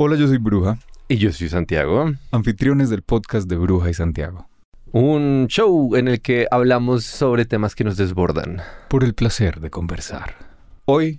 Hola, 0.00 0.14
yo 0.14 0.28
soy 0.28 0.38
Bruja, 0.38 0.78
Y 1.08 1.16
yo 1.16 1.32
soy 1.32 1.48
Santiago. 1.48 2.12
anfitriones 2.30 2.88
del 2.88 3.02
podcast 3.02 3.48
de 3.48 3.56
Bruja 3.56 3.90
y 3.90 3.94
Santiago. 3.94 4.46
Un 4.92 5.46
show 5.48 5.96
en 5.96 6.06
el 6.06 6.20
que 6.20 6.46
hablamos 6.52 7.02
sobre 7.02 7.46
temas 7.46 7.74
que 7.74 7.82
nos 7.82 7.96
desbordan. 7.96 8.62
Por 8.88 9.02
el 9.02 9.14
placer 9.14 9.58
de 9.58 9.70
conversar. 9.70 10.36
Hoy, 10.84 11.18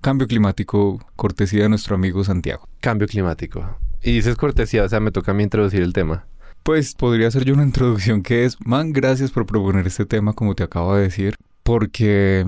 cambio 0.00 0.28
climático, 0.28 1.04
cortesía 1.16 1.64
de 1.64 1.70
nuestro 1.70 1.96
amigo 1.96 2.22
Santiago. 2.22 2.68
Cambio 2.80 3.08
climático. 3.08 3.76
Y 4.00 4.12
dices 4.12 4.36
cortesía, 4.36 4.84
o 4.84 4.88
sea, 4.88 5.00
me 5.00 5.10
toca 5.10 5.32
a 5.32 5.34
mí 5.34 5.42
introducir 5.42 5.82
el 5.82 5.92
tema. 5.92 6.24
Pues 6.62 6.94
podría 6.94 7.26
hacer 7.26 7.44
yo 7.44 7.54
una 7.54 7.64
introducción 7.64 8.22
que 8.22 8.44
es, 8.44 8.56
man, 8.64 8.92
gracias 8.92 9.32
por 9.32 9.44
proponer 9.44 9.88
este 9.88 10.06
tema, 10.06 10.34
como 10.34 10.54
te 10.54 10.62
acabo 10.62 10.94
de 10.94 11.02
decir, 11.02 11.34
porque, 11.64 12.46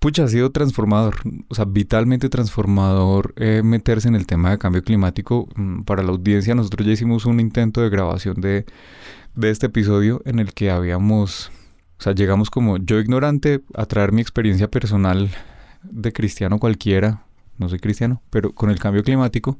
pucha, 0.00 0.24
ha 0.24 0.28
sido 0.28 0.50
transformador, 0.50 1.16
o 1.48 1.54
sea, 1.54 1.66
vitalmente 1.66 2.28
transformador 2.28 3.34
eh, 3.36 3.62
meterse 3.62 4.08
en 4.08 4.16
el 4.16 4.26
tema 4.26 4.50
de 4.50 4.58
cambio 4.58 4.82
climático. 4.82 5.48
Mm, 5.54 5.82
Para 5.82 6.02
la 6.02 6.10
audiencia, 6.10 6.54
nosotros 6.54 6.86
ya 6.86 6.92
hicimos 6.92 7.26
un 7.26 7.38
intento 7.38 7.82
de 7.82 7.90
grabación 7.90 8.40
de, 8.40 8.66
de 9.34 9.50
este 9.50 9.66
episodio 9.66 10.22
en 10.24 10.38
el 10.40 10.52
que 10.54 10.70
habíamos, 10.70 11.52
o 11.98 12.02
sea, 12.02 12.14
llegamos 12.14 12.50
como 12.50 12.78
yo 12.78 12.98
ignorante 12.98 13.60
a 13.74 13.86
traer 13.86 14.12
mi 14.12 14.22
experiencia 14.22 14.68
personal 14.68 15.30
de 15.82 16.12
cristiano 16.12 16.58
cualquiera, 16.58 17.24
no 17.58 17.68
soy 17.68 17.78
cristiano, 17.78 18.22
pero 18.30 18.52
con 18.52 18.70
el 18.70 18.78
cambio 18.78 19.04
climático 19.04 19.58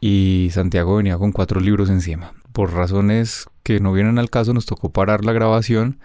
y 0.00 0.48
Santiago 0.52 0.96
venía 0.96 1.18
con 1.18 1.32
cuatro 1.32 1.60
libros 1.60 1.90
encima. 1.90 2.32
Por 2.52 2.72
razones 2.72 3.46
que 3.62 3.80
no 3.80 3.92
vienen 3.92 4.18
al 4.18 4.30
caso, 4.30 4.54
nos 4.54 4.66
tocó 4.66 4.90
parar 4.90 5.24
la 5.24 5.32
grabación 5.32 5.98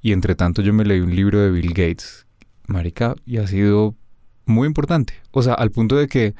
y 0.00 0.12
entre 0.12 0.34
tanto 0.34 0.62
yo 0.62 0.72
me 0.72 0.84
leí 0.84 1.00
un 1.00 1.16
libro 1.16 1.40
de 1.40 1.50
Bill 1.50 1.70
Gates, 1.70 2.23
marica, 2.66 3.14
y 3.26 3.38
ha 3.38 3.46
sido 3.46 3.94
muy 4.46 4.66
importante. 4.66 5.14
O 5.30 5.42
sea, 5.42 5.54
al 5.54 5.70
punto 5.70 5.96
de 5.96 6.08
que 6.08 6.34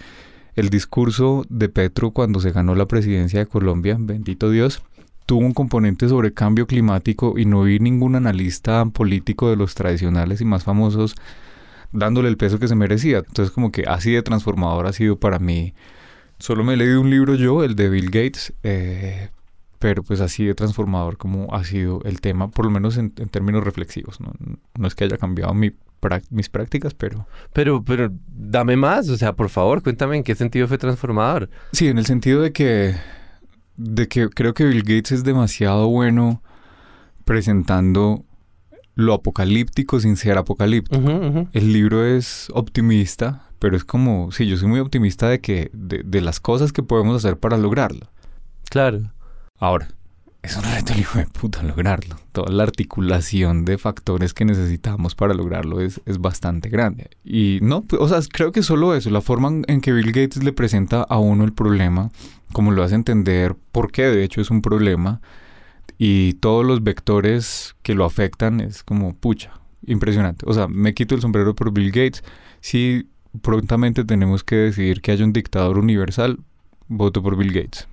el 0.57 0.69
discurso 0.69 1.45
de 1.49 1.69
Petro 1.69 2.11
cuando 2.11 2.41
se 2.41 2.53
ganó 2.53 2.75
la 2.75 2.87
presidencia 2.87 3.41
de 3.41 3.47
Colombia, 3.47 3.97
bendito 3.99 4.51
Dios, 4.51 4.83
tuvo 5.27 5.41
un 5.41 5.55
componente 5.55 6.09
sobre 6.09 6.33
cambio 6.33 6.67
climático 6.67 7.39
y 7.39 7.47
no 7.47 7.63
vi 7.63 7.79
ningún 7.79 8.15
analista 8.15 8.85
político 8.87 9.49
de 9.51 9.57
los 9.57 9.75
tradicionales 9.75 10.41
y 10.41 10.45
más 10.45 10.65
famosos 10.65 11.15
dándole 11.93 12.29
el 12.29 12.37
peso 12.37 12.59
que 12.59 12.69
se 12.69 12.75
merecía. 12.75 13.19
Entonces 13.19 13.51
como 13.51 13.73
que 13.73 13.85
así 13.89 14.13
de 14.13 14.23
transformador 14.23 14.87
ha 14.87 14.93
sido 14.93 15.17
para 15.17 15.39
mí 15.39 15.75
Solo 16.39 16.65
me 16.65 16.75
he 16.75 16.77
leído 16.77 17.01
un 17.01 17.11
libro 17.11 17.37
yo, 17.37 17.63
el 17.63 17.77
de 17.77 17.89
Bill 17.89 18.11
Gates, 18.11 18.53
eh, 18.65 19.31
pero 19.79 20.03
pues 20.03 20.21
así 20.21 20.45
de 20.45 20.55
transformador 20.55 21.17
como 21.17 21.55
ha 21.55 21.65
sido 21.65 22.03
el 22.05 22.21
tema, 22.21 22.49
por 22.49 22.65
lo 22.65 22.71
menos 22.71 22.97
en, 22.97 23.11
términos 23.11 23.63
reflexivos. 23.63 24.19
¿no? 24.21 24.33
Es 24.87 24.95
que 24.95 25.05
haya 25.05 25.17
cambiado 25.17 25.55
mi 25.55 25.73
mis 26.31 26.49
prácticas, 26.49 26.95
pero 26.95 27.27
Pero, 27.53 27.85
pero, 27.85 28.11
dame 28.29 28.77
más, 28.77 29.09
o 29.09 29.17
sea, 29.17 29.35
por 29.35 29.49
favor, 29.49 29.83
cuéntame 29.83 30.17
en 30.17 30.23
qué 30.23 30.35
sentido 30.35 30.69
fue 30.69 30.79
transformador. 30.79 31.51
sí, 31.73 31.89
en 31.89 31.99
el 31.99 32.07
sentido 32.07 32.43
de 32.43 32.53
que, 32.53 32.95
de 33.77 34.09
que 34.09 34.29
creo 34.29 34.55
que 34.55 34.65
Bill 34.65 34.83
Gates 34.83 35.13
es 35.13 35.25
demasiado 35.25 35.89
bueno 35.89 36.43
presentando 37.25 38.25
lo 38.95 39.15
apocalíptico 39.15 39.99
sin 39.99 40.17
ser 40.17 40.39
apocalíptico. 40.39 41.49
El 41.53 41.73
libro 41.73 42.05
es 42.05 42.49
optimista, 42.55 43.49
pero 43.59 43.77
es 43.77 43.85
como, 43.85 44.31
sí, 44.31 44.47
yo 44.47 44.57
soy 44.57 44.69
muy 44.69 44.79
optimista 44.81 45.29
de 45.29 45.41
que, 45.41 45.71
de, 45.73 46.03
de 46.05 46.21
las 46.21 46.39
cosas 46.39 46.73
que 46.73 46.83
podemos 46.83 47.17
hacer 47.17 47.39
para 47.39 47.57
lograrlo. 47.57 48.11
Claro. 48.71 49.13
Ahora, 49.59 49.89
es 50.45 50.57
un 50.57 50.65
reto 50.65 50.93
el 50.93 51.01
hijo 51.01 51.19
de 51.19 51.27
puta 51.27 51.63
lograrlo. 51.63 52.17
Toda 52.33 52.53
la 52.53 52.63
articulación 52.65 53.65
de 53.65 53.79
factores 53.79 54.35
que 54.35 54.45
necesitamos 54.45 55.15
para 55.15 55.35
lograrlo 55.35 55.81
es, 55.81 56.01
es 56.05 56.19
bastante 56.19 56.69
grande. 56.69 57.09
Y 57.25 57.59
no, 57.63 57.83
pues, 57.83 58.01
o 58.03 58.09
sea, 58.09 58.21
creo 58.31 58.53
que 58.53 58.63
solo 58.63 58.95
eso, 58.95 59.11
la 59.11 59.21
forma 59.23 59.51
en- 59.67 59.81
que 59.81 59.93
Bill 59.93 60.13
Gates 60.13 60.45
le 60.45 60.53
presenta 60.53 61.03
a 61.03 61.19
uno 61.19 61.45
el 61.45 61.53
problema, 61.53 62.11
como 62.53 62.71
lo 62.73 62.83
hace 62.83 62.95
entender 62.95 63.57
por 63.73 63.91
qué 63.91 64.03
de 64.05 64.23
hecho 64.23 64.41
es 64.41 64.51
un 64.51 64.61
problema, 64.63 65.21
y 65.99 66.35
todos 66.35 66.65
los 66.65 66.83
vectores 66.83 67.75
que 67.83 67.95
lo 67.95 68.05
afectan 68.05 68.61
es 68.61 68.83
como, 68.83 69.15
pucha, 69.15 69.53
impresionante. 69.87 70.45
O 70.49 70.53
sea, 70.53 70.69
me 70.69 70.93
quito 70.95 71.15
el 71.15 71.21
sombrero 71.21 71.55
por 71.55 71.73
Bill 71.73 71.91
Gates. 71.91 72.23
Si 72.61 73.09
prontamente 73.43 74.05
tenemos 74.05 74.45
que 74.45 74.57
decidir 74.57 75.01
que 75.01 75.13
haya 75.13 75.25
un 75.25 75.33
dictador 75.33 75.79
universal, 75.79 76.39
voto 76.89 77.23
por 77.23 77.37
Bill 77.37 77.53
Gates. 77.53 77.89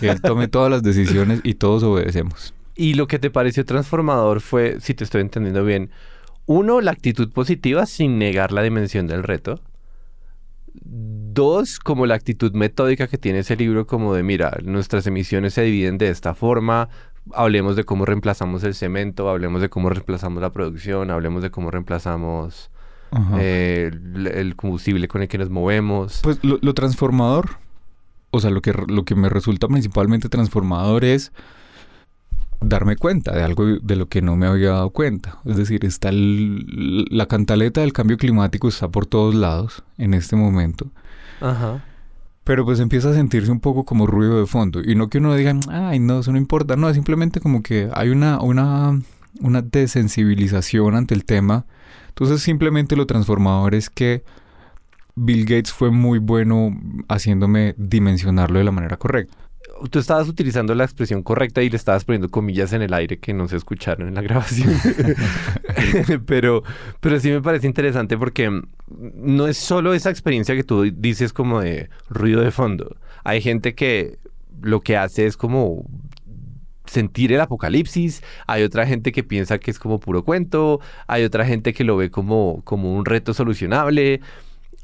Que 0.00 0.10
él 0.10 0.20
tome 0.20 0.48
todas 0.48 0.70
las 0.70 0.82
decisiones 0.82 1.40
y 1.42 1.54
todos 1.54 1.82
obedecemos. 1.82 2.54
Y 2.74 2.94
lo 2.94 3.06
que 3.06 3.18
te 3.18 3.30
pareció 3.30 3.64
transformador 3.64 4.40
fue, 4.40 4.80
si 4.80 4.94
te 4.94 5.04
estoy 5.04 5.20
entendiendo 5.20 5.64
bien, 5.64 5.90
uno, 6.46 6.80
la 6.80 6.90
actitud 6.90 7.30
positiva 7.30 7.86
sin 7.86 8.18
negar 8.18 8.52
la 8.52 8.62
dimensión 8.62 9.06
del 9.06 9.22
reto. 9.22 9.60
Dos, 10.74 11.78
como 11.78 12.06
la 12.06 12.14
actitud 12.14 12.52
metódica 12.52 13.06
que 13.06 13.18
tiene 13.18 13.40
ese 13.40 13.56
libro, 13.56 13.86
como 13.86 14.14
de, 14.14 14.22
mira, 14.22 14.58
nuestras 14.64 15.06
emisiones 15.06 15.54
se 15.54 15.62
dividen 15.62 15.98
de 15.98 16.08
esta 16.08 16.34
forma, 16.34 16.88
hablemos 17.32 17.76
de 17.76 17.84
cómo 17.84 18.04
reemplazamos 18.06 18.64
el 18.64 18.74
cemento, 18.74 19.28
hablemos 19.28 19.60
de 19.60 19.68
cómo 19.68 19.90
reemplazamos 19.90 20.42
la 20.42 20.50
producción, 20.50 21.10
hablemos 21.10 21.42
de 21.42 21.50
cómo 21.50 21.70
reemplazamos 21.70 22.70
eh, 23.38 23.90
el, 23.92 24.26
el 24.26 24.56
combustible 24.56 25.08
con 25.08 25.22
el 25.22 25.28
que 25.28 25.38
nos 25.38 25.50
movemos. 25.50 26.20
Pues 26.22 26.38
lo, 26.42 26.58
lo 26.60 26.74
transformador, 26.74 27.58
o 28.32 28.40
sea, 28.40 28.50
lo 28.50 28.60
que, 28.62 28.72
lo 28.72 29.04
que 29.04 29.14
me 29.14 29.28
resulta 29.28 29.68
principalmente 29.68 30.28
transformador 30.28 31.04
es 31.04 31.30
darme 32.60 32.96
cuenta 32.96 33.34
de 33.34 33.42
algo 33.42 33.66
de 33.66 33.96
lo 33.96 34.06
que 34.08 34.22
no 34.22 34.36
me 34.36 34.46
había 34.46 34.70
dado 34.70 34.90
cuenta. 34.90 35.38
Es 35.44 35.56
decir, 35.56 35.84
está 35.84 36.08
el- 36.10 37.06
la 37.10 37.26
cantaleta 37.26 37.80
del 37.80 37.92
cambio 37.92 38.16
climático 38.16 38.68
está 38.68 38.88
por 38.88 39.06
todos 39.06 39.34
lados 39.34 39.82
en 39.98 40.14
este 40.14 40.36
momento. 40.36 40.86
Ajá. 41.40 41.84
Pero 42.44 42.64
pues 42.64 42.80
empieza 42.80 43.10
a 43.10 43.14
sentirse 43.14 43.50
un 43.52 43.60
poco 43.60 43.84
como 43.84 44.06
ruido 44.06 44.40
de 44.40 44.46
fondo. 44.46 44.80
Y 44.82 44.94
no 44.94 45.08
que 45.08 45.18
uno 45.18 45.34
diga, 45.34 45.54
ay, 45.70 45.98
no, 45.98 46.20
eso 46.20 46.32
no 46.32 46.38
importa. 46.38 46.76
No, 46.76 46.88
es 46.88 46.94
simplemente 46.94 47.40
como 47.40 47.62
que 47.62 47.88
hay 47.94 48.08
una, 48.10 48.40
una, 48.40 49.00
una 49.40 49.62
desensibilización 49.62 50.94
ante 50.96 51.14
el 51.14 51.24
tema. 51.24 51.64
Entonces 52.08 52.42
simplemente 52.42 52.96
lo 52.96 53.06
transformador 53.06 53.74
es 53.74 53.90
que 53.90 54.22
Bill 55.14 55.44
Gates 55.44 55.72
fue 55.72 55.90
muy 55.90 56.18
bueno 56.18 56.76
haciéndome 57.08 57.74
dimensionarlo 57.76 58.58
de 58.58 58.64
la 58.64 58.70
manera 58.70 58.96
correcta. 58.96 59.36
Tú 59.90 59.98
estabas 59.98 60.28
utilizando 60.28 60.74
la 60.74 60.84
expresión 60.84 61.22
correcta 61.22 61.62
y 61.62 61.68
le 61.68 61.76
estabas 61.76 62.04
poniendo 62.04 62.28
comillas 62.28 62.72
en 62.72 62.82
el 62.82 62.94
aire 62.94 63.18
que 63.18 63.32
no 63.32 63.48
se 63.48 63.56
escucharon 63.56 64.08
en 64.08 64.14
la 64.14 64.22
grabación. 64.22 64.72
pero, 66.26 66.62
pero 67.00 67.18
sí 67.18 67.30
me 67.30 67.40
parece 67.40 67.66
interesante 67.66 68.16
porque 68.16 68.62
no 68.88 69.48
es 69.48 69.56
solo 69.56 69.92
esa 69.92 70.10
experiencia 70.10 70.54
que 70.54 70.64
tú 70.64 70.90
dices 70.94 71.32
como 71.32 71.60
de 71.60 71.90
ruido 72.08 72.42
de 72.42 72.50
fondo. 72.50 72.96
Hay 73.24 73.40
gente 73.40 73.74
que 73.74 74.18
lo 74.60 74.80
que 74.80 74.96
hace 74.96 75.26
es 75.26 75.36
como 75.36 75.84
sentir 76.86 77.32
el 77.32 77.40
apocalipsis, 77.40 78.22
hay 78.46 78.62
otra 78.62 78.86
gente 78.86 79.12
que 79.12 79.24
piensa 79.24 79.58
que 79.58 79.70
es 79.70 79.78
como 79.78 79.98
puro 79.98 80.24
cuento, 80.24 80.80
hay 81.06 81.24
otra 81.24 81.44
gente 81.44 81.72
que 81.72 81.84
lo 81.84 81.96
ve 81.96 82.10
como, 82.10 82.60
como 82.64 82.94
un 82.94 83.04
reto 83.04 83.34
solucionable. 83.34 84.20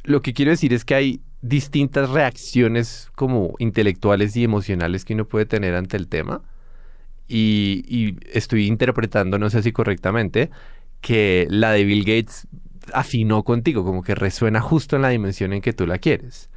Lo 0.08 0.22
que 0.22 0.32
quiero 0.32 0.50
decir 0.52 0.72
es 0.72 0.86
que 0.86 0.94
hay 0.94 1.20
distintas 1.42 2.08
reacciones 2.08 3.10
como 3.14 3.54
intelectuales 3.58 4.34
y 4.36 4.44
emocionales 4.44 5.04
que 5.04 5.12
uno 5.12 5.26
puede 5.26 5.44
tener 5.44 5.74
ante 5.74 5.98
el 5.98 6.08
tema. 6.08 6.40
Y, 7.28 8.16
estoy 8.32 8.68
interpretando, 8.68 9.38
no 9.38 9.50
sé 9.50 9.62
si 9.62 9.70
correctamente, 9.70 10.48
que 11.02 11.46
la 11.50 11.72
de 11.72 11.84
Bill 11.84 12.04
Gates 12.04 12.48
afinó 12.94 13.42
contigo, 13.42 13.84
como 13.84 14.02
que 14.02 14.14
resuena 14.14 14.62
justo 14.62 14.96
en 14.96 15.02
la 15.02 15.10
dimensión 15.10 15.52
en 15.52 15.60
que 15.60 15.74
tú 15.74 15.86
la 15.86 15.98
quieres. 15.98 16.48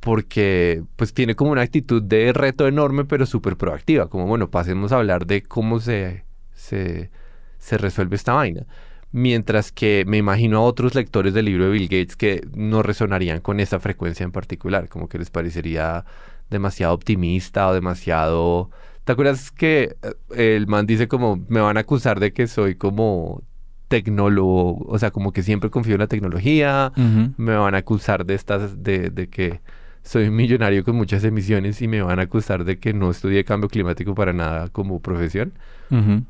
Porque 0.00 0.82
pues 0.96 1.12
tiene 1.12 1.34
como 1.34 1.50
una 1.52 1.60
actitud 1.60 2.02
de 2.02 2.32
reto 2.32 2.66
enorme, 2.66 3.04
pero 3.04 3.26
súper 3.26 3.58
proactiva. 3.58 4.08
Como, 4.08 4.26
bueno, 4.26 4.50
pasemos 4.50 4.90
a 4.92 4.96
hablar 4.96 5.26
de 5.26 5.42
cómo 5.42 5.80
se, 5.80 6.24
se, 6.54 7.10
se 7.58 7.76
resuelve 7.76 8.16
esta 8.16 8.32
vaina. 8.32 8.64
Mientras 9.10 9.72
que 9.72 10.04
me 10.06 10.18
imagino 10.18 10.58
a 10.58 10.62
otros 10.62 10.94
lectores 10.94 11.32
del 11.34 11.46
libro 11.46 11.64
de 11.64 11.70
Bill 11.70 11.88
Gates 11.88 12.16
que 12.16 12.46
no 12.54 12.82
resonarían 12.82 13.40
con 13.40 13.58
esa 13.60 13.80
frecuencia 13.80 14.24
en 14.24 14.32
particular, 14.32 14.88
como 14.88 15.08
que 15.08 15.18
les 15.18 15.30
parecería 15.30 16.04
demasiado 16.50 16.94
optimista 16.94 17.68
o 17.68 17.74
demasiado... 17.74 18.70
¿Te 19.04 19.12
acuerdas 19.12 19.50
que 19.50 19.96
eh, 20.36 20.56
el 20.56 20.66
man 20.66 20.86
dice 20.86 21.08
como, 21.08 21.42
me 21.48 21.60
van 21.60 21.78
a 21.78 21.80
acusar 21.80 22.20
de 22.20 22.34
que 22.34 22.46
soy 22.46 22.74
como 22.74 23.42
tecnólogo, 23.88 24.84
o 24.86 24.98
sea, 24.98 25.10
como 25.10 25.32
que 25.32 25.42
siempre 25.42 25.70
confío 25.70 25.94
en 25.94 26.00
la 26.00 26.06
tecnología, 26.06 26.92
me 27.38 27.56
van 27.56 27.74
a 27.74 27.78
acusar 27.78 28.26
de 28.26 28.34
estas, 28.34 28.82
de, 28.82 29.08
de 29.08 29.28
que 29.28 29.60
soy 30.02 30.28
un 30.28 30.36
millonario 30.36 30.84
con 30.84 30.94
muchas 30.94 31.24
emisiones 31.24 31.80
y 31.82 31.88
me 31.88 32.02
van 32.02 32.18
a 32.18 32.22
acusar 32.22 32.64
de 32.64 32.78
que 32.78 32.92
no 32.92 33.10
estudié 33.10 33.44
cambio 33.44 33.68
climático 33.68 34.14
para 34.14 34.34
nada 34.34 34.68
como 34.68 35.00
profesión? 35.00 35.52
Ujú. 35.90 36.22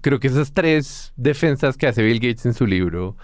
Creo 0.00 0.20
que 0.20 0.28
esas 0.28 0.52
tres 0.52 1.12
defensas 1.16 1.76
que 1.76 1.86
hace 1.86 2.02
Bill 2.02 2.20
Gates 2.20 2.46
en 2.46 2.54
su 2.54 2.66
libro, 2.66 3.08
o 3.08 3.16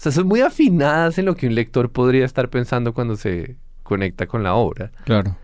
sea, 0.00 0.12
son 0.12 0.26
muy 0.26 0.40
afinadas 0.40 1.18
en 1.18 1.24
lo 1.24 1.36
que 1.36 1.46
un 1.46 1.54
lector 1.54 1.90
podría 1.90 2.24
estar 2.24 2.50
pensando 2.50 2.92
cuando 2.92 3.16
se 3.16 3.56
conecta 3.82 4.26
con 4.26 4.42
la 4.42 4.54
obra. 4.54 4.90
Claro. 5.04 5.36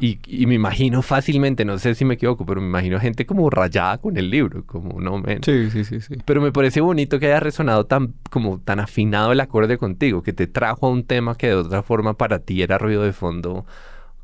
Y, 0.00 0.18
y, 0.26 0.46
me 0.46 0.54
imagino 0.54 1.02
fácilmente, 1.02 1.64
no 1.64 1.78
sé 1.78 1.94
si 1.94 2.04
me 2.04 2.14
equivoco, 2.14 2.46
pero 2.46 2.60
me 2.60 2.66
imagino 2.66 2.98
gente 2.98 3.26
como 3.26 3.50
rayada 3.50 3.98
con 3.98 4.16
el 4.16 4.30
libro, 4.30 4.64
como 4.64 5.00
no 5.00 5.18
men. 5.18 5.42
Sí, 5.42 5.70
sí, 5.70 5.84
sí, 5.84 6.00
sí. 6.00 6.14
Pero 6.24 6.40
me 6.40 6.50
parece 6.50 6.80
bonito 6.80 7.18
que 7.18 7.26
haya 7.26 7.40
resonado 7.40 7.84
tan 7.84 8.14
como 8.30 8.58
tan 8.58 8.80
afinado 8.80 9.32
el 9.32 9.40
acorde 9.40 9.76
contigo, 9.76 10.22
que 10.22 10.32
te 10.32 10.46
trajo 10.46 10.86
a 10.86 10.90
un 10.90 11.04
tema 11.04 11.36
que 11.36 11.48
de 11.48 11.54
otra 11.56 11.82
forma 11.82 12.14
para 12.14 12.38
ti 12.38 12.62
era 12.62 12.78
ruido 12.78 13.02
de 13.02 13.12
fondo 13.12 13.66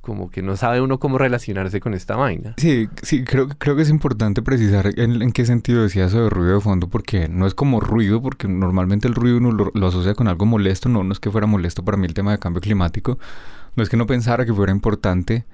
como 0.02 0.30
que 0.30 0.42
no 0.42 0.56
sabe 0.56 0.80
uno 0.80 0.98
cómo 0.98 1.16
relacionarse 1.16 1.80
con 1.80 1.94
esta 1.94 2.16
vaina. 2.16 2.54
Sí, 2.58 2.88
sí, 3.02 3.22
creo, 3.24 3.48
creo 3.48 3.76
que 3.76 3.82
es 3.82 3.88
importante 3.88 4.42
precisar 4.42 4.90
en, 4.96 5.30
qué 5.32 5.46
sentido 5.46 5.82
decía 5.82 6.06
eso 6.06 6.24
de 6.24 6.28
ruido 6.28 6.56
de 6.56 6.60
fondo, 6.60 6.88
porque 6.88 7.28
no 7.28 7.46
es 7.46 7.54
como 7.54 7.78
ruido, 7.80 8.20
porque 8.20 8.48
normalmente 8.48 9.06
el 9.06 9.14
ruido 9.14 9.38
uno 9.38 9.52
lo, 9.52 9.86
asocia 9.86 10.14
con 10.14 10.26
algo 10.26 10.44
molesto, 10.44 10.88
no, 10.88 11.04
no 11.04 11.12
es 11.12 11.20
que 11.20 11.30
fuera 11.30 11.46
molesto 11.46 11.84
para 11.84 11.96
mí 11.96 12.06
el 12.06 12.14
tema 12.14 12.32
de 12.32 12.38
cambio 12.38 12.60
climático, 12.60 13.18
no 13.76 13.82
es 13.84 13.88
que 13.88 13.96
no 13.96 14.06
pensara 14.06 14.44
que 14.44 14.52
fuera 14.52 14.72
importante, 14.72 15.46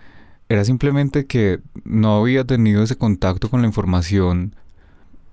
era 0.49 0.65
simplemente 0.65 1.27
que 1.27 1.61
no 1.85 2.17
había 2.17 2.45
tenido 2.45 2.83
ese 2.83 2.97
contacto 2.97 3.51
con 3.51 3.61
la 3.61 3.69
información 3.69 4.57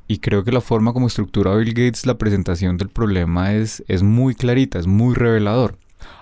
y 0.09 0.18
creo 0.18 0.44
que 0.44 0.51
la 0.51 0.59
forma 0.59 0.91
como 0.91 1.07
estructura 1.07 1.56
Bill 1.56 1.73
Gates 1.73 2.06
la 2.06 2.18
presentación 2.18 2.75
del 2.75 2.89
problema 2.89 3.53
es, 3.53 3.81
es 3.88 4.03
muy 4.03 4.35
clarita, 4.35 4.77
es 4.77 4.88
muy 4.88 5.15
revelador. 5.15 5.77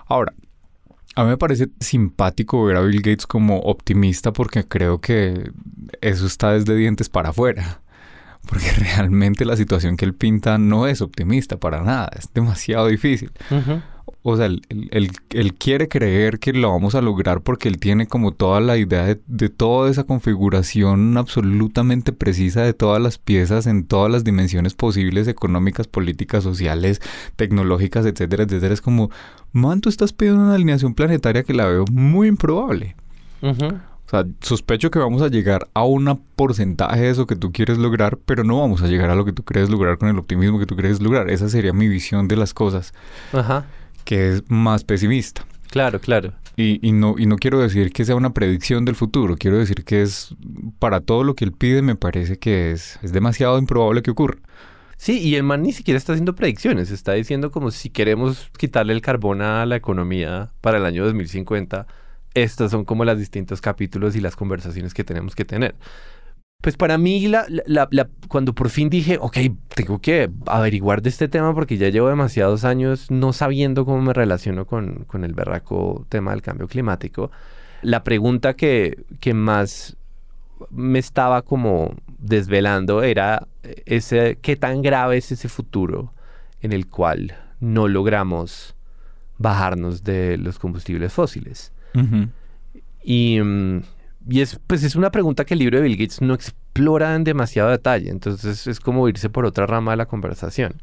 Ahora, 0.06 0.32
a 1.14 1.22
mí 1.22 1.30
me 1.30 1.36
parece 1.36 1.68
simpático 1.80 2.64
ver 2.64 2.76
a 2.76 2.80
Bill 2.80 3.02
Gates 3.02 3.26
como 3.26 3.58
optimista 3.60 4.32
porque 4.32 4.64
creo 4.66 5.00
que 5.00 5.50
eso 6.00 6.26
está 6.26 6.52
desde 6.52 6.74
dientes 6.74 7.08
para 7.08 7.30
afuera. 7.30 7.80
Porque 8.46 8.70
realmente 8.72 9.46
la 9.46 9.56
situación 9.56 9.96
que 9.96 10.04
él 10.04 10.12
pinta 10.12 10.58
no 10.58 10.86
es 10.86 11.00
optimista 11.00 11.56
para 11.56 11.80
nada, 11.80 12.10
es 12.14 12.28
demasiado 12.34 12.88
difícil. 12.88 13.32
O 14.26 14.38
sea, 14.38 14.46
él, 14.46 15.54
quiere 15.58 15.86
creer 15.86 16.38
que 16.38 16.54
lo 16.54 16.70
vamos 16.70 16.94
a 16.94 17.02
lograr 17.02 17.42
porque 17.42 17.68
él 17.68 17.78
tiene 17.78 18.06
como 18.06 18.32
toda 18.32 18.58
la 18.58 18.78
idea 18.78 19.04
de, 19.04 19.20
de, 19.26 19.50
toda 19.50 19.90
esa 19.90 20.04
configuración 20.04 21.18
absolutamente 21.18 22.10
precisa 22.10 22.62
de 22.62 22.72
todas 22.72 23.02
las 23.02 23.18
piezas 23.18 23.66
en 23.66 23.84
todas 23.84 24.10
las 24.10 24.24
dimensiones 24.24 24.72
posibles, 24.72 25.28
económicas, 25.28 25.88
políticas, 25.88 26.42
sociales, 26.42 27.02
tecnológicas, 27.36 28.06
etcétera, 28.06 28.44
etcétera. 28.44 28.72
Es 28.72 28.80
como, 28.80 29.10
man, 29.52 29.82
tú 29.82 29.90
estás 29.90 30.14
pidiendo 30.14 30.42
una 30.42 30.54
alineación 30.54 30.94
planetaria 30.94 31.42
que 31.42 31.52
la 31.52 31.66
veo 31.66 31.84
muy 31.92 32.28
improbable. 32.28 32.96
O 33.42 34.08
sea, 34.08 34.24
sospecho 34.40 34.90
que 34.90 34.98
vamos 34.98 35.20
a 35.20 35.28
llegar 35.28 35.68
a 35.74 35.84
un 35.84 36.18
porcentaje 36.34 37.02
de 37.02 37.10
eso 37.10 37.26
que 37.26 37.36
tú 37.36 37.52
quieres 37.52 37.76
lograr, 37.76 38.16
pero 38.24 38.42
no 38.42 38.58
vamos 38.58 38.80
a 38.80 38.86
llegar 38.86 39.10
a 39.10 39.16
lo 39.16 39.26
que 39.26 39.32
tú 39.32 39.42
crees 39.44 39.68
lograr 39.68 39.98
con 39.98 40.08
el 40.08 40.18
optimismo 40.18 40.58
que 40.58 40.64
tú 40.64 40.76
crees 40.76 41.02
lograr. 41.02 41.28
Esa 41.28 41.50
sería 41.50 41.74
mi 41.74 41.88
visión 41.88 42.26
de 42.26 42.36
las 42.36 42.54
cosas, 42.54 42.94
Ajá. 43.34 43.66
Que 44.04 44.30
es 44.30 44.42
más 44.48 44.84
pesimista. 44.84 45.44
Claro, 45.70 46.00
claro. 46.00 46.32
Y, 46.56 46.86
y, 46.86 46.92
no, 46.92 47.16
y 47.18 47.26
no 47.26 47.36
quiero 47.36 47.58
decir 47.58 47.92
que 47.92 48.04
sea 48.04 48.14
una 48.14 48.32
predicción 48.32 48.84
del 48.84 48.94
futuro, 48.94 49.36
quiero 49.36 49.58
decir 49.58 49.84
que 49.84 50.02
es, 50.02 50.34
para 50.78 51.00
todo 51.00 51.24
lo 51.24 51.34
que 51.34 51.44
él 51.44 51.52
pide, 51.52 51.82
me 51.82 51.96
parece 51.96 52.38
que 52.38 52.70
es, 52.70 52.98
es 53.02 53.12
demasiado 53.12 53.58
improbable 53.58 54.02
que 54.02 54.12
ocurra. 54.12 54.38
Sí, 54.96 55.18
y 55.18 55.34
el 55.34 55.42
man 55.42 55.62
ni 55.62 55.72
siquiera 55.72 55.98
está 55.98 56.12
haciendo 56.12 56.36
predicciones, 56.36 56.90
está 56.90 57.12
diciendo 57.12 57.50
como 57.50 57.72
si 57.72 57.90
queremos 57.90 58.50
quitarle 58.56 58.92
el 58.92 59.00
carbón 59.00 59.42
a 59.42 59.66
la 59.66 59.76
economía 59.76 60.52
para 60.60 60.78
el 60.78 60.86
año 60.86 61.04
2050, 61.04 61.86
estos 62.34 62.70
son 62.70 62.84
como 62.84 63.04
los 63.04 63.18
distintos 63.18 63.60
capítulos 63.60 64.16
y 64.16 64.20
las 64.20 64.36
conversaciones 64.36 64.94
que 64.94 65.04
tenemos 65.04 65.34
que 65.34 65.44
tener. 65.44 65.74
Pues 66.64 66.78
para 66.78 66.96
mí, 66.96 67.28
la, 67.28 67.46
cuando 68.26 68.54
por 68.54 68.70
fin 68.70 68.88
dije, 68.88 69.18
ok, 69.20 69.36
tengo 69.74 70.00
que 70.00 70.30
averiguar 70.46 71.02
de 71.02 71.10
este 71.10 71.28
tema 71.28 71.54
porque 71.54 71.76
ya 71.76 71.90
llevo 71.90 72.08
demasiados 72.08 72.64
años 72.64 73.10
no 73.10 73.34
sabiendo 73.34 73.84
cómo 73.84 74.00
me 74.00 74.14
relaciono 74.14 74.66
con, 74.66 75.04
con 75.04 75.24
el 75.24 75.34
berraco 75.34 76.06
tema 76.08 76.30
del 76.30 76.40
cambio 76.40 76.66
climático, 76.66 77.30
la 77.82 78.02
pregunta 78.02 78.54
que, 78.54 79.04
que 79.20 79.34
más 79.34 79.98
me 80.70 81.00
estaba 81.00 81.42
como 81.42 81.96
desvelando 82.18 83.02
era 83.02 83.46
ese 83.84 84.38
qué 84.40 84.56
tan 84.56 84.80
grave 84.80 85.18
es 85.18 85.32
ese 85.32 85.50
futuro 85.50 86.14
en 86.62 86.72
el 86.72 86.88
cual 86.88 87.34
no 87.60 87.88
logramos 87.88 88.74
bajarnos 89.36 90.02
de 90.02 90.38
los 90.38 90.58
combustibles 90.58 91.12
fósiles. 91.12 91.74
Y, 93.02 93.38
mm, 93.38 93.82
y 94.28 94.40
es, 94.40 94.58
pues 94.66 94.82
es 94.84 94.96
una 94.96 95.10
pregunta 95.10 95.44
que 95.44 95.54
el 95.54 95.60
libro 95.60 95.78
de 95.78 95.84
Bill 95.84 95.96
Gates 95.96 96.22
no 96.22 96.34
explora 96.34 97.14
en 97.14 97.24
demasiado 97.24 97.70
detalle, 97.70 98.10
entonces 98.10 98.66
es 98.66 98.80
como 98.80 99.08
irse 99.08 99.28
por 99.28 99.44
otra 99.44 99.66
rama 99.66 99.92
de 99.92 99.98
la 99.98 100.06
conversación. 100.06 100.82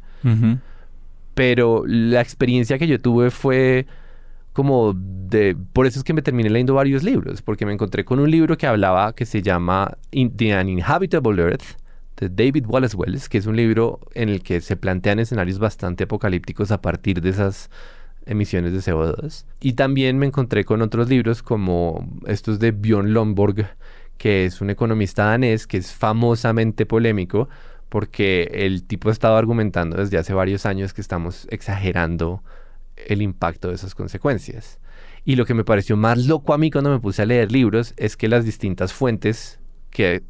Pero 1.34 1.84
la 1.88 2.22
experiencia 2.22 2.78
que 2.78 2.88
yo 2.88 3.00
tuve 3.00 3.32
fue 3.32 3.88
como 4.54 4.94
de... 4.94 5.56
Por 5.74 5.88
eso 5.88 5.98
es 5.98 6.04
que 6.04 6.14
me 6.14 6.22
terminé 6.22 6.50
leyendo 6.50 6.76
varios 6.76 7.04
libros, 7.04 7.42
porque 7.42 7.66
me 7.66 7.74
encontré 7.74 8.06
con 8.06 8.20
un 8.20 8.30
libro 8.30 8.58
que 8.58 8.68
hablaba, 8.68 9.14
que 9.14 9.26
se 9.26 9.42
llama 9.42 9.98
The 10.12 10.60
Uninhabitable 10.60 11.42
Earth, 11.42 11.78
de 12.18 12.30
David 12.30 12.66
Wallace 12.68 12.96
Wells, 12.96 13.30
que 13.30 13.40
es 13.40 13.48
un 13.48 13.56
libro 13.56 14.00
en 14.14 14.30
el 14.30 14.44
que 14.44 14.62
se 14.62 14.76
plantean 14.76 15.20
escenarios 15.20 15.58
bastante 15.58 16.04
apocalípticos 16.04 16.72
a 16.72 16.82
partir 16.82 17.22
de 17.22 17.30
esas 17.30 17.72
emisiones 18.32 18.74
de 18.74 18.80
CO2. 18.80 19.46
Y 19.60 19.74
también 19.74 20.18
me 20.18 20.26
encontré 20.26 20.64
con 20.64 20.82
otros 20.82 21.10
libros 21.10 21.44
como 21.44 22.08
estos 22.26 22.60
de 22.60 22.72
Björn 22.72 23.14
Lomborg, 23.14 23.68
que 24.18 24.46
es 24.46 24.62
un 24.62 24.70
economista 24.70 25.26
danés 25.26 25.68
que 25.68 25.78
es 25.78 25.94
famosamente 25.94 26.86
polémico 26.86 27.50
porque 27.90 28.50
el 28.54 28.84
tipo 28.86 29.10
ha 29.10 29.12
estado 29.12 29.36
argumentando 29.36 29.98
desde 29.98 30.18
hace 30.18 30.34
varios 30.34 30.66
años 30.66 30.94
que 30.94 31.02
estamos 31.02 31.46
exagerando 31.50 32.42
el 32.96 33.22
impacto 33.22 33.68
de 33.68 33.76
esas 33.76 33.96
consecuencias. 33.96 34.80
Y 35.26 35.36
lo 35.36 35.46
que 35.46 35.54
me 35.54 35.66
pareció 35.66 35.98
más 35.98 36.26
loco 36.26 36.54
a 36.54 36.58
mí 36.58 36.72
cuando 36.72 36.90
me 36.90 37.00
puse 37.00 37.22
a 37.22 37.26
leer 37.26 37.52
libros 37.52 37.94
es 37.98 38.16
que 38.16 38.30
las 38.30 38.46
distintas 38.46 38.94
fuentes 38.94 39.60
que 39.90 40.24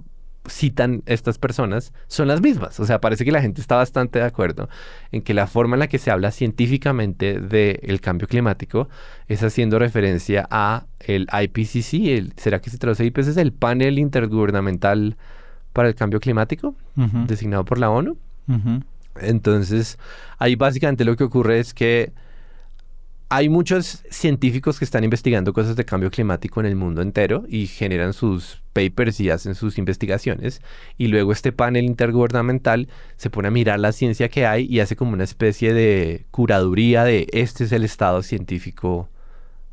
citan 0.48 1.04
estas 1.06 1.38
personas 1.38 1.94
son 2.08 2.28
las 2.28 2.42
mismas. 2.42 2.80
O 2.80 2.86
sea, 2.86 3.00
parece 3.00 3.26
que 3.26 3.32
la 3.32 3.42
gente 3.42 3.62
está 3.62 3.76
bastante 3.76 4.20
de 4.20 4.26
acuerdo 4.26 4.70
en 5.12 5.22
que 5.22 5.34
la 5.34 5.48
forma 5.48 5.76
en 5.76 5.80
la 5.82 5.88
que 5.88 6.00
se 6.00 6.12
habla 6.12 6.32
científicamente 6.32 7.40
del 7.40 8.02
cambio 8.02 8.28
climático 8.28 8.90
es 9.28 9.44
haciendo 9.44 9.80
referencia 9.80 10.48
a 10.50 10.86
el 11.00 11.28
IPCC, 11.32 11.94
el, 12.18 12.34
¿será 12.38 12.60
que 12.60 12.70
se 12.70 12.78
traduce 12.78 13.06
IPCC? 13.06 13.38
El 13.38 13.54
panel 13.54 14.00
intergubernamental 14.00 15.16
para 15.74 15.88
el 15.88 15.96
cambio 15.96 16.20
climático, 16.20 16.76
designado 17.28 17.64
por 17.64 17.78
la 17.78 17.90
ONU. 17.90 18.18
Entonces, 19.20 19.98
ahí 20.38 20.56
básicamente 20.56 21.06
lo 21.06 21.16
que 21.16 21.24
ocurre 21.24 21.60
es 21.60 21.74
que 21.74 22.12
hay 23.34 23.48
muchos 23.48 24.04
científicos 24.10 24.78
que 24.78 24.84
están 24.84 25.06
investigando 25.06 25.54
cosas 25.54 25.78
de 25.78 25.86
cambio 25.86 26.12
climático 26.12 26.60
en 26.60 26.66
el 26.66 26.76
mundo 26.76 27.02
entero 27.02 27.46
y 27.48 27.68
generan 27.68 28.12
sus 28.12 28.62
papers 28.74 29.22
y 29.22 29.30
hacen 29.30 29.56
sus 29.56 29.78
investigaciones. 29.78 30.62
Y 30.98 31.08
luego 31.08 31.32
este 31.32 31.54
panel 31.54 31.86
intergubernamental 31.86 32.90
se 33.16 33.30
pone 33.30 33.48
a 33.48 33.52
mirar 33.52 33.80
la 33.80 33.94
ciencia 33.94 34.28
que 34.28 34.46
hay 34.46 34.66
y 34.66 34.82
hace 34.82 34.98
como 34.98 35.14
una 35.14 35.24
especie 35.24 35.74
de 35.74 36.26
curaduría 36.30 37.06
de 37.06 37.26
este 37.32 37.64
es 37.64 37.72
el 37.72 37.86
estado 37.86 38.22
científico, 38.22 39.08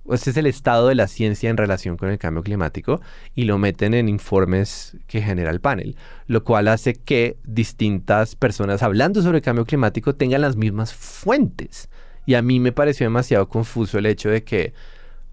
este 0.08 0.30
es 0.30 0.36
el 0.36 0.46
estado 0.46 0.86
de 0.86 0.94
la 0.94 1.08
ciencia 1.08 1.50
en 1.50 1.56
relación 1.56 1.96
con 1.96 2.10
el 2.10 2.18
cambio 2.18 2.44
climático 2.44 3.00
y 3.34 3.42
lo 3.42 3.58
meten 3.58 3.92
en 3.92 4.08
informes 4.08 4.96
que 5.08 5.20
genera 5.20 5.50
el 5.50 5.60
panel, 5.60 5.96
lo 6.28 6.44
cual 6.44 6.68
hace 6.68 6.94
que 6.94 7.38
distintas 7.42 8.36
personas 8.36 8.84
hablando 8.84 9.20
sobre 9.20 9.38
el 9.38 9.44
cambio 9.44 9.64
climático 9.64 10.14
tengan 10.14 10.42
las 10.42 10.54
mismas 10.54 10.94
fuentes 10.94 11.88
y 12.28 12.34
a 12.34 12.42
mí 12.42 12.60
me 12.60 12.72
pareció 12.72 13.06
demasiado 13.06 13.48
confuso 13.48 13.96
el 13.96 14.04
hecho 14.04 14.28
de 14.28 14.44
que 14.44 14.74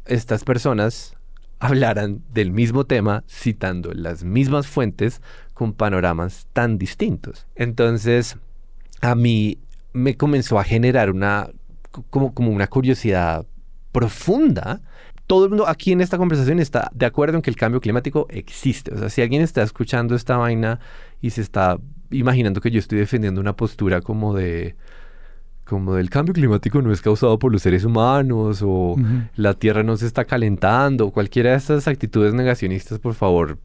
estas 0.05 0.45
personas 0.45 1.13
hablaran 1.59 2.21
del 2.33 2.51
mismo 2.51 2.85
tema 2.85 3.25
citando 3.27 3.91
las 3.93 4.23
mismas 4.23 4.65
fuentes 4.65 5.21
con 5.53 5.73
panoramas 5.73 6.47
tan 6.53 6.77
distintos. 6.77 7.47
Entonces, 7.53 8.37
a 9.01 9.13
mí 9.13 9.57
me 9.91 10.15
comenzó 10.15 10.57
a 10.57 10.63
generar 10.63 11.11
una 11.11 11.49
como, 12.09 12.33
como 12.33 12.51
una 12.51 12.67
curiosidad 12.67 13.45
profunda. 13.91 14.79
Todo 15.27 15.43
el 15.43 15.49
mundo 15.49 15.67
aquí 15.67 15.91
en 15.91 15.99
esta 15.99 16.17
conversación 16.17 16.61
está 16.61 16.89
de 16.93 17.07
acuerdo 17.07 17.35
en 17.35 17.41
que 17.41 17.49
el 17.49 17.57
cambio 17.57 17.81
climático 17.81 18.25
existe. 18.29 18.93
O 18.93 18.97
sea, 18.97 19.09
si 19.09 19.21
alguien 19.21 19.41
está 19.41 19.63
escuchando 19.63 20.15
esta 20.15 20.37
vaina 20.37 20.79
y 21.19 21.31
se 21.31 21.41
está 21.41 21.77
imaginando 22.09 22.61
que 22.61 22.71
yo 22.71 22.79
estoy 22.79 22.99
defendiendo 22.99 23.41
una 23.41 23.57
postura 23.57 23.99
como 23.99 24.33
de 24.33 24.77
como 25.65 25.95
del 25.95 26.09
cambio 26.09 26.33
climático 26.33 26.81
no 26.81 26.91
es 26.91 27.01
causado 27.01 27.37
por 27.39 27.51
los 27.51 27.61
seres 27.61 27.83
humanos 27.83 28.61
o 28.63 28.95
la 29.35 29.55
Tierra 29.55 29.83
no 29.83 29.97
se 29.97 30.05
está 30.05 30.25
calentando, 30.25 31.11
cualquiera 31.11 31.51
de 31.51 31.57
estas 31.57 31.87
actitudes 31.87 32.33
negacionistas, 32.33 32.99
por 32.99 33.15
favor, 33.15 33.57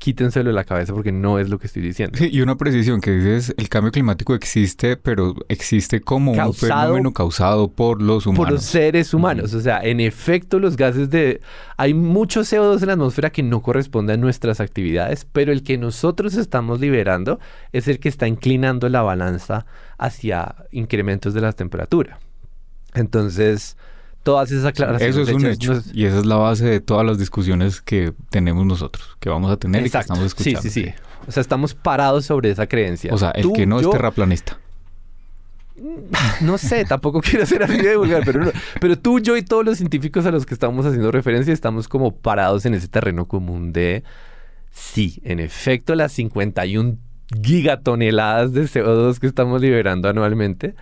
quítenselo 0.00 0.48
de 0.48 0.54
la 0.54 0.64
cabeza 0.64 0.94
porque 0.94 1.12
no 1.12 1.38
es 1.38 1.48
lo 1.48 1.58
que 1.58 1.68
estoy 1.68 1.82
diciendo. 1.82 2.18
y 2.24 2.40
una 2.40 2.56
precisión 2.56 3.00
que 3.00 3.12
dices, 3.12 3.54
el 3.56 3.68
cambio 3.68 3.92
climático 3.92 4.34
existe, 4.34 4.96
pero 4.96 5.36
existe 5.48 6.00
como 6.00 6.32
un 6.32 6.54
fenómeno 6.54 7.12
causado 7.12 7.70
por 7.70 8.02
los 8.02 8.26
humanos. 8.26 8.44
Por 8.44 8.52
los 8.52 8.64
seres 8.64 9.14
humanos. 9.14 9.54
O 9.54 9.60
sea, 9.60 9.80
en 9.80 10.00
efecto, 10.00 10.58
los 10.58 10.76
gases 10.76 11.10
de... 11.10 11.40
Hay 11.76 11.94
mucho 11.94 12.40
CO2 12.40 12.80
en 12.80 12.86
la 12.88 12.92
atmósfera 12.94 13.30
que 13.30 13.42
no 13.42 13.62
corresponde 13.62 14.14
a 14.14 14.16
nuestras 14.16 14.60
actividades, 14.60 15.26
pero 15.30 15.52
el 15.52 15.62
que 15.62 15.78
nosotros 15.78 16.34
estamos 16.34 16.80
liberando 16.80 17.38
es 17.72 17.86
el 17.86 18.00
que 18.00 18.08
está 18.08 18.26
inclinando 18.26 18.88
la 18.88 19.02
balanza 19.02 19.66
hacia 19.98 20.56
incrementos 20.72 21.34
de 21.34 21.42
la 21.42 21.52
temperatura. 21.52 22.18
Entonces, 22.94 23.76
todas 24.22 24.50
esas 24.50 24.66
aclaraciones. 24.66 25.16
Eso 25.16 25.22
es 25.28 25.34
un 25.34 25.46
hecho. 25.46 25.82
Y 25.92 26.04
esa 26.04 26.18
es 26.18 26.26
la 26.26 26.36
base 26.36 26.64
de 26.66 26.80
todas 26.80 27.06
las 27.06 27.18
discusiones 27.18 27.80
que 27.80 28.12
tenemos 28.30 28.66
nosotros, 28.66 29.16
que 29.20 29.28
vamos 29.28 29.50
a 29.50 29.56
tener 29.56 29.86
y 29.86 29.90
que 29.90 29.98
estamos 29.98 30.20
Sí, 30.20 30.26
escuchando. 30.26 30.62
sí, 30.62 30.70
sí. 30.70 30.86
O 31.26 31.32
sea, 31.32 31.40
estamos 31.40 31.74
parados 31.74 32.24
sobre 32.26 32.50
esa 32.50 32.66
creencia. 32.66 33.12
O 33.14 33.18
sea, 33.18 33.30
el 33.30 33.42
Tú, 33.42 33.52
que 33.52 33.66
no 33.66 33.80
es 33.80 33.88
terraplanista. 33.90 34.58
No 36.42 36.58
sé, 36.58 36.84
tampoco 36.84 37.20
quiero 37.22 37.46
ser 37.46 37.62
así 37.62 37.78
de 37.78 37.96
vulgar, 37.96 38.22
pero, 38.24 38.44
no- 38.44 38.50
pero 38.80 38.98
tú, 38.98 39.18
yo 39.18 39.36
y 39.36 39.42
todos 39.42 39.64
los 39.64 39.78
científicos 39.78 40.26
a 40.26 40.30
los 40.30 40.44
que 40.44 40.52
estamos 40.54 40.84
haciendo 40.84 41.10
referencia 41.10 41.52
estamos 41.54 41.88
como 41.88 42.14
parados 42.14 42.66
en 42.66 42.74
ese 42.74 42.88
terreno 42.88 43.26
común 43.26 43.72
de 43.72 44.04
sí, 44.70 45.20
en 45.24 45.40
efecto, 45.40 45.94
las 45.94 46.12
51 46.12 46.96
gigatoneladas 47.42 48.52
de 48.52 48.62
CO2 48.64 49.18
que 49.18 49.26
estamos 49.26 49.60
liberando 49.62 50.08
anualmente 50.08 50.74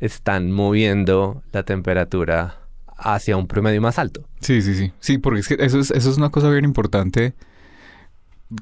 están 0.00 0.50
moviendo 0.50 1.42
la 1.52 1.62
temperatura 1.62 2.56
hacia 3.02 3.36
un 3.36 3.46
promedio 3.46 3.80
más 3.80 3.98
alto. 3.98 4.22
Sí, 4.40 4.62
sí, 4.62 4.74
sí. 4.74 4.92
Sí, 5.00 5.18
porque 5.18 5.40
es 5.40 5.48
que 5.48 5.56
eso 5.60 5.78
es, 5.78 5.90
eso 5.90 6.10
es 6.10 6.16
una 6.16 6.30
cosa 6.30 6.48
bien 6.50 6.64
importante. 6.64 7.34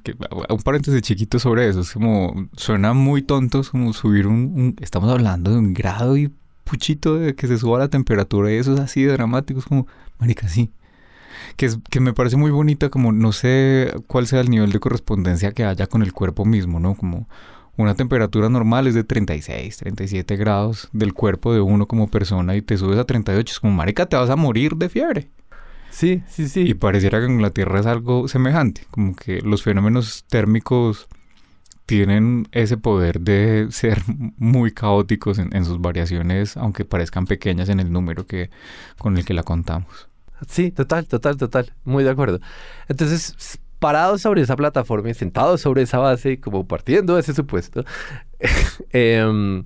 Que, 0.04 0.14
un 0.49 0.62
paréntesis 0.62 1.02
chiquito 1.02 1.38
sobre 1.38 1.68
eso. 1.68 1.80
Es 1.80 1.92
como, 1.92 2.49
suena 2.56 2.92
muy 2.92 3.23
tonto, 3.23 3.61
es 3.61 3.70
como 3.70 3.92
subir 3.92 4.26
un, 4.26 4.52
un- 4.54 4.76
Estamos 4.80 5.11
hablando 5.11 5.50
de 5.50 5.59
un 5.59 5.75
grado 5.75 6.16
y 6.16 6.32
puchito 6.64 7.16
de 7.16 7.35
que 7.35 7.49
se 7.49 7.59
suba 7.59 7.78
la 7.80 7.88
temperatura 7.88 8.52
y 8.52 8.56
eso 8.56 8.75
es 8.75 8.80
así 8.80 9.02
de 9.02 9.12
dramático. 9.12 9.59
Es 9.59 9.66
como, 9.66 9.87
marica, 10.18 10.49
sí. 10.49 10.70
Que, 11.56 11.66
es, 11.66 11.78
que 11.90 12.00
me 12.00 12.12
parece 12.12 12.37
muy 12.37 12.50
bonita, 12.52 12.88
como 12.90 13.12
no 13.12 13.32
sé 13.32 13.92
cuál 14.06 14.26
sea 14.26 14.40
el 14.40 14.50
nivel 14.50 14.70
de 14.73 14.78
correspondencia 14.80 15.52
que 15.52 15.64
haya 15.64 15.87
con 15.88 16.02
el 16.02 16.12
cuerpo 16.12 16.44
mismo, 16.44 16.78
¿no? 16.80 16.94
Como 16.94 17.28
una 17.77 17.95
temperatura 17.95 18.49
normal 18.49 18.87
es 18.87 18.95
de 18.95 19.05
36, 19.05 19.77
37 19.79 20.37
grados 20.37 20.89
del 20.93 21.15
cuerpo 21.15 21.53
de 21.55 21.61
uno 21.61 21.87
como 21.87 22.09
persona 22.09 22.57
y 22.57 22.62
te 22.62 22.77
subes 22.77 22.99
a 22.99 23.05
38. 23.05 23.53
Es 23.53 23.61
como, 23.61 23.73
marica, 23.73 24.07
te 24.07 24.17
vas 24.17 24.31
a 24.31 24.37
morir 24.37 24.77
de 24.77 24.89
fiebre. 24.89 25.31
Sí, 25.91 26.23
sí, 26.29 26.49
sí. 26.49 26.61
Y 26.61 26.75
pareciera 26.75 27.19
que 27.19 27.27
en 27.27 27.43
la 27.43 27.50
Tierra 27.50 27.81
es 27.81 27.87
algo 27.87 28.29
semejante, 28.29 28.83
como 28.91 29.17
que 29.17 29.41
los 29.41 29.62
fenómenos 29.62 30.25
térmicos 30.29 31.09
tienen 31.87 32.47
ese 32.53 32.77
poder 32.77 33.21
de 33.21 33.67
ser 33.71 34.03
muy 34.37 34.73
caóticos 34.73 35.39
en, 35.39 35.55
en 35.55 35.65
sus 35.65 35.81
variaciones, 35.81 36.57
aunque 36.57 36.85
parezcan 36.85 37.27
pequeñas 37.27 37.69
en 37.69 37.81
el 37.81 37.93
número 37.93 38.27
que, 38.27 38.50
con 38.99 39.17
el 39.17 39.25
que 39.25 39.35
la 39.35 39.43
contamos. 39.43 40.09
Sí, 40.49 40.71
total, 40.71 41.07
total, 41.07 41.37
total. 41.37 41.75
Muy 41.85 42.05
de 42.05 42.11
acuerdo. 42.11 42.41
Entonces, 42.89 43.59
parados 43.80 44.20
sobre 44.20 44.42
esa 44.42 44.54
plataforma 44.54 45.10
y 45.10 45.14
sentados 45.14 45.60
sobre 45.60 45.82
esa 45.82 45.99
base, 45.99 46.38
como 46.38 46.68
partiendo 46.68 47.14
de 47.14 47.22
ese 47.22 47.34
supuesto, 47.34 47.84
em, 48.90 49.64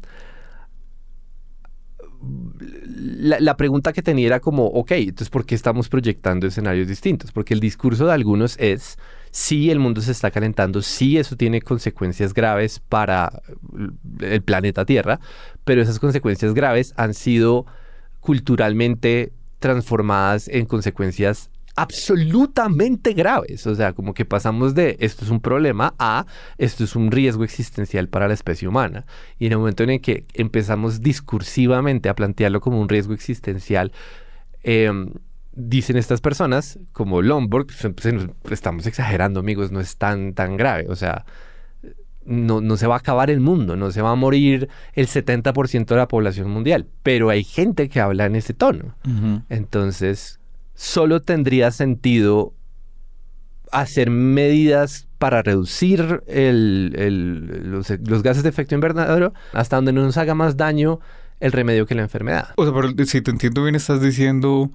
la, 2.96 3.38
la 3.40 3.56
pregunta 3.56 3.92
que 3.92 4.02
tenía 4.02 4.26
era 4.26 4.40
como, 4.40 4.66
ok, 4.66 4.92
entonces, 4.92 5.28
¿por 5.28 5.44
qué 5.44 5.54
estamos 5.54 5.88
proyectando 5.88 6.46
escenarios 6.46 6.88
distintos? 6.88 7.32
Porque 7.32 7.52
el 7.52 7.60
discurso 7.60 8.06
de 8.06 8.12
algunos 8.12 8.56
es, 8.58 8.98
sí, 9.30 9.70
el 9.70 9.80
mundo 9.80 10.00
se 10.00 10.12
está 10.12 10.30
calentando, 10.30 10.80
sí, 10.80 11.18
eso 11.18 11.36
tiene 11.36 11.60
consecuencias 11.60 12.32
graves 12.32 12.80
para 12.80 13.42
el 14.20 14.42
planeta 14.42 14.86
Tierra, 14.86 15.20
pero 15.64 15.82
esas 15.82 15.98
consecuencias 15.98 16.54
graves 16.54 16.94
han 16.96 17.14
sido 17.14 17.66
culturalmente 18.20 19.32
transformadas 19.58 20.48
en 20.48 20.66
consecuencias 20.66 21.50
absolutamente 21.76 23.12
graves. 23.12 23.66
O 23.66 23.74
sea, 23.74 23.92
como 23.92 24.14
que 24.14 24.24
pasamos 24.24 24.74
de 24.74 24.96
esto 25.00 25.24
es 25.24 25.30
un 25.30 25.40
problema 25.40 25.94
a 25.98 26.26
esto 26.58 26.84
es 26.84 26.96
un 26.96 27.10
riesgo 27.10 27.44
existencial 27.44 28.08
para 28.08 28.28
la 28.28 28.34
especie 28.34 28.68
humana. 28.68 29.06
Y 29.38 29.46
en 29.46 29.52
el 29.52 29.58
momento 29.58 29.82
en 29.82 29.90
el 29.90 30.00
que 30.00 30.24
empezamos 30.34 31.00
discursivamente 31.00 32.08
a 32.08 32.14
plantearlo 32.14 32.60
como 32.60 32.80
un 32.80 32.88
riesgo 32.88 33.14
existencial, 33.14 33.92
eh, 34.62 34.90
dicen 35.52 35.96
estas 35.96 36.20
personas, 36.20 36.78
como 36.92 37.22
Lomborg, 37.22 37.66
estamos 38.50 38.86
exagerando, 38.86 39.40
amigos, 39.40 39.70
no 39.70 39.80
es 39.80 39.96
tan, 39.96 40.34
tan 40.34 40.56
grave. 40.56 40.86
O 40.88 40.96
sea, 40.96 41.24
no, 42.24 42.60
no 42.60 42.76
se 42.76 42.86
va 42.86 42.94
a 42.94 42.98
acabar 42.98 43.30
el 43.30 43.40
mundo, 43.40 43.76
no 43.76 43.90
se 43.90 44.02
va 44.02 44.10
a 44.10 44.14
morir 44.14 44.68
el 44.94 45.06
70% 45.06 45.86
de 45.86 45.96
la 45.96 46.08
población 46.08 46.50
mundial, 46.50 46.86
pero 47.02 47.30
hay 47.30 47.44
gente 47.44 47.88
que 47.88 48.00
habla 48.00 48.26
en 48.26 48.36
ese 48.36 48.54
tono. 48.54 48.94
Entonces, 49.48 50.40
solo 50.74 51.22
tendría 51.22 51.70
sentido 51.70 52.54
hacer 53.72 54.10
medidas 54.10 55.08
para 55.18 55.42
reducir 55.42 56.22
el- 56.26 57.82
los 58.04 58.22
gases 58.22 58.42
de 58.42 58.48
efecto 58.48 58.74
invernadero 58.74 59.32
hasta 59.52 59.76
donde 59.76 59.92
no 59.92 60.02
nos 60.02 60.16
haga 60.16 60.34
más 60.34 60.56
daño 60.56 61.00
el 61.40 61.50
remedio 61.52 61.86
que 61.86 61.94
la 61.94 62.02
enfermedad. 62.02 62.50
O 62.56 62.64
sea, 62.64 62.72
pero 62.74 63.06
si 63.06 63.20
te 63.20 63.30
entiendo 63.30 63.62
bien, 63.62 63.74
estás 63.74 64.00
diciendo, 64.00 64.70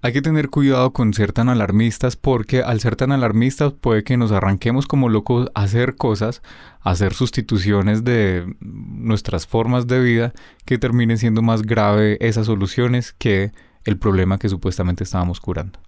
hay 0.00 0.12
que 0.12 0.22
tener 0.22 0.48
cuidado 0.48 0.92
con 0.92 1.12
ser 1.12 1.32
tan 1.32 1.48
alarmistas 1.48 2.16
porque 2.16 2.62
al 2.62 2.80
ser 2.80 2.96
tan 2.96 3.12
alarmistas 3.12 3.72
puede 3.74 4.04
que 4.04 4.16
nos 4.16 4.32
arranquemos 4.32 4.86
como 4.86 5.08
locos 5.08 5.50
a 5.54 5.62
hacer 5.64 5.96
cosas, 5.96 6.40
a 6.80 6.90
hacer 6.92 7.12
sustituciones 7.12 8.04
de 8.04 8.46
nuestras 8.60 9.46
formas 9.46 9.86
de 9.86 10.00
vida 10.00 10.32
que 10.64 10.78
terminen 10.78 11.18
siendo 11.18 11.42
más 11.42 11.62
grave 11.62 12.16
esas 12.20 12.46
soluciones 12.46 13.12
que 13.12 13.52
el 13.88 13.98
problema 13.98 14.38
que 14.38 14.50
supuestamente 14.50 15.04
estábamos 15.04 15.40
curando. 15.40 15.78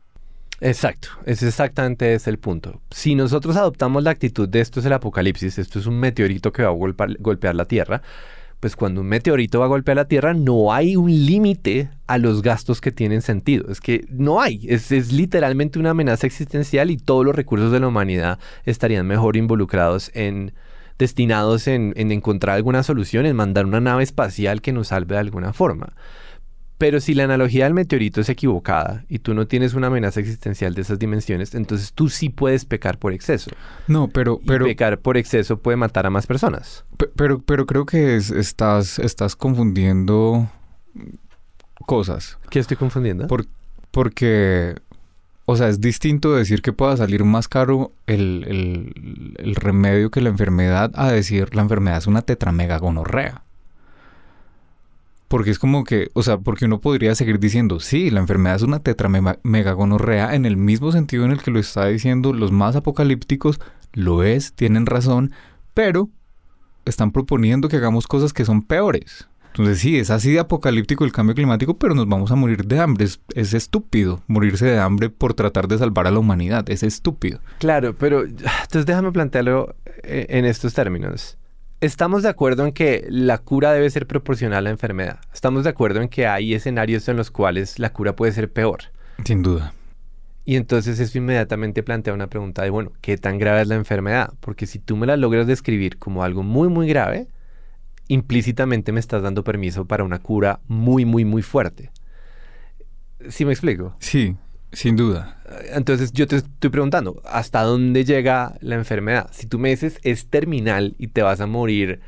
Exacto, 0.62 1.08
ese 1.26 1.48
exactamente 1.48 2.14
es 2.14 2.26
el 2.26 2.38
punto. 2.38 2.80
Si 2.90 3.14
nosotros 3.14 3.56
adoptamos 3.56 4.02
la 4.02 4.10
actitud 4.10 4.48
de 4.48 4.60
esto 4.60 4.80
es 4.80 4.86
el 4.86 4.92
apocalipsis, 4.94 5.58
esto 5.58 5.78
es 5.78 5.86
un 5.86 5.98
meteorito 5.98 6.52
que 6.52 6.62
va 6.62 6.70
a 6.70 6.72
golpear 7.18 7.54
la 7.54 7.66
Tierra, 7.66 8.02
pues 8.58 8.76
cuando 8.76 9.02
un 9.02 9.06
meteorito 9.06 9.60
va 9.60 9.66
a 9.66 9.68
golpear 9.68 9.96
la 9.96 10.06
Tierra 10.06 10.34
no 10.34 10.72
hay 10.72 10.96
un 10.96 11.10
límite 11.10 11.90
a 12.06 12.16
los 12.16 12.42
gastos 12.42 12.80
que 12.80 12.92
tienen 12.92 13.20
sentido. 13.20 13.70
Es 13.70 13.80
que 13.80 14.06
no 14.10 14.40
hay, 14.40 14.66
es, 14.68 15.12
literalmente 15.12 15.78
una 15.78 15.90
amenaza 15.90 16.26
existencial 16.26 16.90
y 16.90 16.96
todos 16.96 17.24
los 17.24 17.34
recursos 17.34 17.70
de 17.70 17.80
la 17.80 17.88
humanidad 17.88 18.38
estarían 18.64 19.06
mejor 19.06 19.36
involucrados 19.36 20.10
en 20.14 20.52
destinados 20.98 21.66
en 21.68 21.94
encontrar 21.96 22.56
alguna 22.56 22.82
solución, 22.82 23.24
en 23.24 23.34
mandar 23.34 23.64
una 23.64 23.80
nave 23.80 24.02
espacial 24.02 24.60
que 24.60 24.72
nos 24.72 24.88
salve 24.88 25.14
de 25.14 25.20
alguna 25.20 25.54
forma. 25.54 25.94
Pero 26.80 26.98
si 26.98 27.12
la 27.12 27.24
analogía 27.24 27.64
del 27.64 27.74
meteorito 27.74 28.22
es 28.22 28.30
equivocada 28.30 29.04
y 29.06 29.18
tú 29.18 29.34
no 29.34 29.46
tienes 29.46 29.74
una 29.74 29.88
amenaza 29.88 30.18
existencial 30.18 30.72
de 30.74 30.80
esas 30.80 30.98
dimensiones, 30.98 31.54
entonces 31.54 31.92
tú 31.92 32.08
sí 32.08 32.30
puedes 32.30 32.64
pecar 32.64 32.96
por 32.98 33.12
exceso. 33.12 33.50
No, 33.86 34.08
pero, 34.08 34.40
Y 34.42 34.46
pecar 34.46 34.98
por 34.98 35.18
exceso 35.18 35.58
puede 35.58 35.76
matar 35.76 36.06
a 36.06 36.10
más 36.10 36.26
personas. 36.26 36.84
pe- 36.96 37.10
pero, 37.14 37.40
pero 37.42 37.66
creo 37.66 37.84
que 37.84 38.16
es- 38.16 38.30
estás, 38.30 38.98
estás 38.98 39.36
confundiendo 39.36 40.48
cosas. 41.86 42.38
¿Qué 42.50 42.58
estoy 42.60 42.76
confundiendo? 42.76 43.26
Por- 43.26 43.46
porque, 43.90 44.76
o 45.46 45.56
sea, 45.56 45.68
es 45.68 45.80
distinto 45.80 46.34
decir 46.34 46.62
que 46.62 46.72
pueda 46.72 46.96
salir 46.96 47.24
más 47.24 47.46
caro 47.48 47.92
el, 48.06 48.44
el- 48.48 49.34
el 49.38 49.54
remedio 49.54 50.10
que 50.10 50.20
la 50.20 50.28
enfermedad 50.30 50.92
a 50.94 51.10
decir 51.10 51.54
la 51.54 51.62
enfermedad 51.62 51.98
es 51.98 52.06
una 52.06 52.22
tetramegagonorrea. 52.22 53.42
Porque 55.30 55.52
es 55.52 55.60
como 55.60 55.84
que, 55.84 56.08
o 56.14 56.24
sea, 56.24 56.38
porque 56.38 56.64
uno 56.64 56.80
podría 56.80 57.14
seguir 57.14 57.38
diciendo, 57.38 57.78
sí, 57.78 58.10
la 58.10 58.18
enfermedad 58.18 58.56
es 58.56 58.62
una 58.62 58.80
tetramegagonorrea 58.80 60.34
en 60.34 60.44
el 60.44 60.56
mismo 60.56 60.90
sentido 60.90 61.24
en 61.24 61.30
el 61.30 61.40
que 61.40 61.52
lo 61.52 61.60
está 61.60 61.86
diciendo 61.86 62.32
los 62.32 62.50
más 62.50 62.74
apocalípticos, 62.74 63.60
lo 63.92 64.24
es, 64.24 64.54
tienen 64.54 64.86
razón, 64.86 65.30
pero 65.72 66.10
están 66.84 67.12
proponiendo 67.12 67.68
que 67.68 67.76
hagamos 67.76 68.08
cosas 68.08 68.32
que 68.32 68.44
son 68.44 68.62
peores. 68.62 69.28
Entonces 69.52 69.78
sí, 69.78 70.00
es 70.00 70.10
así 70.10 70.32
de 70.32 70.40
apocalíptico 70.40 71.04
el 71.04 71.12
cambio 71.12 71.36
climático, 71.36 71.78
pero 71.78 71.94
nos 71.94 72.08
vamos 72.08 72.32
a 72.32 72.34
morir 72.34 72.64
de 72.64 72.80
hambre. 72.80 73.04
Es, 73.04 73.20
es 73.36 73.54
estúpido 73.54 74.24
morirse 74.26 74.66
de 74.66 74.80
hambre 74.80 75.10
por 75.10 75.34
tratar 75.34 75.68
de 75.68 75.78
salvar 75.78 76.08
a 76.08 76.10
la 76.10 76.18
humanidad. 76.18 76.68
Es 76.68 76.82
estúpido. 76.82 77.38
Claro, 77.60 77.94
pero 77.96 78.24
entonces 78.24 78.84
déjame 78.84 79.12
plantearlo 79.12 79.76
eh, 80.02 80.26
en 80.30 80.44
estos 80.44 80.74
términos. 80.74 81.36
Estamos 81.80 82.22
de 82.22 82.28
acuerdo 82.28 82.66
en 82.66 82.72
que 82.72 83.06
la 83.08 83.38
cura 83.38 83.72
debe 83.72 83.88
ser 83.88 84.06
proporcional 84.06 84.58
a 84.58 84.60
la 84.60 84.70
enfermedad. 84.70 85.18
Estamos 85.32 85.64
de 85.64 85.70
acuerdo 85.70 86.02
en 86.02 86.10
que 86.10 86.26
hay 86.26 86.52
escenarios 86.52 87.08
en 87.08 87.16
los 87.16 87.30
cuales 87.30 87.78
la 87.78 87.90
cura 87.90 88.14
puede 88.14 88.32
ser 88.32 88.52
peor. 88.52 88.80
Sin 89.24 89.42
duda. 89.42 89.72
Y 90.44 90.56
entonces 90.56 91.00
eso 91.00 91.16
inmediatamente 91.16 91.82
plantea 91.82 92.12
una 92.12 92.26
pregunta 92.26 92.62
de, 92.62 92.68
bueno, 92.68 92.92
¿qué 93.00 93.16
tan 93.16 93.38
grave 93.38 93.62
es 93.62 93.68
la 93.68 93.76
enfermedad? 93.76 94.34
Porque 94.40 94.66
si 94.66 94.78
tú 94.78 94.94
me 94.98 95.06
la 95.06 95.16
logras 95.16 95.46
describir 95.46 95.96
como 95.96 96.22
algo 96.22 96.42
muy, 96.42 96.68
muy 96.68 96.86
grave, 96.86 97.28
implícitamente 98.08 98.92
me 98.92 99.00
estás 99.00 99.22
dando 99.22 99.42
permiso 99.42 99.86
para 99.86 100.04
una 100.04 100.18
cura 100.18 100.60
muy, 100.68 101.06
muy, 101.06 101.24
muy 101.24 101.40
fuerte. 101.40 101.92
¿Sí 103.30 103.46
me 103.46 103.52
explico? 103.52 103.94
Sí, 104.00 104.36
sin 104.72 104.96
duda. 104.96 105.36
Entonces 105.72 106.12
yo 106.12 106.26
te 106.26 106.36
estoy 106.36 106.70
preguntando, 106.70 107.20
¿hasta 107.24 107.62
dónde 107.62 108.04
llega 108.04 108.54
la 108.60 108.76
enfermedad? 108.76 109.28
Si 109.32 109.46
tú 109.46 109.58
me 109.58 109.70
dices 109.70 109.98
es 110.02 110.26
terminal 110.26 110.94
y 110.98 111.08
te 111.08 111.22
vas 111.22 111.40
a 111.40 111.46
morir 111.46 112.00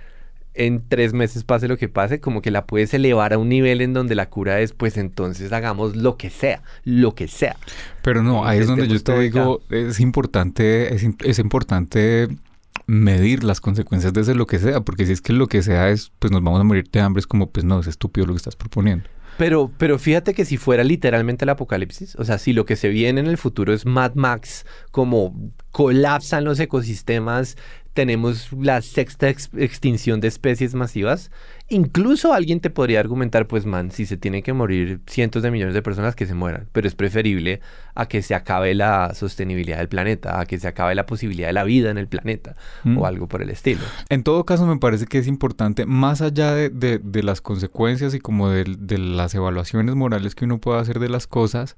en 0.54 0.82
tres 0.86 1.12
meses 1.14 1.44
pase 1.44 1.66
lo 1.66 1.78
que 1.78 1.88
pase, 1.88 2.20
como 2.20 2.42
que 2.42 2.50
la 2.50 2.66
puedes 2.66 2.92
elevar 2.92 3.32
a 3.32 3.38
un 3.38 3.48
nivel 3.48 3.80
en 3.80 3.94
donde 3.94 4.14
la 4.14 4.28
cura 4.28 4.60
es, 4.60 4.72
pues 4.72 4.96
entonces 4.96 5.52
hagamos 5.52 5.96
lo 5.96 6.16
que 6.16 6.30
sea, 6.30 6.62
lo 6.84 7.14
que 7.14 7.28
sea. 7.28 7.56
Pero 8.02 8.22
no, 8.22 8.44
ahí 8.44 8.58
es 8.58 8.66
donde 8.66 8.86
yo 8.86 9.02
te 9.02 9.18
digo, 9.18 9.62
es 9.70 10.00
importante, 10.00 10.94
es, 10.94 11.06
es 11.24 11.38
importante 11.38 12.28
medir 12.86 13.44
las 13.44 13.60
consecuencias 13.60 14.12
de 14.12 14.22
ese 14.22 14.34
lo 14.34 14.46
que 14.46 14.58
sea, 14.58 14.80
porque 14.80 15.06
si 15.06 15.12
es 15.12 15.20
que 15.20 15.32
lo 15.32 15.46
que 15.46 15.62
sea 15.62 15.90
es, 15.90 16.12
pues 16.18 16.30
nos 16.30 16.42
vamos 16.42 16.60
a 16.60 16.64
morir 16.64 16.88
de 16.90 17.00
hambre, 17.00 17.20
es 17.20 17.26
como, 17.26 17.50
pues 17.50 17.64
no, 17.64 17.80
es 17.80 17.86
estúpido 17.86 18.26
lo 18.26 18.34
que 18.34 18.38
estás 18.38 18.56
proponiendo. 18.56 19.08
Pero, 19.38 19.70
pero 19.78 19.98
fíjate 19.98 20.34
que 20.34 20.44
si 20.44 20.56
fuera 20.56 20.84
literalmente 20.84 21.44
el 21.44 21.48
apocalipsis, 21.48 22.16
o 22.16 22.24
sea, 22.24 22.38
si 22.38 22.52
lo 22.52 22.66
que 22.66 22.76
se 22.76 22.88
viene 22.88 23.20
en 23.20 23.26
el 23.26 23.38
futuro 23.38 23.72
es 23.72 23.86
Mad 23.86 24.14
Max, 24.14 24.66
como 24.90 25.34
colapsan 25.70 26.44
los 26.44 26.60
ecosistemas, 26.60 27.56
tenemos 27.94 28.50
la 28.52 28.80
sexta 28.80 29.28
extinción 29.28 30.20
de 30.20 30.28
especies 30.28 30.74
masivas, 30.74 31.30
incluso 31.68 32.32
alguien 32.32 32.60
te 32.60 32.70
podría 32.70 33.00
argumentar, 33.00 33.46
pues 33.46 33.66
man, 33.66 33.90
si 33.90 34.06
se 34.06 34.16
tienen 34.16 34.42
que 34.42 34.52
morir 34.52 35.00
cientos 35.06 35.42
de 35.42 35.50
millones 35.50 35.74
de 35.74 35.82
personas, 35.82 36.16
que 36.16 36.26
se 36.26 36.34
mueran, 36.34 36.68
pero 36.72 36.88
es 36.88 36.94
preferible 36.94 37.60
a 37.94 38.06
que 38.06 38.22
se 38.22 38.34
acabe 38.34 38.74
la 38.74 39.14
sostenibilidad 39.14 39.78
del 39.78 39.88
planeta, 39.88 40.40
a 40.40 40.46
que 40.46 40.58
se 40.58 40.68
acabe 40.68 40.94
la 40.94 41.04
posibilidad 41.04 41.48
de 41.48 41.52
la 41.52 41.64
vida 41.64 41.90
en 41.90 41.98
el 41.98 42.08
planeta 42.08 42.56
o 42.84 42.88
mm. 42.88 43.04
algo 43.04 43.28
por 43.28 43.42
el 43.42 43.50
estilo. 43.50 43.82
En 44.08 44.22
todo 44.22 44.44
caso, 44.44 44.66
me 44.66 44.78
parece 44.78 45.06
que 45.06 45.18
es 45.18 45.26
importante, 45.26 45.84
más 45.84 46.22
allá 46.22 46.54
de, 46.54 47.00
las 47.22 47.40
consecuencias 47.40 48.14
y 48.14 48.20
como 48.20 48.48
de, 48.48 48.64
de 48.78 48.98
las 48.98 49.34
evaluaciones 49.34 49.94
morales 49.94 50.34
que 50.34 50.46
uno 50.46 50.58
puede 50.58 50.80
hacer 50.80 50.98
de 50.98 51.08
las 51.08 51.26
cosas, 51.26 51.76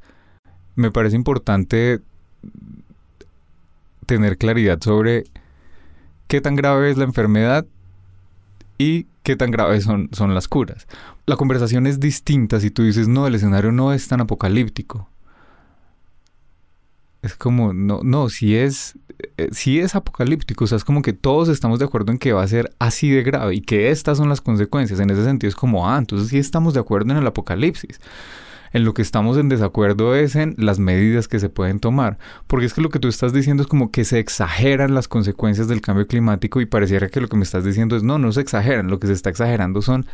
me 0.76 0.90
parece 0.90 1.16
importante 1.16 2.00
tener 4.06 4.38
claridad 4.38 4.78
sobre 4.80 5.25
qué 6.26 6.40
tan 6.40 6.57
grave 6.57 6.90
es 6.90 6.97
la 6.97 7.04
enfermedad 7.04 7.66
y 8.78 9.07
qué 9.23 9.37
tan 9.37 9.50
graves 9.50 9.85
son, 9.85 10.09
son 10.12 10.35
las 10.35 10.49
curas. 10.49 10.87
La 11.26 11.37
conversación 11.37 11.87
es 11.87 12.00
distinta 12.00 12.61
si 12.61 12.71
tú 12.71 12.83
dices, 12.83 13.09
no, 13.09 13.26
el 13.26 13.35
escenario 13.35 13.73
no 13.73 13.93
es 13.93 14.09
tan 14.09 14.21
apocalíptico. 14.21 15.09
Es 17.23 17.35
como, 17.37 17.73
no, 17.73 18.00
no, 18.02 18.28
si 18.28 18.54
es, 18.54 18.99
eh, 19.38 19.49
si 19.52 19.81
es 19.81 19.95
apocalíptico, 19.95 20.64
o 20.64 20.66
sea, 20.66 20.76
es 20.76 20.85
como 20.85 21.00
que 21.00 21.14
todos 21.14 21.49
estamos 21.49 21.78
de 21.78 21.87
acuerdo 21.87 22.12
en 22.12 22.19
que 22.19 22.35
va 22.35 22.43
a 22.43 22.49
ser 22.49 22.75
así 22.78 23.09
de 23.09 23.23
grave 23.23 23.54
y 23.54 23.61
que 23.62 23.90
estas 23.90 24.19
son 24.19 24.28
las 24.28 24.43
consecuencias. 24.43 25.00
En 25.00 25.09
ese 25.09 25.25
sentido 25.25 25.49
es 25.49 25.54
como, 25.54 25.88
ah, 25.88 25.97
entonces 25.97 26.28
sí 26.28 26.38
estamos 26.38 26.75
de 26.75 26.81
acuerdo 26.81 27.12
en 27.12 27.19
el 27.19 27.26
apocalipsis. 27.26 27.99
En 28.75 28.85
lo 28.85 28.93
que 28.93 29.02
estamos 29.02 29.38
en 29.38 29.49
desacuerdo 29.49 30.16
es 30.16 30.35
en 30.35 30.57
las 30.59 30.81
medidas 30.81 31.28
que 31.28 31.38
se 31.38 31.49
pueden 31.49 31.78
tomar. 31.78 32.19
Porque 32.49 32.66
es 32.66 32.75
que 32.75 32.81
lo 32.81 32.90
que 32.90 32.99
tú 32.99 33.07
estás 33.07 33.33
diciendo 33.33 33.62
es 33.62 33.69
como 33.69 33.93
que 33.93 34.04
se 34.04 34.19
exageran 34.19 34.95
las 34.95 35.07
consecuencias 35.07 35.69
del 35.69 35.81
cambio 35.81 36.09
climático 36.09 36.61
y 36.61 36.66
pareciera 36.66 37.09
que 37.09 37.21
lo 37.21 37.28
que 37.28 37.37
me 37.37 37.45
estás 37.45 37.64
diciendo 37.64 37.97
es 37.97 38.02
no, 38.02 38.19
no 38.19 38.33
se 38.33 38.40
exageran. 38.40 38.90
Lo 38.90 38.99
que 38.99 39.07
se 39.07 39.12
está 39.12 39.31
exagerando 39.31 39.81
son 39.81 40.07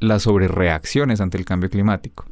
las 0.00 0.22
sobrereacciones 0.22 1.20
ante 1.20 1.38
el 1.38 1.44
cambio 1.44 1.70
climático. 1.70 2.26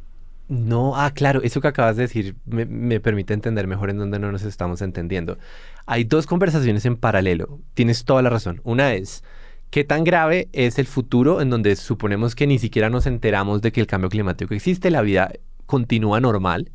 No, 0.49 0.97
ah, 0.97 1.11
claro, 1.11 1.41
eso 1.41 1.61
que 1.61 1.69
acabas 1.69 1.95
de 1.95 2.03
decir 2.03 2.35
me, 2.45 2.65
me, 2.65 2.99
permite 2.99 3.33
entender 3.33 3.65
mejor 3.65 3.89
en 3.89 3.97
dónde 3.97 4.19
no 4.19 4.29
nos 4.29 4.43
estamos 4.43 4.81
entendiendo. 4.81 5.37
Hay 5.85 6.03
dos 6.03 6.27
conversaciones 6.27 6.85
en 6.85 6.97
paralelo. 6.97 7.59
Tienes 7.75 8.03
toda 8.03 8.21
la 8.21 8.29
razón. 8.29 8.59
Una 8.65 8.93
es, 8.93 9.23
¿qué 9.69 9.85
tan 9.85 10.03
grave 10.03 10.49
es 10.51 10.79
el 10.79 10.85
futuro 10.85 11.39
en 11.39 11.49
donde 11.49 11.77
suponemos 11.77 12.35
que 12.35 12.45
ni 12.45 12.59
siquiera 12.59 12.89
nos 12.89 13.07
enteramos 13.07 13.61
de 13.61 13.71
que 13.71 13.79
el 13.79 13.87
cambio 13.87 14.09
climático 14.09 14.53
existe? 14.53 14.91
La 14.91 15.01
vida 15.01 15.31
continúa 15.67 16.19
normal. 16.19 16.71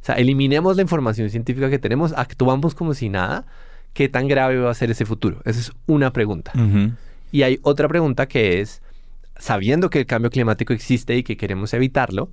O 0.00 0.04
sea, 0.06 0.14
eliminemos 0.14 0.76
la 0.76 0.82
información 0.82 1.28
científica 1.28 1.68
que 1.68 1.78
tenemos, 1.78 2.14
actuamos 2.16 2.74
como 2.74 2.94
si 2.94 3.10
nada. 3.10 3.44
¿Qué 3.92 4.08
tan 4.08 4.28
grave 4.28 4.58
va 4.58 4.70
a 4.70 4.74
ser 4.74 4.90
ese 4.90 5.04
futuro? 5.04 5.40
Esa 5.44 5.60
es 5.60 5.72
una 5.86 6.12
pregunta. 6.12 6.52
Y 7.32 7.42
hay 7.42 7.58
otra 7.62 7.88
pregunta 7.88 8.26
que 8.26 8.60
es, 8.60 8.82
sabiendo 9.38 9.90
que 9.90 10.00
el 10.00 10.06
cambio 10.06 10.30
climático 10.30 10.72
existe 10.72 11.16
y 11.16 11.22
que 11.22 11.36
queremos 11.36 11.74
evitarlo, 11.74 12.30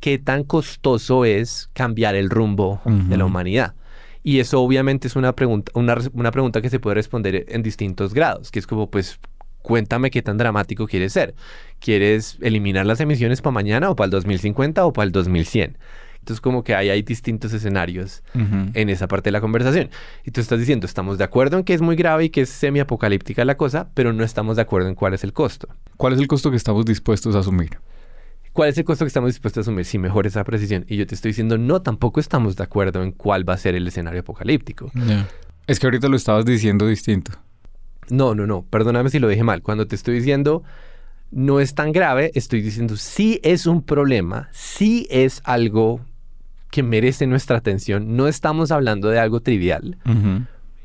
¿qué 0.00 0.18
tan 0.18 0.44
costoso 0.44 1.24
es 1.24 1.68
cambiar 1.72 2.14
el 2.14 2.30
rumbo 2.30 2.80
de 2.84 3.16
la 3.16 3.24
humanidad? 3.24 3.74
Y 4.22 4.40
eso 4.40 4.60
obviamente 4.60 5.08
es 5.08 5.16
una 5.16 5.34
pregunta, 5.34 5.72
una, 5.74 5.96
una 6.12 6.30
pregunta 6.32 6.60
que 6.60 6.68
se 6.68 6.80
puede 6.80 6.94
responder 6.94 7.46
en 7.48 7.62
distintos 7.62 8.12
grados, 8.12 8.50
que 8.50 8.58
es 8.58 8.66
como, 8.66 8.90
pues, 8.90 9.18
cuéntame 9.66 10.12
qué 10.12 10.22
tan 10.22 10.38
dramático 10.38 10.86
quieres 10.86 11.12
ser. 11.12 11.34
¿Quieres 11.80 12.38
eliminar 12.40 12.86
las 12.86 13.00
emisiones 13.00 13.42
para 13.42 13.50
mañana 13.50 13.90
o 13.90 13.96
para 13.96 14.04
el 14.04 14.10
2050 14.12 14.86
o 14.86 14.92
para 14.92 15.06
el 15.06 15.10
2100? 15.10 15.76
Entonces 16.20 16.40
como 16.40 16.62
que 16.62 16.76
hay, 16.76 16.88
hay 16.88 17.02
distintos 17.02 17.52
escenarios 17.52 18.22
en 18.32 18.88
esa 18.90 19.08
parte 19.08 19.24
de 19.24 19.32
la 19.32 19.40
conversación. 19.40 19.90
Y 20.24 20.30
tú 20.30 20.40
estás 20.40 20.60
diciendo, 20.60 20.86
estamos 20.86 21.18
de 21.18 21.24
acuerdo 21.24 21.58
en 21.58 21.64
que 21.64 21.74
es 21.74 21.80
muy 21.80 21.96
grave 21.96 22.26
y 22.26 22.30
que 22.30 22.42
es 22.42 22.48
semi-apocalíptica 22.48 23.44
la 23.44 23.56
cosa, 23.56 23.88
pero 23.92 24.12
no 24.12 24.22
estamos 24.22 24.54
de 24.54 24.62
acuerdo 24.62 24.88
en 24.88 24.94
cuál 24.94 25.14
es 25.14 25.24
el 25.24 25.32
costo. 25.32 25.66
¿Cuál 25.96 26.12
es 26.12 26.20
el 26.20 26.28
costo 26.28 26.52
que 26.52 26.56
estamos 26.56 26.84
dispuestos 26.84 27.34
a 27.34 27.40
asumir? 27.40 27.78
¿Cuál 28.52 28.68
es 28.68 28.78
el 28.78 28.84
costo 28.84 29.04
que 29.04 29.08
estamos 29.08 29.30
dispuestos 29.30 29.66
a 29.66 29.70
asumir? 29.70 29.84
Si 29.84 29.98
mejor 29.98 30.28
esa 30.28 30.44
precisión. 30.44 30.84
Y 30.86 30.96
yo 30.96 31.08
te 31.08 31.16
estoy 31.16 31.30
diciendo, 31.30 31.58
no, 31.58 31.82
tampoco 31.82 32.20
estamos 32.20 32.54
de 32.54 32.62
acuerdo 32.62 33.02
en 33.02 33.10
cuál 33.10 33.48
va 33.48 33.54
a 33.54 33.58
ser 33.58 33.74
el 33.74 33.88
escenario 33.88 34.20
apocalíptico. 34.20 34.92
Es 35.66 35.80
que 35.80 35.88
ahorita 35.88 36.06
lo 36.08 36.16
estabas 36.16 36.44
diciendo 36.44 36.86
distinto. 36.86 37.32
No, 38.10 38.34
no, 38.34 38.46
no, 38.46 38.62
perdóname 38.62 39.10
si 39.10 39.18
lo 39.18 39.28
dije 39.28 39.42
mal. 39.42 39.62
Cuando 39.62 39.86
te 39.86 39.94
estoy 39.94 40.14
diciendo 40.14 40.62
no 41.30 41.60
es 41.60 41.74
tan 41.74 41.92
grave, 41.92 42.30
estoy 42.34 42.62
diciendo 42.62 42.96
sí 42.96 43.40
es 43.42 43.66
un 43.66 43.82
problema, 43.82 44.48
sí 44.52 45.06
es 45.10 45.42
algo 45.44 46.00
que 46.70 46.82
merece 46.82 47.26
nuestra 47.26 47.58
atención. 47.58 48.16
No 48.16 48.28
estamos 48.28 48.70
hablando 48.70 49.08
de 49.08 49.18
algo 49.18 49.40
trivial, 49.40 49.98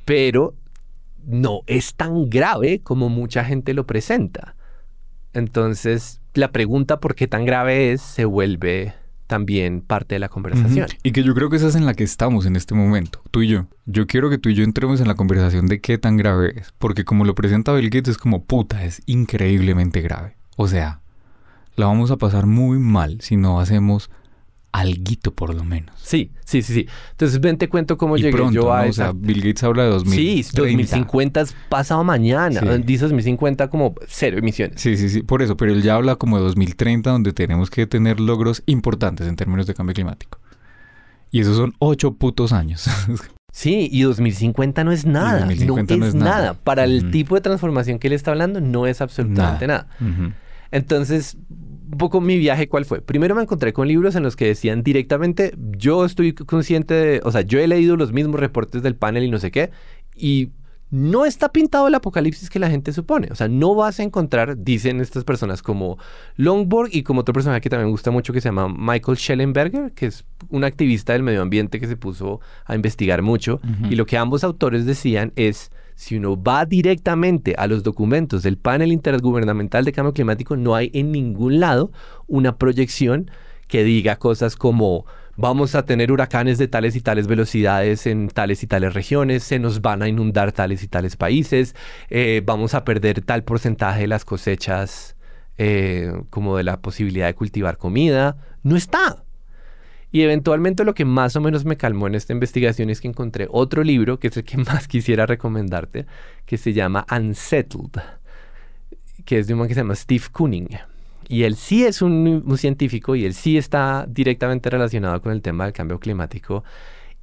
pero 0.05 0.55
no 1.25 1.62
es 1.67 1.95
tan 1.95 2.29
grave 2.29 2.79
como 2.79 3.10
mucha 3.10 3.43
gente 3.43 3.73
lo 3.73 3.86
presenta. 3.86 4.55
Entonces, 5.34 6.21
la 6.34 6.51
pregunta 6.51 6.99
por 6.99 7.15
qué 7.15 7.27
tan 7.27 7.45
grave 7.45 7.91
es 7.91 8.01
se 8.01 8.25
vuelve 8.25 8.93
también 9.32 9.80
parte 9.80 10.15
de 10.15 10.20
la 10.20 10.28
conversación. 10.28 10.89
Y 11.04 11.13
que 11.13 11.24
yo 11.24 11.34
creo 11.34 11.50
que 11.50 11.56
esa 11.56 11.70
es 11.70 11.76
en 11.76 11.86
la 11.86 11.94
que 11.94 12.04
estamos 12.04 12.46
en 12.46 12.58
este 12.58 12.76
momento, 12.76 13.22
tú 13.32 13.41
y 13.41 13.48
yo. 13.48 13.67
Yo 13.86 14.06
quiero 14.06 14.30
que 14.30 14.38
tú 14.38 14.50
y 14.50 14.56
yo 14.56 14.65
entremos 14.65 15.00
en 15.00 15.08
la 15.08 15.15
conversación 15.15 15.67
de 15.67 15.80
qué 15.80 15.98
tan 15.98 16.17
grave 16.17 16.54
es, 16.58 16.74
porque 16.78 17.06
como 17.06 17.24
lo 17.24 17.34
presenta 17.34 17.72
Bill 17.72 17.89
Gates 17.89 18.10
es 18.10 18.17
como 18.17 18.44
puta, 18.44 18.84
es 18.84 19.02
increíblemente 19.06 20.02
grave. 20.02 20.36
O 20.58 20.67
sea, 20.67 21.00
la 21.78 21.86
vamos 21.86 22.12
a 22.12 22.17
pasar 22.17 22.46
muy 22.46 22.78
mal 22.78 23.22
si 23.22 23.38
no 23.38 23.62
hacemos 23.62 24.12
alguito 24.71 25.34
por 25.34 25.53
lo 25.53 25.63
menos. 25.63 25.95
Sí, 26.01 26.31
sí, 26.45 26.62
sí, 26.62 26.73
sí. 26.73 26.88
Entonces 27.12 27.39
ven 27.39 27.57
te 27.57 27.69
cuento 27.69 27.97
cómo 27.97 28.17
llegué 28.17 28.38
yo 28.51 28.73
a 28.73 28.86
O 28.86 28.93
sea, 28.93 29.12
Bill 29.13 29.41
Gates 29.41 29.63
habla 29.63 29.84
de 29.84 29.89
2030. 29.89 30.49
Sí, 30.49 30.55
2050 30.55 31.41
es 31.41 31.55
pasado 31.69 32.03
mañana. 32.03 32.62
Dice 32.77 33.03
2050 33.03 33.69
como 33.69 33.95
cero 34.07 34.38
emisiones. 34.38 34.81
Sí, 34.81 34.97
sí, 34.97 35.10
sí, 35.10 35.23
por 35.23 35.41
eso. 35.41 35.57
Pero 35.57 35.73
él 35.73 35.81
ya 35.81 35.95
habla 35.95 36.15
como 36.15 36.38
de 36.38 36.43
2030 36.43 37.10
donde 37.10 37.34
tenemos 37.34 37.69
que 37.69 37.86
tener 37.88 38.19
logros 38.19 38.63
importantes 38.65 39.27
en 39.27 39.36
términos 39.36 39.67
de 39.67 39.73
cambio 39.73 39.93
climático. 39.93 40.39
Y 41.31 41.39
esos 41.39 41.57
son 41.57 41.73
ocho 41.79 42.13
putos 42.13 42.53
años. 42.53 42.89
Sí, 43.53 43.89
y 43.91 44.03
2050 44.03 44.86
no 44.86 44.93
es 44.93 45.05
nada. 45.05 45.45
no, 45.45 45.77
es, 45.77 46.15
nada. 46.15 46.53
Para 46.53 46.86
el 46.86 47.12
tipo 47.12 47.36
de 47.36 47.41
transformación 47.41 47.99
que 47.99 48.07
él 48.07 48.13
está 48.13 48.31
hablando, 48.31 48.62
no 48.62 48.88
es 48.88 49.01
absolutamente 49.01 49.67
nada. 49.67 49.88
Entonces, 50.71 51.38
un 51.91 51.97
poco 51.97 52.21
mi 52.21 52.38
viaje, 52.38 52.69
¿cuál 52.69 52.86
fue? 52.86 53.01
Primero 53.01 53.36
me 53.36 53.41
encontré 53.41 53.73
con 53.73 53.88
libros 53.88 54.15
en 54.15 54.23
los 54.23 54.36
que 54.36 54.45
decían 54.45 54.82
directamente, 54.84 55.54
yo 55.77 56.06
estoy 56.06 56.34
consciente 56.34 56.93
de, 56.93 57.21
o 57.23 57.32
sea, 57.32 57.41
yo 57.41 57.60
he 57.60 57.67
leído 57.67 57.97
los 57.97 58.13
mismos 58.13 58.39
reportes 58.39 58.82
del 58.82 58.95
panel 58.95 59.23
y 59.23 59.30
no 59.30 59.39
sé 59.39 59.51
qué, 59.51 59.71
y 60.15 60.51
no 60.89 61.25
está 61.25 61.51
pintado 61.51 61.88
el 61.88 61.95
apocalipsis 61.95 62.49
que 62.49 62.60
la 62.60 62.69
gente 62.69 62.91
supone. 62.91 63.30
O 63.32 63.36
sea, 63.36 63.47
no 63.47 63.75
vas 63.75 63.99
a 63.99 64.04
encontrar, 64.04 64.58
dicen 64.58 64.99
estas 64.99 65.23
personas 65.23 65.63
como 65.63 65.97
Longborg 66.36 66.89
y 66.93 67.04
como 67.04 67.21
otra 67.21 67.34
persona 67.34 67.62
que 67.62 67.69
también 67.69 67.88
me 67.88 67.91
gusta 67.91 68.12
mucho 68.12 68.34
que 68.34 68.41
se 68.41 68.49
llama 68.49 68.67
Michael 68.67 69.17
Schellenberger, 69.17 69.93
que 69.93 70.08
es 70.08 70.25
un 70.49 70.65
activista 70.65 71.13
del 71.13 71.23
medio 71.23 71.41
ambiente 71.41 71.80
que 71.80 71.88
se 71.88 71.95
puso 71.95 72.41
a 72.65 72.75
investigar 72.75 73.21
mucho. 73.21 73.62
Y 73.89 73.95
lo 73.95 74.06
que 74.06 74.17
ambos 74.17 74.43
autores 74.43 74.86
decían 74.86 75.32
es, 75.38 75.71
si 76.02 76.18
uno 76.18 76.36
va 76.42 76.66
directamente 76.66 77.54
a 77.60 77.68
los 77.68 77.84
documentos 77.84 78.42
del 78.42 78.58
panel 78.58 78.92
intergubernamental 78.92 79.86
de 79.86 79.92
cambio 79.92 80.14
climático, 80.14 80.58
no 80.58 80.74
hay 80.74 80.90
en 80.96 81.12
ningún 81.12 81.60
lado 81.60 81.92
una 82.26 82.58
proyección 82.58 83.30
que 83.68 83.84
diga 83.84 84.16
cosas 84.16 84.56
como 84.56 85.06
vamos 85.38 85.76
a 85.76 85.86
tener 85.86 86.12
huracanes 86.12 86.58
de 86.58 86.68
tales 86.68 86.96
y 86.96 87.02
tales 87.02 87.28
velocidades 87.28 88.08
en 88.08 88.30
tales 88.30 88.64
y 88.64 88.68
tales 88.68 88.96
regiones, 88.96 89.44
se 89.44 89.60
nos 89.60 89.84
van 89.84 90.02
a 90.02 90.08
inundar 90.08 90.52
tales 90.54 90.82
y 90.82 90.88
tales 90.88 91.18
países, 91.18 91.76
eh, 92.10 92.42
vamos 92.44 92.74
a 92.74 92.84
perder 92.84 93.22
tal 93.22 93.44
porcentaje 93.44 94.02
de 94.02 94.08
las 94.08 94.26
cosechas 94.26 95.16
eh, 95.60 96.12
como 96.32 96.58
de 96.58 96.64
la 96.64 96.82
posibilidad 96.82 97.28
de 97.28 97.36
cultivar 97.36 97.78
comida. 97.78 98.38
No 98.64 98.76
está. 98.76 99.20
Y 100.12 100.21
eventualmente 100.21 100.84
lo 100.84 100.93
que 100.93 101.06
más 101.06 101.36
o 101.36 101.41
menos 101.41 101.63
me 101.63 101.78
calmó 101.78 102.08
en 102.08 102.15
esta 102.15 102.34
investigación 102.34 102.89
es 102.89 103.00
que 103.00 103.08
encontré 103.08 103.47
otro 103.50 103.84
libro, 103.84 104.19
que 104.19 104.28
es 104.28 104.38
el 104.38 104.43
que 104.43 104.58
más 104.58 104.88
quisiera 104.88 105.26
recomendarte, 105.26 106.06
que 106.45 106.58
se 106.58 106.74
llama 106.74 107.06
Unsettled, 107.10 108.02
que 109.26 109.39
es 109.39 109.47
de 109.47 109.54
un 109.54 109.60
man 109.60 109.67
que 109.67 109.74
se 109.74 109.82
llama 109.82 109.95
Steve 109.95 110.26
Kooning. 110.32 110.69
Y 111.28 111.43
él 111.43 111.56
sí 111.56 111.86
es 111.86 112.02
un, 112.02 112.43
científico 112.58 113.15
y 113.15 113.24
él 113.24 113.34
sí 113.34 113.58
está 113.58 114.06
directamente 114.10 114.69
relacionado 114.69 115.21
con 115.21 115.32
el 115.32 115.41
tema 115.41 115.63
del 115.63 115.71
cambio 115.71 115.97
climático 115.97 116.65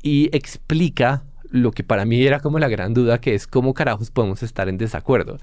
y 0.02 0.34
explica 0.34 1.24
lo 1.50 1.72
que 1.72 1.84
para 1.84 2.04
mí 2.04 2.26
era 2.26 2.40
como 2.40 2.58
la 2.58 2.68
gran 2.68 2.94
duda, 2.94 3.20
que 3.20 3.34
es 3.34 3.46
cómo 3.46 3.74
carajos 3.74 4.10
podemos 4.10 4.42
estar 4.42 4.68
en 4.68 4.78
desacuerdo. 4.78 5.38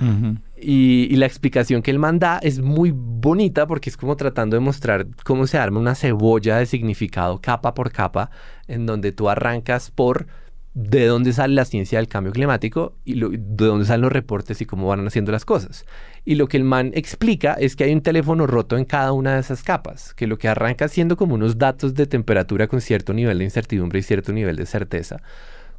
y, 0.61 1.15
la 1.15 1.25
explicación 1.25 1.81
que 1.81 1.91
él 1.91 1.99
manda 1.99 2.39
es 2.39 2.59
muy 2.59 2.91
bonita 2.93 3.67
porque 3.67 3.89
es 3.89 3.97
como 3.97 4.15
tratando 4.15 4.55
de 4.55 4.59
mostrar 4.59 5.07
cómo 5.23 5.47
se 5.47 5.57
arma 5.57 5.79
una 5.79 5.95
cebolla 5.95 6.57
de 6.57 6.65
significado 6.65 7.39
capa 7.39 7.73
por 7.73 7.91
capa, 7.91 8.29
en 8.67 8.85
donde 8.85 9.11
tú 9.11 9.29
arrancas 9.29 9.91
por 9.91 10.27
de 10.75 11.05
dónde 11.05 11.31
sale 11.31 11.55
la 11.55 11.63
ciencia 11.63 11.99
del 11.99 12.09
cambio 12.09 12.33
climático 12.33 12.97
y 13.05 13.17
de 13.17 13.65
dónde 13.65 13.85
salen 13.85 14.01
los 14.01 14.11
reportes 14.11 14.59
y 14.59 14.65
cómo 14.65 14.87
van 14.87 15.07
haciendo 15.07 15.31
las 15.31 15.45
cosas. 15.45 15.85
Y 16.25 16.35
lo 16.35 16.49
que 16.49 16.57
el 16.57 16.65
man 16.65 16.91
explica 16.93 17.53
es 17.53 17.77
que 17.77 17.85
hay 17.85 17.93
un 17.93 18.01
teléfono 18.01 18.45
roto 18.45 18.77
en 18.77 18.83
cada 18.83 19.13
una 19.13 19.35
de 19.35 19.39
esas 19.39 19.63
capas, 19.63 20.13
que 20.13 20.27
lo 20.27 20.37
que 20.37 20.49
arranca 20.49 20.89
siendo 20.89 21.15
como 21.15 21.35
unos 21.35 21.57
datos 21.57 21.93
de 21.93 22.07
temperatura 22.07 22.67
con 22.67 22.81
cierto 22.81 23.13
nivel 23.13 23.37
de 23.37 23.45
incertidumbre 23.45 23.99
y 23.99 24.03
cierto 24.03 24.33
nivel 24.33 24.57
de 24.57 24.65
certeza. 24.65 25.21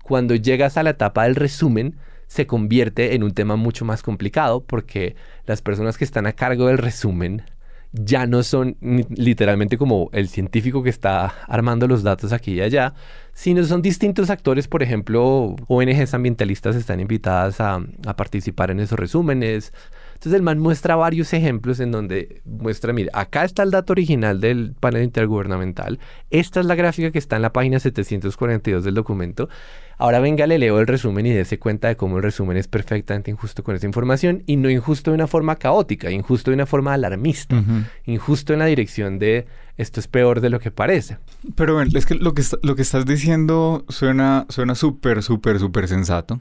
Cuando 0.07 0.37
llegas 0.37 0.77
a 0.77 0.85
la 0.85 0.91
etapa 0.91 1.25
del 1.25 1.35
resumen, 1.35 1.97
se 2.29 2.47
convierte 2.47 3.17
en 3.17 3.25
un 3.25 3.33
tema 3.33 3.57
mucho 3.57 3.85
más 3.85 4.05
complicado 4.05 4.63
porque 4.63 5.17
las 5.47 5.63
personas 5.63 5.99
que 5.99 6.05
están 6.05 6.27
a 6.29 6.33
cargo 6.33 6.69
del 6.69 6.79
resumen 6.79 7.43
ya 7.91 8.25
no 8.29 8.45
son 8.45 8.77
literalmente 9.11 9.77
como 9.77 10.09
el 10.13 10.29
científico 10.29 10.85
que 10.85 10.91
está 10.91 11.35
armando 11.49 11.89
los 11.89 12.05
datos 12.05 12.33
aquí 12.33 12.53
y 12.53 12.61
allá, 12.61 12.95
sino 13.33 13.65
son 13.65 13.83
distintos 13.83 14.31
actores, 14.31 14.69
por 14.69 14.85
ejemplo, 14.85 15.57
ONGs 15.67 16.15
ambientalistas 16.15 16.77
están 16.77 17.01
invitadas 17.01 17.61
a, 17.61 17.81
participar 18.17 18.71
en 18.71 18.79
esos 18.79 18.99
resúmenes. 18.99 19.73
Entonces 20.15 20.35
el 20.35 20.43
man 20.43 20.61
muestra 20.61 20.95
varios 20.95 21.33
ejemplos 21.33 21.81
en 21.81 21.91
donde 21.91 22.43
muestra, 22.45 22.93
mire, 22.93 23.11
acá 23.13 23.45
está 23.45 23.65
el 23.65 23.73
dato 23.73 23.93
original 23.93 24.41
del 24.41 24.75
panel 24.79 25.03
intergubernamental, 25.03 25.99
esta 26.31 26.61
es 26.61 26.67
la 26.67 26.77
gráfica 26.77 27.11
que 27.11 27.19
está 27.19 27.37
en 27.37 27.43
la 27.43 27.53
página 27.53 27.81
742 27.81 28.85
del 28.85 28.95
documento, 28.95 29.49
Ahora 29.99 30.21
venga, 30.21 30.47
le 30.47 30.59
leo 30.59 30.79
el 30.79 30.87
resumen 30.87 31.25
y 31.25 31.33
dése 31.33 31.59
cuenta 31.59 31.89
de 31.89 31.97
cómo 31.97 32.19
el 32.19 32.23
resumen 32.23 32.59
es 32.59 32.69
perfectamente 32.69 33.31
injusto 33.31 33.65
con 33.65 33.75
esa 33.75 33.87
información 33.87 34.43
y 34.47 34.57
no 34.57 34.69
injusto 34.69 35.11
de 35.11 35.15
una 35.15 35.27
forma 35.27 35.57
caótica, 35.57 36.11
injusto 36.11 36.51
de 36.51 36.57
una 36.57 36.67
forma 36.67 36.93
alarmista, 36.93 37.63
injusto 38.05 38.53
en 38.53 38.59
la 38.59 38.67
dirección 38.67 39.19
de 39.19 39.47
esto 39.79 40.01
es 40.01 40.07
peor 40.07 40.43
de 40.43 40.51
lo 40.51 40.61
que 40.61 40.71
parece. 40.71 41.17
Pero 41.55 41.81
es 41.81 42.05
que 42.05 42.15
lo 42.15 42.35
que, 42.35 42.43
lo 42.63 42.77
que 42.77 42.83
estás 42.83 43.07
diciendo 43.07 43.87
suena 43.89 44.47
suena 44.51 44.75
súper, 44.75 45.23
súper, 45.23 45.59
súper 45.59 45.89
sensato. 45.89 46.41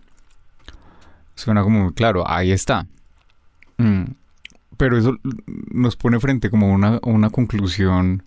Suena 1.35 1.63
como 1.63 1.83
muy 1.85 1.93
claro, 1.93 2.29
ahí 2.29 2.51
está. 2.51 2.87
Mm. 3.77 4.03
Pero 4.77 4.97
eso 4.97 5.17
nos 5.71 5.95
pone 5.95 6.19
frente 6.19 6.49
como 6.49 6.73
una, 6.73 6.99
una 7.03 7.29
conclusión 7.29 8.23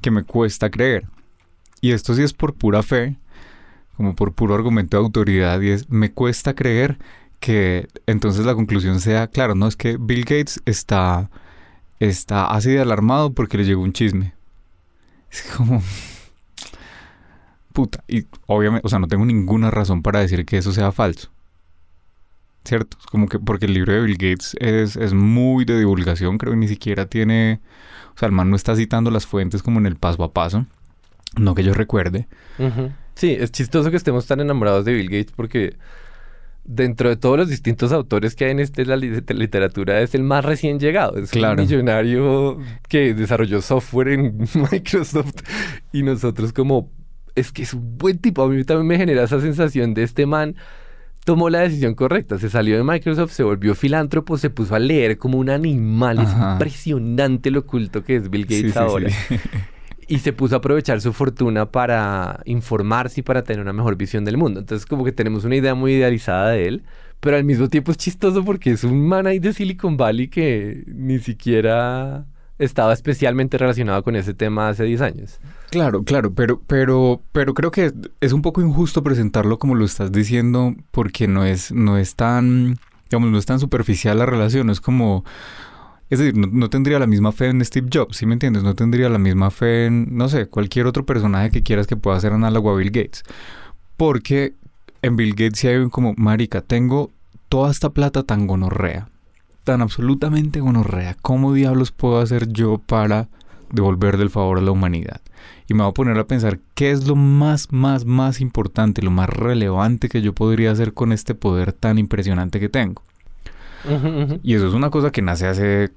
que 0.00 0.12
me 0.12 0.22
cuesta 0.22 0.70
creer. 0.70 1.06
Y 1.80 1.90
esto 1.90 2.14
sí 2.14 2.22
es 2.22 2.32
por 2.32 2.54
pura 2.54 2.82
fe 2.82 3.16
como 3.96 4.14
por 4.14 4.32
puro 4.32 4.54
argumento 4.54 4.96
de 4.96 5.04
autoridad 5.04 5.60
y 5.60 5.70
es, 5.70 5.88
me 5.88 6.12
cuesta 6.12 6.54
creer 6.54 6.98
que 7.40 7.88
entonces 8.06 8.46
la 8.46 8.54
conclusión 8.54 9.00
sea, 9.00 9.26
claro, 9.26 9.54
no 9.54 9.66
es 9.68 9.76
que 9.76 9.96
Bill 9.98 10.22
Gates 10.22 10.62
está, 10.64 11.30
está 12.00 12.46
así 12.46 12.70
de 12.70 12.80
alarmado 12.80 13.32
porque 13.32 13.58
le 13.58 13.64
llegó 13.64 13.82
un 13.82 13.92
chisme. 13.92 14.34
Es 15.30 15.42
como... 15.56 15.82
Puta, 17.72 18.04
y 18.06 18.26
obviamente, 18.46 18.86
o 18.86 18.88
sea, 18.88 19.00
no 19.00 19.08
tengo 19.08 19.24
ninguna 19.24 19.70
razón 19.70 20.00
para 20.00 20.20
decir 20.20 20.46
que 20.46 20.58
eso 20.58 20.72
sea 20.72 20.92
falso. 20.92 21.30
¿Cierto? 22.64 22.96
Como 23.10 23.28
que 23.28 23.38
porque 23.38 23.66
el 23.66 23.74
libro 23.74 23.92
de 23.92 24.00
Bill 24.00 24.16
Gates 24.16 24.56
es, 24.60 24.96
es 24.96 25.12
muy 25.12 25.64
de 25.64 25.78
divulgación, 25.78 26.38
creo 26.38 26.52
que 26.52 26.58
ni 26.58 26.68
siquiera 26.68 27.06
tiene... 27.06 27.60
O 28.14 28.18
sea, 28.18 28.26
el 28.26 28.32
man 28.32 28.48
no 28.48 28.56
está 28.56 28.76
citando 28.76 29.10
las 29.10 29.26
fuentes 29.26 29.62
como 29.62 29.80
en 29.80 29.86
el 29.86 29.96
paso 29.96 30.22
a 30.22 30.32
paso. 30.32 30.66
No 31.36 31.54
que 31.54 31.64
yo 31.64 31.74
recuerde. 31.74 32.28
Sí, 33.14 33.36
es 33.38 33.52
chistoso 33.52 33.90
que 33.90 33.96
estemos 33.96 34.26
tan 34.26 34.40
enamorados 34.40 34.84
de 34.84 34.92
Bill 34.92 35.08
Gates 35.08 35.32
porque 35.34 35.76
dentro 36.64 37.10
de 37.10 37.16
todos 37.16 37.38
los 37.38 37.48
distintos 37.48 37.92
autores 37.92 38.34
que 38.34 38.46
hay 38.46 38.52
en 38.52 38.60
este, 38.60 38.86
la 38.86 38.96
literatura 38.96 40.00
es 40.00 40.14
el 40.14 40.22
más 40.22 40.44
recién 40.44 40.80
llegado. 40.80 41.18
Es 41.18 41.32
un 41.32 41.56
millonario 41.56 42.58
que 42.88 43.14
desarrolló 43.14 43.60
software 43.62 44.08
en 44.08 44.38
Microsoft 44.72 45.42
y 45.92 46.02
nosotros 46.02 46.52
como 46.52 46.90
es 47.34 47.52
que 47.52 47.62
es 47.62 47.74
un 47.74 47.98
buen 47.98 48.18
tipo. 48.18 48.42
A 48.42 48.48
mí 48.48 48.64
también 48.64 48.86
me 48.86 48.96
genera 48.96 49.24
esa 49.24 49.40
sensación 49.40 49.94
de 49.94 50.04
este 50.04 50.26
man 50.26 50.56
tomó 51.24 51.50
la 51.50 51.60
decisión 51.60 51.94
correcta. 51.94 52.38
Se 52.38 52.50
salió 52.50 52.76
de 52.76 52.84
Microsoft, 52.84 53.32
se 53.32 53.42
volvió 53.42 53.74
filántropo, 53.74 54.38
se 54.38 54.50
puso 54.50 54.74
a 54.74 54.78
leer 54.78 55.18
como 55.18 55.38
un 55.38 55.50
animal. 55.50 56.18
Es 56.20 56.30
impresionante 56.32 57.50
lo 57.50 57.60
oculto 57.60 58.04
que 58.04 58.16
es 58.16 58.30
Bill 58.30 58.44
Gates 58.44 58.76
ahora. 58.76 59.08
y 60.08 60.18
se 60.18 60.32
puso 60.32 60.54
a 60.54 60.58
aprovechar 60.58 61.00
su 61.00 61.12
fortuna 61.12 61.70
para 61.70 62.40
informarse 62.44 63.20
y 63.20 63.22
para 63.22 63.42
tener 63.42 63.62
una 63.62 63.72
mejor 63.72 63.96
visión 63.96 64.24
del 64.24 64.36
mundo. 64.36 64.60
Entonces 64.60 64.86
como 64.86 65.04
que 65.04 65.12
tenemos 65.12 65.44
una 65.44 65.56
idea 65.56 65.74
muy 65.74 65.94
idealizada 65.94 66.50
de 66.50 66.66
él, 66.66 66.82
pero 67.20 67.36
al 67.36 67.44
mismo 67.44 67.68
tiempo 67.68 67.90
es 67.90 67.98
chistoso 67.98 68.44
porque 68.44 68.72
es 68.72 68.84
un 68.84 69.06
man 69.06 69.26
ahí 69.26 69.38
de 69.38 69.52
Silicon 69.52 69.96
Valley 69.96 70.28
que 70.28 70.84
ni 70.86 71.18
siquiera 71.18 72.26
estaba 72.58 72.92
especialmente 72.92 73.58
relacionado 73.58 74.02
con 74.02 74.16
ese 74.16 74.34
tema 74.34 74.68
hace 74.68 74.84
10 74.84 75.00
años. 75.00 75.40
Claro, 75.70 76.04
claro, 76.04 76.34
pero, 76.34 76.60
pero, 76.66 77.22
pero 77.32 77.54
creo 77.54 77.70
que 77.70 77.92
es 78.20 78.32
un 78.32 78.42
poco 78.42 78.60
injusto 78.60 79.02
presentarlo 79.02 79.58
como 79.58 79.74
lo 79.74 79.84
estás 79.84 80.12
diciendo 80.12 80.74
porque 80.90 81.26
no 81.26 81.44
es, 81.44 81.72
no 81.72 81.98
es 81.98 82.14
tan, 82.14 82.78
digamos, 83.08 83.30
no 83.30 83.38
es 83.38 83.46
tan 83.46 83.58
superficial 83.58 84.18
la 84.18 84.26
relación, 84.26 84.70
es 84.70 84.80
como 84.80 85.24
es 86.10 86.18
decir, 86.18 86.36
no, 86.36 86.70
tendría 86.70 86.98
la 86.98 87.06
misma 87.06 87.32
fe 87.32 87.48
en 87.48 87.64
Steve 87.64 87.88
Jobs, 87.92 88.18
¿sí 88.18 88.26
me 88.26 88.34
entiendes? 88.34 88.62
No 88.62 88.74
tendría 88.74 89.08
la 89.08 89.18
misma 89.18 89.50
fe 89.50 89.86
en, 89.86 90.16
no 90.16 90.28
sé, 90.28 90.46
cualquier 90.46 90.86
otro 90.86 91.06
personaje 91.06 91.50
que 91.50 91.62
quieras 91.62 91.86
que 91.86 91.96
pueda 91.96 92.20
ser 92.20 92.32
análogo 92.32 92.70
a 92.70 92.76
Bill 92.76 92.90
Gates. 92.90 93.22
Porque 93.96 94.54
en 95.02 95.16
Bill 95.16 95.30
Gates 95.30 95.58
sí 95.58 95.68
hay 95.68 95.88
como, 95.88 96.14
marica, 96.16 96.60
tengo 96.60 97.10
toda 97.48 97.70
esta 97.70 97.90
plata 97.90 98.22
tan 98.22 98.46
gonorrea, 98.46 99.08
tan 99.64 99.80
absolutamente 99.80 100.60
gonorrea. 100.60 101.16
¿Cómo 101.22 101.54
diablos 101.54 101.90
puedo 101.90 102.18
hacer 102.18 102.48
yo 102.48 102.78
para 102.78 103.28
devolver 103.72 104.18
del 104.18 104.30
favor 104.30 104.58
a 104.58 104.62
la 104.62 104.72
humanidad? 104.72 105.22
Y 105.68 105.74
me 105.74 105.82
voy 105.82 105.90
a 105.90 105.94
poner 105.94 106.18
a 106.18 106.26
pensar 106.26 106.60
qué 106.74 106.90
es 106.90 107.06
lo 107.06 107.16
más, 107.16 107.72
más, 107.72 108.04
más 108.04 108.42
importante, 108.42 109.00
lo 109.00 109.10
más 109.10 109.30
relevante 109.30 110.10
que 110.10 110.20
yo 110.20 110.34
podría 110.34 110.70
hacer 110.70 110.92
con 110.92 111.12
este 111.12 111.34
poder 111.34 111.72
tan 111.72 111.98
impresionante 111.98 112.60
que 112.60 112.68
tengo. 112.68 113.02
Y 114.42 114.54
eso 114.54 114.68
es 114.68 114.74
una 114.74 114.90
cosa 114.90 115.10
que 115.10 115.22
nace 115.22 115.46
hace 115.46 115.90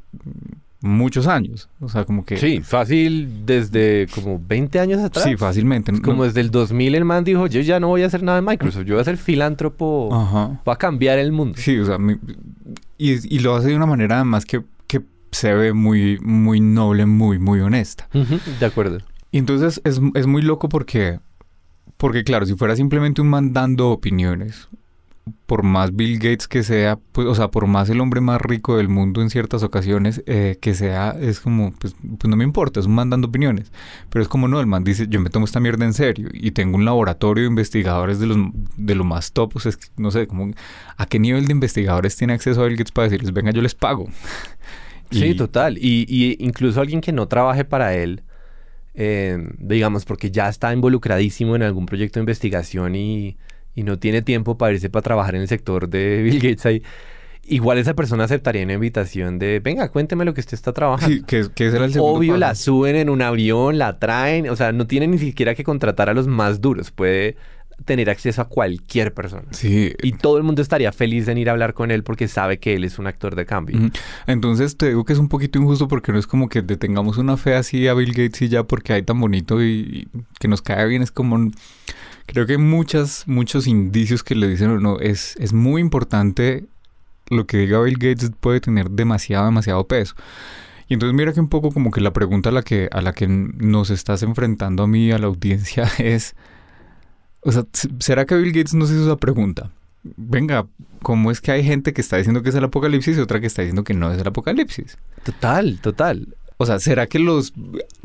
muchos 0.81 1.27
años. 1.27 1.69
O 1.79 1.89
sea, 1.89 2.05
como 2.05 2.25
que... 2.25 2.37
Sí, 2.37 2.61
fácil 2.61 3.45
desde 3.45 4.07
como 4.13 4.39
20 4.45 4.79
años 4.79 5.01
atrás. 5.01 5.25
Sí, 5.25 5.35
fácilmente. 5.35 5.91
Como 6.01 6.23
desde 6.23 6.41
el 6.41 6.51
2000 6.51 6.95
el 6.95 7.05
man 7.05 7.23
dijo, 7.23 7.47
yo 7.47 7.61
ya 7.61 7.79
no 7.79 7.87
voy 7.87 8.03
a 8.03 8.07
hacer 8.07 8.23
nada 8.23 8.41
de 8.41 8.47
Microsoft, 8.47 8.85
yo 8.85 8.95
voy 8.95 9.01
a 9.01 9.05
ser 9.05 9.17
filántropo 9.17 10.59
para 10.63 10.77
cambiar 10.77 11.19
el 11.19 11.31
mundo. 11.31 11.57
Sí, 11.57 11.77
o 11.79 11.85
sea, 11.85 11.97
y, 12.97 13.39
lo 13.39 13.55
hace 13.55 13.69
de 13.69 13.75
una 13.75 13.85
manera 13.85 14.15
además 14.15 14.45
que, 14.45 14.63
que 14.87 15.01
se 15.31 15.53
ve 15.53 15.73
muy, 15.73 16.19
muy 16.19 16.59
noble, 16.59 17.05
muy, 17.05 17.39
muy 17.39 17.59
honesta. 17.59 18.07
de 18.13 18.65
acuerdo. 18.65 18.99
Y 19.31 19.39
entonces 19.39 19.81
es, 19.83 19.99
es 20.13 20.27
muy 20.27 20.41
loco 20.41 20.69
porque... 20.69 21.19
Porque 21.97 22.23
claro, 22.23 22.45
si 22.45 22.53
fuera 22.53 22.75
simplemente 22.75 23.21
un 23.21 23.27
man 23.27 23.53
dando 23.53 23.89
opiniones, 23.89 24.69
por 25.45 25.63
más 25.63 25.95
Bill 25.95 26.17
Gates 26.17 26.47
que 26.47 26.63
sea, 26.63 26.97
pues, 27.11 27.27
o 27.27 27.35
sea, 27.35 27.49
por 27.49 27.67
más 27.67 27.89
el 27.89 27.99
hombre 28.01 28.21
más 28.21 28.41
rico 28.41 28.77
del 28.77 28.89
mundo 28.89 29.21
en 29.21 29.29
ciertas 29.29 29.63
ocasiones 29.63 30.23
eh, 30.25 30.57
que 30.61 30.73
sea, 30.73 31.15
es 31.19 31.39
como, 31.39 31.71
pues, 31.73 31.95
pues, 31.95 32.29
no 32.29 32.35
me 32.35 32.43
importa, 32.43 32.79
es 32.79 32.85
un 32.85 32.95
man 32.95 33.09
dando 33.09 33.27
opiniones. 33.27 33.71
Pero 34.09 34.21
es 34.21 34.27
como 34.27 34.47
no, 34.47 34.59
el 34.59 34.67
man 34.67 34.83
dice, 34.83 35.07
yo 35.09 35.19
me 35.19 35.29
tomo 35.29 35.45
esta 35.45 35.59
mierda 35.59 35.85
en 35.85 35.93
serio 35.93 36.29
y 36.33 36.51
tengo 36.51 36.75
un 36.75 36.85
laboratorio 36.85 37.43
de 37.43 37.49
investigadores 37.49 38.19
de 38.19 38.27
los 38.27 38.37
de 38.77 38.95
lo 38.95 39.03
más 39.03 39.31
top, 39.31 39.55
o 39.55 39.59
sea, 39.59 39.71
no 39.97 40.11
sé, 40.11 40.27
como, 40.27 40.51
¿a 40.97 41.05
qué 41.05 41.19
nivel 41.19 41.45
de 41.45 41.51
investigadores 41.51 42.15
tiene 42.15 42.33
acceso 42.33 42.61
a 42.61 42.67
Bill 42.67 42.77
Gates 42.77 42.91
para 42.91 43.09
decirles, 43.09 43.33
venga, 43.33 43.51
yo 43.51 43.61
les 43.61 43.75
pago? 43.75 44.07
sí, 45.11 45.33
total. 45.35 45.77
Y, 45.77 46.05
y, 46.07 46.37
incluso 46.43 46.81
alguien 46.81 47.01
que 47.01 47.11
no 47.11 47.27
trabaje 47.27 47.65
para 47.65 47.95
él, 47.95 48.23
eh, 48.99 49.37
digamos, 49.59 50.05
porque 50.05 50.31
ya 50.31 50.49
está 50.49 50.73
involucradísimo 50.73 51.55
en 51.55 51.63
algún 51.63 51.85
proyecto 51.85 52.19
de 52.19 52.23
investigación 52.23 52.95
y 52.95 53.37
y 53.77 53.83
no 53.83 53.99
tiene 53.99 54.23
tiempo 54.23 54.57
para 54.57 54.73
irse 54.73 54.89
para 54.89 55.03
trabajar 55.03 55.35
en 55.35 55.41
el 55.41 55.47
sector 55.47 55.87
de 55.87 56.21
Bill 56.23 56.39
Gates 56.39 56.65
ahí, 56.65 56.83
igual 57.43 57.77
esa 57.77 57.93
persona 57.93 58.23
aceptaría 58.23 58.63
una 58.63 58.73
invitación 58.73 59.37
de, 59.37 59.59
venga, 59.59 59.89
cuénteme 59.89 60.25
lo 60.25 60.33
que 60.33 60.41
usted 60.41 60.55
está 60.55 60.73
trabajando. 60.73 61.15
Sí, 61.15 61.21
que, 61.21 61.45
que 61.53 61.69
será 61.69 61.85
el 61.85 61.93
segundo 61.93 62.17
Obvio, 62.17 62.37
la 62.37 62.55
suben 62.55 62.95
en 62.95 63.07
un 63.09 63.21
avión, 63.21 63.77
la 63.77 63.99
traen, 63.99 64.49
o 64.49 64.55
sea, 64.55 64.71
no 64.71 64.87
tiene 64.87 65.05
ni 65.05 65.19
siquiera 65.19 65.53
que 65.53 65.63
contratar 65.63 66.09
a 66.09 66.15
los 66.15 66.25
más 66.25 66.59
duros, 66.59 66.89
puede 66.89 67.37
tener 67.85 68.09
acceso 68.09 68.41
a 68.41 68.45
cualquier 68.45 69.13
persona. 69.13 69.45
Sí. 69.51 69.93
Y 70.01 70.13
todo 70.13 70.37
el 70.37 70.43
mundo 70.43 70.63
estaría 70.63 70.91
feliz 70.91 71.27
en 71.27 71.37
ir 71.37 71.49
a 71.49 71.51
hablar 71.51 71.75
con 71.75 71.91
él 71.91 72.03
porque 72.03 72.27
sabe 72.27 72.57
que 72.57 72.73
él 72.73 72.83
es 72.83 72.97
un 72.97 73.05
actor 73.05 73.35
de 73.35 73.45
cambio. 73.45 73.91
Entonces 74.25 74.75
te 74.75 74.87
digo 74.87 75.05
que 75.05 75.13
es 75.13 75.19
un 75.19 75.29
poquito 75.29 75.59
injusto 75.59 75.87
porque 75.87 76.11
no 76.11 76.17
es 76.17 76.25
como 76.25 76.49
que 76.49 76.63
detengamos 76.63 77.19
una 77.19 77.37
fe 77.37 77.53
así 77.53 77.87
a 77.87 77.93
Bill 77.93 78.09
Gates 78.09 78.41
y 78.41 78.49
ya 78.49 78.63
porque 78.63 78.93
hay 78.93 79.03
tan 79.03 79.19
bonito 79.19 79.61
y, 79.61 79.67
y 79.67 80.07
que 80.39 80.47
nos 80.47 80.63
cae 80.63 80.87
bien, 80.87 81.03
es 81.03 81.11
como 81.11 81.51
creo 82.27 82.45
que 82.45 82.59
muchas, 82.59 83.27
muchos 83.27 83.65
indicios 83.65 84.23
que 84.23 84.35
le 84.35 84.47
dicen, 84.47 84.81
no, 84.83 84.99
es, 84.99 85.35
es 85.37 85.53
muy 85.53 85.81
importante 85.81 86.65
lo 87.29 87.47
que 87.47 87.57
diga 87.57 87.81
Bill 87.81 87.97
Gates 87.97 88.31
puede 88.39 88.61
tener 88.61 88.91
demasiado, 88.91 89.45
demasiado 89.45 89.87
peso. 89.87 90.13
Y 90.87 90.93
entonces 90.93 91.15
mira 91.15 91.33
que 91.33 91.39
un 91.39 91.49
poco 91.49 91.71
como 91.71 91.91
que 91.91 91.99
la 91.99 92.13
pregunta 92.13 92.49
a 92.49 92.51
la 92.51 92.61
que, 92.61 92.89
a 92.91 93.01
la 93.01 93.13
que 93.13 93.27
nos 93.27 93.89
estás 93.89 94.23
enfrentando 94.23 94.83
a 94.83 94.87
mí, 94.87 95.11
a 95.11 95.17
la 95.17 95.27
audiencia, 95.27 95.89
es, 95.97 96.35
o 97.41 97.51
sea, 97.51 97.65
¿será 97.99 98.25
que 98.25 98.35
Bill 98.35 98.53
Gates 98.53 98.73
nos 98.73 98.91
hizo 98.91 99.03
esa 99.05 99.17
pregunta? 99.17 99.71
Venga, 100.15 100.67
¿cómo 101.01 101.31
es 101.31 101.41
que 101.41 101.51
hay 101.51 101.63
gente 101.63 101.91
que 101.91 102.01
está 102.01 102.17
diciendo 102.17 102.43
que 102.43 102.49
es 102.49 102.55
el 102.55 102.63
apocalipsis 102.63 103.17
y 103.17 103.19
otra 103.19 103.41
que 103.41 103.47
está 103.47 103.61
diciendo 103.61 103.83
que 103.83 103.93
no 103.93 104.11
es 104.11 104.21
el 104.21 104.27
apocalipsis? 104.27 104.97
Total, 105.23 105.79
total. 105.81 106.35
O 106.57 106.65
sea, 106.65 106.79
¿será 106.79 107.05
que 107.05 107.19
los 107.19 107.53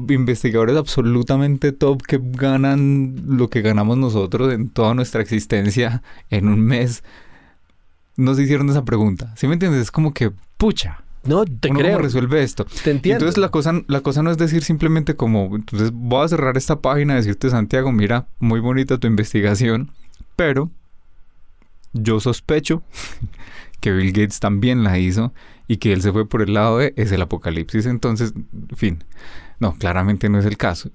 investigadores 0.08 0.76
absolutamente 0.76 1.72
top 1.72 2.02
que 2.02 2.20
ganan 2.22 3.16
lo 3.26 3.48
que 3.48 3.62
ganamos 3.62 3.96
nosotros 3.96 4.52
en 4.52 4.68
toda 4.68 4.92
nuestra 4.92 5.22
existencia 5.22 6.02
en 6.28 6.48
un 6.48 6.60
mes 6.60 7.02
nos 8.16 8.38
hicieron 8.38 8.68
esa 8.68 8.84
pregunta? 8.84 9.32
¿Sí 9.36 9.46
me 9.46 9.54
entiendes? 9.54 9.82
Es 9.82 9.90
como 9.90 10.12
que, 10.12 10.30
pucha. 10.58 11.02
No, 11.24 11.44
te 11.44 11.70
¿Uno 11.70 11.78
creo. 11.78 11.92
¿Cómo 11.92 12.04
resuelve 12.04 12.42
esto? 12.42 12.66
Te 12.84 12.90
entiendo. 12.90 13.24
Entonces 13.24 13.38
la 13.38 13.48
cosa, 13.48 13.72
la 13.86 14.00
cosa 14.00 14.22
no 14.22 14.30
es 14.30 14.36
decir 14.38 14.64
simplemente 14.64 15.16
como, 15.16 15.54
entonces 15.56 15.90
voy 15.92 16.24
a 16.24 16.28
cerrar 16.28 16.56
esta 16.58 16.80
página 16.80 17.14
y 17.14 17.16
decirte, 17.16 17.48
Santiago, 17.48 17.90
mira, 17.90 18.26
muy 18.38 18.60
bonita 18.60 18.98
tu 18.98 19.06
investigación, 19.06 19.92
pero 20.36 20.70
yo 21.94 22.20
sospecho 22.20 22.82
que 23.80 23.92
Bill 23.92 24.12
Gates 24.12 24.40
también 24.40 24.84
la 24.84 24.98
hizo 24.98 25.32
y 25.72 25.78
que 25.78 25.94
él 25.94 26.02
se 26.02 26.12
fue 26.12 26.28
por 26.28 26.42
el 26.42 26.52
lado 26.52 26.76
de 26.76 26.92
es 26.98 27.12
el 27.12 27.22
apocalipsis. 27.22 27.86
Entonces, 27.86 28.34
en 28.36 28.76
fin, 28.76 29.04
no, 29.58 29.72
claramente 29.72 30.28
no 30.28 30.38
es 30.38 30.44
el 30.44 30.58
caso. 30.58 30.90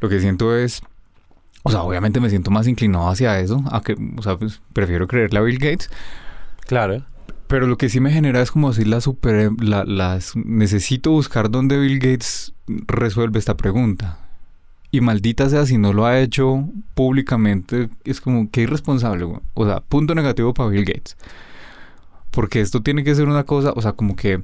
Lo 0.00 0.08
que 0.08 0.18
siento 0.18 0.56
es, 0.56 0.82
o 1.62 1.70
sea, 1.70 1.82
obviamente 1.82 2.18
me 2.18 2.28
siento 2.28 2.50
más 2.50 2.66
inclinado 2.66 3.08
hacia 3.08 3.38
eso, 3.38 3.62
a 3.70 3.82
que, 3.82 3.94
o 4.18 4.22
sea, 4.22 4.36
pues, 4.36 4.60
prefiero 4.72 5.06
creerle 5.06 5.38
a 5.38 5.42
Bill 5.42 5.60
Gates, 5.60 5.90
Claro. 6.66 7.04
pero 7.46 7.68
lo 7.68 7.78
que 7.78 7.88
sí 7.88 8.00
me 8.00 8.10
genera 8.10 8.42
es 8.42 8.50
como 8.50 8.70
decir 8.70 8.88
la 8.88 9.00
super... 9.00 9.52
La, 9.60 9.84
las, 9.84 10.34
necesito 10.34 11.12
buscar 11.12 11.48
dónde 11.48 11.78
Bill 11.78 12.00
Gates 12.00 12.52
resuelve 12.66 13.38
esta 13.38 13.56
pregunta. 13.56 14.18
Y 14.90 15.02
maldita 15.02 15.48
sea 15.48 15.66
si 15.66 15.78
no 15.78 15.92
lo 15.92 16.04
ha 16.04 16.18
hecho 16.18 16.68
públicamente, 16.94 17.90
es 18.02 18.20
como 18.20 18.50
que 18.50 18.62
irresponsable. 18.62 19.24
O 19.54 19.66
sea, 19.66 19.78
punto 19.82 20.16
negativo 20.16 20.52
para 20.52 20.70
Bill 20.70 20.84
Gates. 20.84 21.16
Porque 22.36 22.60
esto 22.60 22.82
tiene 22.82 23.02
que 23.02 23.14
ser 23.14 23.30
una 23.30 23.44
cosa, 23.44 23.72
o 23.74 23.80
sea, 23.80 23.94
como 23.94 24.14
que 24.14 24.42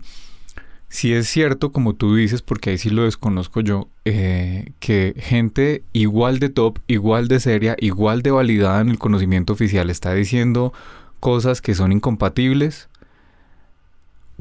si 0.89 1.13
es 1.13 1.29
cierto, 1.29 1.73
como 1.73 1.95
tú 1.95 2.15
dices, 2.15 2.41
porque 2.41 2.71
ahí 2.71 2.79
sí 2.79 2.89
lo 2.89 3.05
desconozco 3.05 3.61
yo, 3.61 3.91
eh, 4.07 4.73
que 4.81 5.15
gente 5.19 5.85
igual 5.93 6.39
de 6.39 6.49
top, 6.49 6.79
igual 6.87 7.29
de 7.29 7.39
seria, 7.39 7.77
igual 7.79 8.23
de 8.23 8.31
validada 8.31 8.81
en 8.81 8.89
el 8.89 8.99
conocimiento 8.99 9.53
oficial 9.53 9.91
está 9.91 10.15
diciendo 10.15 10.73
cosas 11.21 11.61
que 11.61 11.75
son 11.75 11.93
incompatibles. 11.93 12.89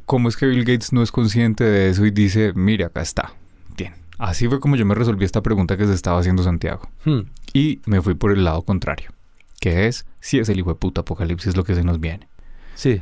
¿Cómo 0.05 0.29
es 0.29 0.37
que 0.37 0.45
Bill 0.45 0.63
Gates 0.63 0.93
no 0.93 1.03
es 1.03 1.11
consciente 1.11 1.65
de 1.65 1.89
eso 1.89 2.05
y 2.05 2.11
dice, 2.11 2.53
mire, 2.55 2.85
acá 2.85 3.01
está? 3.01 3.33
Bien. 3.75 3.95
Así 4.17 4.47
fue 4.47 4.61
como 4.61 4.77
yo 4.77 4.85
me 4.85 4.95
resolví 4.95 5.25
esta 5.25 5.43
pregunta 5.43 5.75
que 5.75 5.87
se 5.87 5.93
estaba 5.93 6.21
haciendo 6.21 6.41
Santiago. 6.41 6.89
Hmm. 7.03 7.23
Y 7.51 7.81
me 7.85 8.01
fui 8.01 8.13
por 8.13 8.31
el 8.31 8.45
lado 8.45 8.61
contrario, 8.61 9.11
que 9.59 9.87
es 9.87 10.05
si 10.21 10.39
es 10.39 10.47
el 10.47 10.57
hijo 10.57 10.69
de 10.69 10.75
puta 10.75 11.01
apocalipsis 11.01 11.57
lo 11.57 11.65
que 11.65 11.75
se 11.75 11.83
nos 11.83 11.99
viene. 11.99 12.29
Sí. 12.75 13.01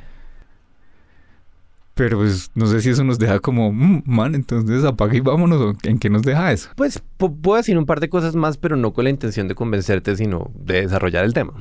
Pero 1.99 2.17
pues 2.19 2.49
no 2.55 2.65
sé 2.65 2.79
si 2.81 2.89
eso 2.91 3.03
nos 3.03 3.19
deja 3.19 3.39
como, 3.41 3.73
"Mm, 3.73 4.03
man, 4.05 4.33
entonces 4.33 4.85
apaga 4.85 5.15
y 5.17 5.19
vámonos. 5.19 5.59
¿o 5.61 5.73
¿En 5.83 5.99
qué 5.99 6.09
nos 6.09 6.21
deja 6.21 6.51
eso? 6.53 6.69
Pues 6.77 7.03
pu- 7.19 7.35
puedo 7.41 7.57
decir 7.57 7.77
un 7.77 7.85
par 7.85 7.99
de 7.99 8.07
cosas 8.07 8.35
más, 8.37 8.55
pero 8.55 8.77
no 8.77 8.93
con 8.93 9.03
la 9.03 9.09
intención 9.09 9.49
de 9.49 9.55
convencerte, 9.55 10.15
sino 10.15 10.49
de 10.55 10.83
desarrollar 10.83 11.25
el 11.25 11.33
tema. 11.33 11.51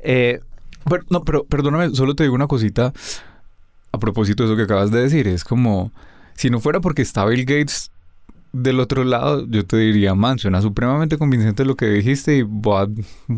Eh, 0.00 0.40
Pero, 0.88 1.02
no, 1.10 1.24
pero 1.24 1.44
perdóname, 1.44 1.90
solo 1.94 2.14
te 2.14 2.22
digo 2.24 2.34
una 2.36 2.46
cosita 2.46 2.92
a 3.92 3.98
propósito 3.98 4.42
de 4.44 4.48
eso 4.50 4.56
que 4.56 4.62
acabas 4.62 4.90
de 4.92 5.02
decir. 5.02 5.26
Es 5.28 5.42
como, 5.44 5.92
si 6.34 6.48
no 6.50 6.60
fuera 6.60 6.80
porque 6.80 7.02
está 7.02 7.24
Bill 7.26 7.44
Gates 7.44 7.90
del 8.52 8.78
otro 8.80 9.02
lado, 9.04 9.44
yo 9.48 9.64
te 9.66 9.76
diría, 9.78 10.14
man, 10.14 10.38
suena 10.38 10.62
supremamente 10.62 11.18
convincente 11.18 11.64
lo 11.64 11.74
que 11.76 11.86
dijiste 11.86 12.36
y 12.38 12.42
voy 12.42 12.84
a- 12.84 13.34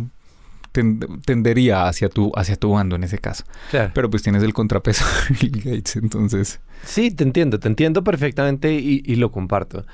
ten- 0.83 1.21
tendería 1.25 1.87
hacia 1.89 2.09
tu, 2.09 2.31
hacia 2.37 2.57
tu 2.57 2.71
bando 2.73 2.97
en 2.97 3.05
ese 3.05 3.19
caso. 3.19 3.45
claro. 3.71 3.91
Pero 3.95 4.11
pues 4.11 4.23
tienes 4.23 4.43
el 4.43 4.53
contrapeso 4.53 5.05
de 5.29 5.37
Bill 5.41 5.61
Gates, 5.63 5.97
entonces... 5.97 6.61
Sí, 6.85 7.11
te 7.11 7.25
entiendo, 7.25 7.59
te 7.59 7.67
entiendo 7.69 8.05
perfectamente 8.05 8.75
y, 8.75 9.03
y 9.05 9.17
lo 9.17 9.31
comparto. 9.33 9.85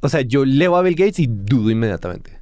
O 0.00 0.08
sea, 0.08 0.20
yo 0.20 0.44
leo 0.44 0.76
a 0.76 0.82
Bill 0.82 0.94
Gates 0.94 1.18
y 1.18 1.26
dudo 1.26 1.70
inmediatamente. 1.70 2.38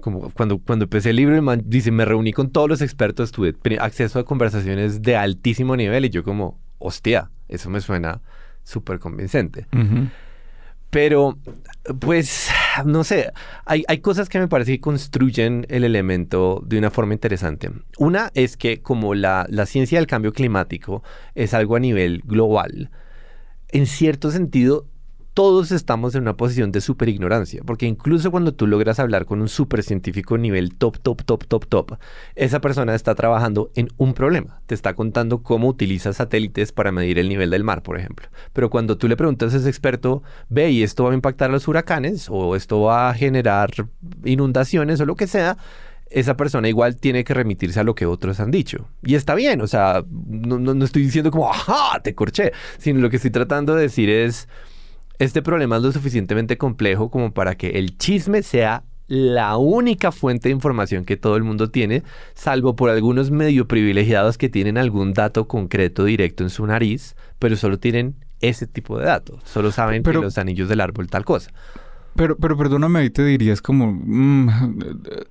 Como 0.00 0.30
cuando, 0.30 0.58
cuando 0.58 0.84
empecé 0.84 1.10
el 1.10 1.16
libro, 1.16 1.34
el 1.34 1.42
man 1.42 1.62
dice, 1.66 1.90
me 1.90 2.04
reuní 2.04 2.32
con 2.32 2.50
todos 2.50 2.68
los 2.68 2.80
expertos, 2.82 3.30
tuve 3.32 3.54
acceso 3.78 4.18
a 4.18 4.24
conversaciones 4.24 5.02
de 5.02 5.16
altísimo 5.16 5.76
nivel 5.76 6.04
y 6.04 6.10
yo 6.10 6.22
como, 6.24 6.58
hostia, 6.78 7.30
eso 7.48 7.68
me 7.70 7.80
suena 7.80 8.20
súper 8.64 8.98
convincente. 8.98 9.66
Pero, 10.90 11.38
pues, 12.00 12.48
no 12.84 13.04
sé, 13.04 13.30
hay, 13.66 13.84
hay 13.88 13.98
cosas 13.98 14.28
que 14.28 14.38
me 14.38 14.48
parece 14.48 14.72
que 14.72 14.80
construyen 14.80 15.66
el 15.68 15.84
elemento 15.84 16.62
de 16.66 16.78
una 16.78 16.90
forma 16.90 17.12
interesante. 17.12 17.70
Una 17.98 18.30
es 18.34 18.56
que 18.56 18.80
como 18.80 19.14
la, 19.14 19.46
la 19.50 19.66
ciencia 19.66 19.98
del 19.98 20.06
cambio 20.06 20.32
climático 20.32 21.02
es 21.34 21.52
algo 21.52 21.76
a 21.76 21.80
nivel 21.80 22.22
global, 22.24 22.90
en 23.68 23.86
cierto 23.86 24.30
sentido, 24.30 24.86
todos 25.38 25.70
estamos 25.70 26.16
en 26.16 26.22
una 26.22 26.36
posición 26.36 26.72
de 26.72 26.80
super 26.80 27.08
ignorancia, 27.08 27.62
porque 27.64 27.86
incluso 27.86 28.32
cuando 28.32 28.54
tú 28.54 28.66
logras 28.66 28.98
hablar 28.98 29.24
con 29.24 29.40
un 29.40 29.48
super 29.48 29.84
científico 29.84 30.36
nivel 30.36 30.74
top, 30.74 30.98
top, 30.98 31.22
top, 31.22 31.44
top, 31.46 31.66
top, 31.68 31.92
esa 32.34 32.60
persona 32.60 32.92
está 32.96 33.14
trabajando 33.14 33.70
en 33.76 33.88
un 33.98 34.14
problema. 34.14 34.60
Te 34.66 34.74
está 34.74 34.94
contando 34.94 35.44
cómo 35.44 35.68
utiliza 35.68 36.12
satélites 36.12 36.72
para 36.72 36.90
medir 36.90 37.20
el 37.20 37.28
nivel 37.28 37.50
del 37.50 37.62
mar, 37.62 37.84
por 37.84 37.96
ejemplo. 37.96 38.26
Pero 38.52 38.68
cuando 38.68 38.98
tú 38.98 39.06
le 39.06 39.16
preguntas 39.16 39.54
a 39.54 39.58
ese 39.58 39.68
experto, 39.68 40.24
ve, 40.48 40.72
y 40.72 40.82
esto 40.82 41.04
va 41.04 41.12
a 41.12 41.14
impactar 41.14 41.50
a 41.50 41.52
los 41.52 41.68
huracanes, 41.68 42.26
o 42.28 42.56
esto 42.56 42.80
va 42.80 43.08
a 43.08 43.14
generar 43.14 43.70
inundaciones, 44.24 45.00
o 45.00 45.06
lo 45.06 45.14
que 45.14 45.28
sea, 45.28 45.56
esa 46.10 46.36
persona 46.36 46.68
igual 46.68 46.96
tiene 46.96 47.22
que 47.22 47.34
remitirse 47.34 47.78
a 47.78 47.84
lo 47.84 47.94
que 47.94 48.06
otros 48.06 48.40
han 48.40 48.50
dicho. 48.50 48.88
Y 49.04 49.14
está 49.14 49.36
bien, 49.36 49.60
o 49.60 49.68
sea, 49.68 50.02
no, 50.10 50.58
no- 50.58 50.74
no 50.74 50.84
estoy 50.84 51.02
diciendo 51.02 51.30
como, 51.30 51.48
ajá, 51.48 52.00
te 52.02 52.16
corché, 52.16 52.50
sino 52.78 52.98
lo 53.00 53.08
que 53.08 53.16
estoy 53.16 53.30
tratando 53.30 53.76
de 53.76 53.82
decir 53.82 54.10
es, 54.10 54.48
este 55.18 55.42
problema 55.42 55.76
es 55.76 55.82
lo 55.82 55.92
suficientemente 55.92 56.58
complejo 56.58 57.10
como 57.10 57.32
para 57.32 57.56
que 57.56 57.70
el 57.78 57.96
chisme 57.98 58.42
sea 58.42 58.84
la 59.08 59.56
única 59.56 60.12
fuente 60.12 60.48
de 60.50 60.54
información 60.54 61.04
que 61.06 61.16
todo 61.16 61.36
el 61.36 61.42
mundo 61.42 61.70
tiene, 61.70 62.02
salvo 62.34 62.76
por 62.76 62.90
algunos 62.90 63.30
medio 63.30 63.66
privilegiados 63.66 64.36
que 64.36 64.50
tienen 64.50 64.76
algún 64.76 65.14
dato 65.14 65.48
concreto 65.48 66.04
directo 66.04 66.42
en 66.44 66.50
su 66.50 66.66
nariz, 66.66 67.16
pero 67.38 67.56
solo 67.56 67.78
tienen 67.78 68.16
ese 68.40 68.66
tipo 68.66 68.98
de 68.98 69.06
datos. 69.06 69.40
Solo 69.44 69.72
saben 69.72 70.02
Pero- 70.02 70.20
que 70.20 70.26
los 70.26 70.36
anillos 70.38 70.68
del 70.68 70.80
árbol 70.82 71.08
tal 71.08 71.24
cosa. 71.24 71.50
Pero, 72.14 72.36
pero 72.36 72.56
perdóname, 72.56 72.98
ahí 72.98 73.10
te 73.10 73.24
dirías 73.24 73.62
como, 73.62 73.92
mm, 73.92 74.48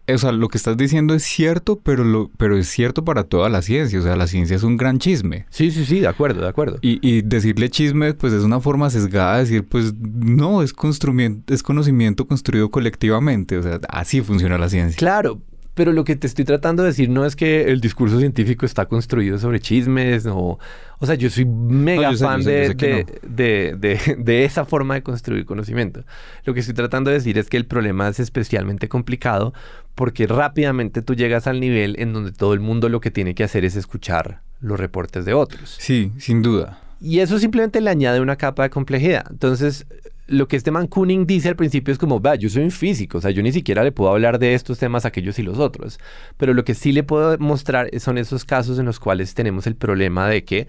eh, 0.07 0.13
o 0.13 0.17
sea, 0.17 0.31
lo 0.31 0.47
que 0.47 0.57
estás 0.57 0.77
diciendo 0.77 1.13
es 1.13 1.23
cierto, 1.23 1.79
pero, 1.83 2.03
lo, 2.03 2.31
pero 2.37 2.57
es 2.57 2.67
cierto 2.69 3.03
para 3.03 3.23
toda 3.23 3.49
la 3.49 3.61
ciencia. 3.61 3.99
O 3.99 4.03
sea, 4.03 4.15
la 4.15 4.27
ciencia 4.27 4.55
es 4.55 4.63
un 4.63 4.77
gran 4.77 4.99
chisme. 4.99 5.45
Sí, 5.49 5.71
sí, 5.71 5.85
sí, 5.85 5.99
de 5.99 6.07
acuerdo, 6.07 6.41
de 6.41 6.47
acuerdo. 6.47 6.79
Y, 6.81 6.99
y 7.07 7.21
decirle 7.23 7.69
chisme, 7.69 8.13
pues 8.13 8.33
es 8.33 8.43
una 8.43 8.59
forma 8.59 8.89
sesgada 8.89 9.35
de 9.35 9.39
decir, 9.41 9.67
pues 9.67 9.93
no, 9.95 10.61
es, 10.61 10.73
construimiento, 10.73 11.53
es 11.53 11.61
conocimiento 11.61 12.25
construido 12.25 12.69
colectivamente. 12.69 13.57
O 13.57 13.63
sea, 13.63 13.79
así 13.89 14.21
funciona 14.21 14.57
la 14.57 14.69
ciencia. 14.69 14.97
Claro, 14.97 15.41
pero 15.77 15.93
lo 15.93 16.03
que 16.03 16.15
te 16.17 16.27
estoy 16.27 16.43
tratando 16.43 16.83
de 16.83 16.89
decir 16.89 17.07
no 17.09 17.25
es 17.25 17.35
que 17.37 17.71
el 17.71 17.79
discurso 17.79 18.19
científico 18.19 18.65
está 18.65 18.87
construido 18.87 19.37
sobre 19.37 19.59
chismes 19.61 20.25
o... 20.25 20.59
O 20.99 21.05
sea, 21.05 21.13
yo 21.15 21.29
soy 21.29 21.45
mega 21.45 22.07
No, 22.07 22.11
yo 22.13 22.17
sé, 22.17 22.25
fan 22.25 22.39
yo 22.39 22.43
sé, 22.45 22.51
de, 22.51 22.61
yo 22.63 22.67
sé 22.71 22.75
que 22.77 23.05
de, 23.21 23.75
de- 23.79 23.97
de- 23.97 24.15
de 24.17 24.43
esa 24.45 24.65
forma 24.65 24.95
de 24.95 25.03
construir 25.03 25.45
conocimiento. 25.45 26.03
Lo 26.43 26.53
que 26.55 26.59
estoy 26.61 26.73
tratando 26.73 27.11
de 27.11 27.17
decir 27.17 27.37
es 27.37 27.47
que 27.49 27.57
el 27.57 27.65
problema 27.67 28.07
es 28.09 28.19
especialmente 28.19 28.89
complicado 28.89 29.53
porque 29.93 30.25
rápidamente 30.27 31.01
tú 31.03 31.13
llegas 31.13 31.45
al 31.47 31.59
nivel 31.59 31.95
en 31.99 32.11
donde 32.13 32.31
todo 32.31 32.53
el 32.55 32.59
mundo 32.59 32.89
lo 32.89 32.99
que 32.99 33.11
tiene 33.11 33.35
que 33.35 33.43
hacer 33.43 33.63
es 33.63 33.75
escuchar 33.75 34.41
los 34.59 34.79
reportes 34.79 35.23
de 35.25 35.33
otros. 35.35 35.75
Sí, 35.79 36.11
sin 36.17 36.41
duda. 36.41 36.79
Y 36.99 37.19
eso 37.19 37.37
simplemente 37.37 37.79
le 37.79 37.91
añade 37.91 38.19
una 38.19 38.35
capa 38.35 38.63
de 38.63 38.71
complejidad. 38.71 39.25
Entonces, 39.29 39.85
lo 40.27 40.47
que 40.47 40.57
este 40.57 40.71
man 40.71 40.89
dice 41.25 41.49
al 41.49 41.55
principio 41.55 41.91
es 41.91 41.97
como, 41.97 42.21
va, 42.21 42.35
yo 42.35 42.49
soy 42.49 42.63
un 42.63 42.71
físico, 42.71 43.17
o 43.17 43.21
sea, 43.21 43.31
yo 43.31 43.41
ni 43.41 43.51
siquiera 43.51 43.83
le 43.83 43.91
puedo 43.91 44.11
hablar 44.11 44.39
de 44.39 44.53
estos 44.53 44.77
temas 44.77 45.05
aquellos 45.05 45.39
y 45.39 45.43
los 45.43 45.57
otros. 45.57 45.99
Pero 46.37 46.53
lo 46.53 46.63
que 46.63 46.73
sí 46.73 46.91
le 46.91 47.03
puedo 47.03 47.37
mostrar 47.39 47.89
son 47.99 48.17
esos 48.17 48.45
casos 48.45 48.77
en 48.79 48.85
los 48.85 48.99
cuales 48.99 49.33
tenemos 49.33 49.67
el 49.67 49.75
problema 49.75 50.27
de 50.27 50.43
que 50.43 50.67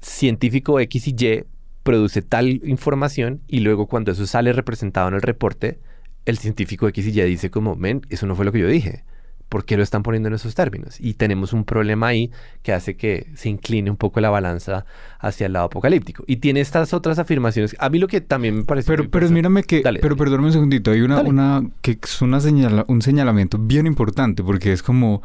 científico 0.00 0.78
X 0.80 1.08
y 1.08 1.16
Y 1.18 1.44
produce 1.82 2.22
tal 2.22 2.48
información 2.64 3.42
y 3.48 3.60
luego 3.60 3.86
cuando 3.86 4.12
eso 4.12 4.26
sale 4.26 4.52
representado 4.52 5.08
en 5.08 5.14
el 5.14 5.22
reporte, 5.22 5.80
el 6.24 6.38
científico 6.38 6.86
X 6.88 7.06
y 7.06 7.20
Y 7.20 7.24
dice 7.24 7.50
como, 7.50 7.74
men, 7.74 8.02
eso 8.08 8.26
no 8.26 8.36
fue 8.36 8.44
lo 8.44 8.52
que 8.52 8.60
yo 8.60 8.68
dije. 8.68 9.04
¿Por 9.48 9.64
qué 9.64 9.76
lo 9.76 9.82
están 9.82 10.02
poniendo 10.02 10.28
en 10.28 10.34
esos 10.34 10.54
términos? 10.54 11.00
Y 11.00 11.14
tenemos 11.14 11.52
un 11.52 11.64
problema 11.64 12.08
ahí 12.08 12.30
que 12.62 12.72
hace 12.72 12.96
que 12.96 13.28
se 13.34 13.48
incline 13.48 13.90
un 13.90 13.96
poco 13.96 14.20
la 14.20 14.30
balanza 14.30 14.84
hacia 15.18 15.46
el 15.46 15.54
lado 15.54 15.66
apocalíptico. 15.66 16.24
Y 16.26 16.36
tiene 16.36 16.60
estas 16.60 16.92
otras 16.92 17.18
afirmaciones. 17.18 17.74
A 17.78 17.88
mí 17.88 17.98
lo 17.98 18.08
que 18.08 18.20
también 18.20 18.58
me 18.58 18.64
parece... 18.64 18.86
Pero, 18.86 19.10
pero 19.10 19.28
mírame 19.30 19.62
que, 19.62 19.82
Dale, 19.82 20.00
pero 20.00 20.16
perdóname 20.16 20.48
un 20.48 20.52
segundito, 20.52 20.90
hay 20.90 21.00
una, 21.00 21.16
Dale. 21.16 21.28
una 21.30 21.62
que 21.80 21.98
es 22.02 22.22
una 22.22 22.40
señala, 22.40 22.84
un 22.88 23.00
señalamiento 23.02 23.58
bien 23.58 23.86
importante 23.86 24.42
porque 24.42 24.72
es 24.72 24.82
como 24.82 25.22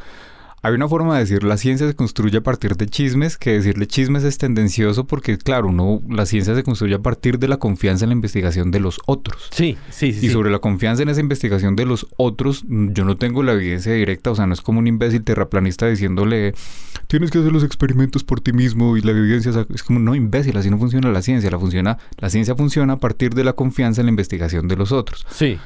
hay 0.63 0.73
una 0.73 0.87
forma 0.87 1.15
de 1.15 1.19
decir 1.19 1.43
la 1.43 1.57
ciencia 1.57 1.85
se 1.85 1.93
construye 1.93 2.37
a 2.37 2.41
partir 2.41 2.77
de 2.77 2.87
chismes, 2.87 3.37
que 3.37 3.51
decirle 3.51 3.85
chismes 3.85 4.23
es 4.23 4.37
tendencioso 4.37 5.05
porque, 5.05 5.37
claro, 5.37 5.67
uno, 5.67 6.01
la 6.09 6.25
ciencia 6.25 6.55
se 6.55 6.63
construye 6.63 6.95
a 6.95 6.99
partir 6.99 7.37
de 7.37 7.49
la 7.49 7.57
confianza 7.57 8.05
en 8.05 8.09
la 8.09 8.13
investigación 8.13 8.71
de 8.71 8.79
los 8.79 9.01
otros. 9.05 9.49
Sí, 9.51 9.77
sí, 9.89 10.13
sí. 10.13 10.25
Y 10.25 10.29
sobre 10.29 10.49
la 10.49 10.59
confianza 10.59 11.03
en 11.03 11.09
esa 11.09 11.19
investigación 11.19 11.75
de 11.75 11.85
los 11.85 12.07
otros, 12.15 12.63
yo 12.69 13.03
no 13.03 13.17
tengo 13.17 13.43
la 13.43 13.51
evidencia 13.51 13.91
directa, 13.91 14.31
o 14.31 14.35
sea, 14.35 14.47
no 14.47 14.53
es 14.53 14.61
como 14.61 14.79
un 14.79 14.87
imbécil 14.87 15.25
terraplanista 15.25 15.85
diciéndole, 15.87 16.53
tienes 17.07 17.29
que 17.29 17.39
hacer 17.39 17.51
los 17.51 17.65
experimentos 17.65 18.23
por 18.23 18.39
ti 18.39 18.53
mismo 18.53 18.95
y 18.95 19.01
la 19.01 19.11
evidencia 19.11 19.51
es 19.69 19.83
como, 19.83 19.99
no, 19.99 20.15
imbécil, 20.15 20.55
así 20.55 20.69
no 20.69 20.77
funciona 20.77 21.11
la 21.11 21.21
ciencia, 21.21 21.51
la, 21.51 21.59
funciona, 21.59 21.97
la 22.19 22.29
ciencia 22.29 22.55
funciona 22.55 22.93
a 22.93 22.97
partir 22.99 23.33
de 23.33 23.43
la 23.43 23.51
confianza 23.51 23.99
en 23.99 24.05
la 24.05 24.11
investigación 24.11 24.69
de 24.69 24.77
los 24.77 24.93
otros. 24.93 25.25
Sí 25.29 25.59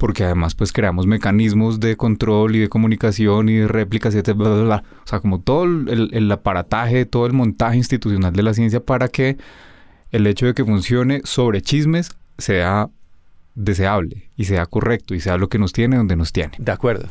porque 0.00 0.24
además 0.24 0.54
pues 0.54 0.72
creamos 0.72 1.06
mecanismos 1.06 1.78
de 1.78 1.94
control 1.94 2.56
y 2.56 2.60
de 2.60 2.70
comunicación 2.70 3.50
y 3.50 3.56
de 3.56 3.68
réplicas, 3.68 4.14
etc. 4.14 4.32
Bla, 4.32 4.48
bla, 4.48 4.62
bla. 4.62 4.84
O 5.04 5.06
sea, 5.06 5.20
como 5.20 5.42
todo 5.42 5.64
el, 5.64 6.08
el, 6.12 6.32
aparataje, 6.32 7.04
todo 7.04 7.26
el 7.26 7.34
montaje 7.34 7.76
institucional 7.76 8.32
de 8.32 8.42
la 8.42 8.54
ciencia 8.54 8.80
para 8.80 9.08
que 9.08 9.36
el 10.10 10.26
hecho 10.26 10.46
de 10.46 10.54
que 10.54 10.64
funcione 10.64 11.20
sobre 11.24 11.60
chismes 11.60 12.16
sea 12.38 12.88
deseable 13.54 14.30
y 14.38 14.44
sea 14.44 14.64
correcto 14.64 15.14
y 15.14 15.20
sea 15.20 15.36
lo 15.36 15.50
que 15.50 15.58
nos 15.58 15.74
tiene 15.74 15.98
donde 15.98 16.16
nos 16.16 16.32
tiene. 16.32 16.52
De 16.58 16.72
acuerdo. 16.72 17.06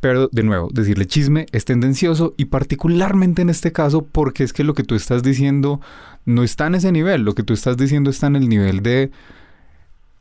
Pero 0.00 0.28
de 0.32 0.42
nuevo, 0.42 0.70
decirle 0.72 1.06
chisme 1.06 1.46
es 1.52 1.64
tendencioso 1.64 2.34
y 2.36 2.46
particularmente 2.46 3.42
en 3.42 3.48
este 3.48 3.70
caso 3.70 4.04
porque 4.04 4.42
es 4.42 4.52
que 4.52 4.64
lo 4.64 4.74
que 4.74 4.82
tú 4.82 4.96
estás 4.96 5.22
diciendo 5.22 5.80
no 6.24 6.42
está 6.42 6.66
en 6.66 6.74
ese 6.74 6.90
nivel, 6.90 7.22
lo 7.22 7.36
que 7.36 7.44
tú 7.44 7.52
estás 7.52 7.76
diciendo 7.76 8.10
está 8.10 8.26
en 8.26 8.34
el 8.34 8.48
nivel 8.48 8.82
de 8.82 9.12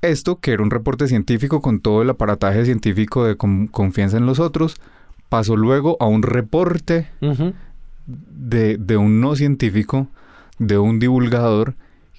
esto, 0.02 0.40
que 0.40 0.52
era 0.52 0.64
un 0.64 0.72
reporte 0.72 1.08
científico 1.08 1.62
con 1.62 1.80
todo 1.80 2.02
el 2.02 2.10
aparataje 2.10 2.66
científico 2.66 3.26
de 3.26 3.38
confianza 3.38 4.18
en 4.18 4.26
los 4.26 4.40
otros, 4.40 4.78
pasó 5.30 5.56
luego 5.56 5.98
a 6.00 6.06
un 6.08 6.24
reporte 6.24 7.08
de, 8.06 8.98
un 8.98 9.22
no 9.22 9.36
científico, 9.36 10.08
de 10.60 10.78
un 10.78 11.00
divulgador 11.00 11.76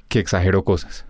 que 0.08 0.18
exageró 0.18 0.64
cosas. 0.64 1.04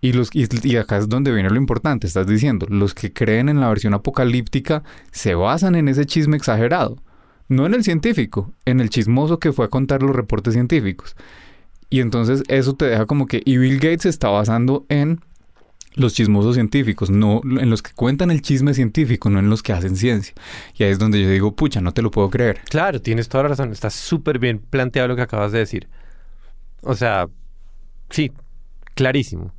Y, 0.00 0.12
los, 0.12 0.30
y, 0.32 0.76
acá 0.76 0.98
es 0.98 1.08
donde 1.08 1.32
viene 1.32 1.50
lo 1.50 1.56
importante, 1.56 2.06
estás 2.06 2.26
diciendo, 2.26 2.66
los 2.68 2.94
que 2.94 3.12
creen 3.12 3.48
en 3.48 3.60
la 3.60 3.68
versión 3.68 3.94
apocalíptica 3.94 4.84
se 5.10 5.34
basan 5.34 5.74
en 5.74 5.88
ese 5.88 6.06
chisme 6.06 6.36
exagerado, 6.36 6.98
no 7.48 7.66
en 7.66 7.74
el 7.74 7.82
científico, 7.82 8.52
en 8.64 8.80
el 8.80 8.90
chismoso 8.90 9.40
que 9.40 9.52
fue 9.52 9.64
a 9.64 9.68
contar 9.68 10.02
los 10.02 10.14
reportes 10.14 10.54
científicos. 10.54 11.16
Y 11.90 12.00
entonces 12.00 12.44
eso 12.48 12.74
te 12.74 12.84
deja 12.84 13.06
como 13.06 13.26
que, 13.26 13.42
y 13.44 13.56
Bill 13.56 13.80
Gates 13.80 14.02
se 14.02 14.08
está 14.10 14.28
basando 14.28 14.86
en 14.88 15.20
los 15.98 16.14
chismosos 16.14 16.54
científicos, 16.54 17.10
no 17.10 17.40
en 17.44 17.70
los 17.70 17.82
que 17.82 17.92
cuentan 17.92 18.30
el 18.30 18.42
chisme 18.42 18.74
científico, 18.74 19.30
no 19.30 19.38
en 19.38 19.50
los 19.50 19.62
que 19.62 19.72
hacen 19.72 19.96
ciencia. 19.96 20.34
Y 20.74 20.84
ahí 20.84 20.90
es 20.90 20.98
donde 20.98 21.22
yo 21.22 21.28
digo, 21.28 21.54
pucha, 21.54 21.80
no 21.80 21.92
te 21.92 22.02
lo 22.02 22.10
puedo 22.10 22.30
creer. 22.30 22.60
Claro, 22.68 23.00
tienes 23.00 23.28
toda 23.28 23.44
la 23.44 23.50
razón, 23.50 23.72
está 23.72 23.90
súper 23.90 24.38
bien 24.38 24.58
planteado 24.58 25.08
lo 25.08 25.16
que 25.16 25.22
acabas 25.22 25.52
de 25.52 25.58
decir. 25.58 25.88
O 26.82 26.94
sea, 26.94 27.28
sí, 28.10 28.32
clarísimo. 28.94 29.52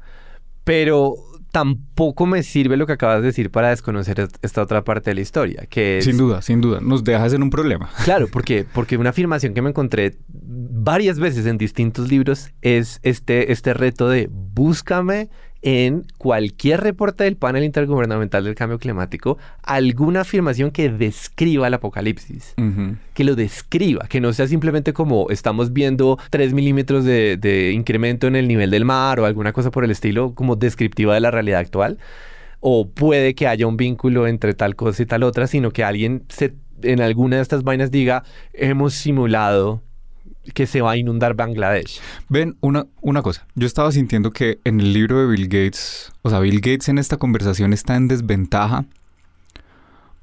Pero 0.63 1.15
tampoco 1.52 2.25
me 2.25 2.43
sirve 2.43 2.78
lo 2.78 2.86
que 2.86 2.93
acabas 2.93 3.21
de 3.21 3.28
decir 3.28 3.49
para 3.49 3.69
desconocer 3.69 4.28
esta 4.41 4.62
otra 4.62 4.84
parte 4.84 5.12
de 5.12 5.15
la 5.15 5.21
historia, 5.21 5.65
que 5.67 5.97
es... 5.97 6.06
Sin 6.06 6.17
duda, 6.17 6.41
sin 6.41 6.62
duda, 6.62 6.80
nos 6.82 7.04
dejas 7.04 7.34
en 7.34 7.43
un 7.43 7.49
problema. 7.49 7.89
Claro, 8.04 8.28
porque, 8.32 8.65
porque 8.71 8.97
una 8.97 9.12
afirmación 9.12 9.54
que 9.54 9.62
me 9.62 9.69
encontré 9.69 10.17
varias 10.28 11.19
veces 11.19 11.45
en 11.45 11.58
distintos 11.58 12.10
libros 12.10 12.52
es 12.62 12.99
este, 13.04 13.52
este 13.52 13.73
reto 13.73 14.10
de 14.10 14.30
búscame 14.32 15.30
en 15.62 16.06
cualquier 16.17 16.82
reporte 16.82 17.26
del 17.26 17.36
panel 17.36 17.63
intergubernamental 17.63 18.43
del 18.45 18.56
cambio 18.56 18.80
climático 18.80 19.38
alguna 19.63 20.22
afirmación 20.22 20.72
que 20.72 20.89
describa 20.89 21.67
el 21.67 21.74
apocalipsis, 21.74 22.56
que 23.13 23.24
lo 23.24 23.36
describa, 23.36 24.08
que 24.08 24.22
no 24.22 24.32
sea 24.34 24.48
simplemente 24.48 24.93
como 24.93 25.30
estamos 25.30 25.74
viendo 25.74 26.17
3 26.30 26.54
milímetros 26.54 27.04
de, 27.04 27.38
de, 27.38 27.72
incremento 27.72 28.28
en 28.28 28.36
el 28.36 28.48
nivel 28.48 28.72
del 28.72 28.86
mar 28.86 29.19
o 29.19 29.26
alguna 29.26 29.54
cosa 29.54 29.72
por 29.72 29.84
el 29.84 29.91
estilo 29.91 30.34
como 30.34 30.56
descriptiva 30.56 31.13
de 31.13 31.19
la 31.19 31.32
realidad 31.32 31.60
actual, 31.60 31.98
o 32.62 32.89
puede 32.89 33.36
que 33.36 33.48
haya 33.48 33.67
un 33.67 33.78
vínculo 33.78 34.28
entre 34.28 34.54
tal 34.54 34.76
cosa 34.76 35.04
y 35.04 35.06
tal 35.06 35.24
otra, 35.24 35.48
sino 35.48 35.72
que 35.72 35.84
alguien 35.84 36.24
se, 36.30 36.54
en 36.84 37.02
alguna 37.02 37.38
de 37.38 37.41
estas 37.41 37.63
vainas 37.63 37.91
diga, 37.91 38.24
hemos 38.54 38.93
simulado 38.93 39.82
que 40.53 40.67
se 40.67 40.81
va 40.81 40.91
a 40.91 40.97
inundar 40.97 41.33
Bangladesh. 41.33 41.99
Ven, 42.29 42.57
una, 42.62 42.85
una 43.01 43.21
cosa, 43.21 43.47
yo 43.55 43.67
estaba 43.67 43.91
sintiendo 43.91 44.31
que 44.31 44.59
en 44.63 44.79
el 44.79 44.93
libro 44.93 45.19
de 45.19 45.27
Bill 45.27 45.47
Gates, 45.47 46.12
o 46.21 46.29
sea, 46.29 46.39
Bill 46.39 46.62
Gates 46.62 46.89
en 46.89 46.97
esta 46.97 47.17
conversación 47.17 47.73
está 47.73 47.95
en 47.95 48.07
desventaja 48.07 48.85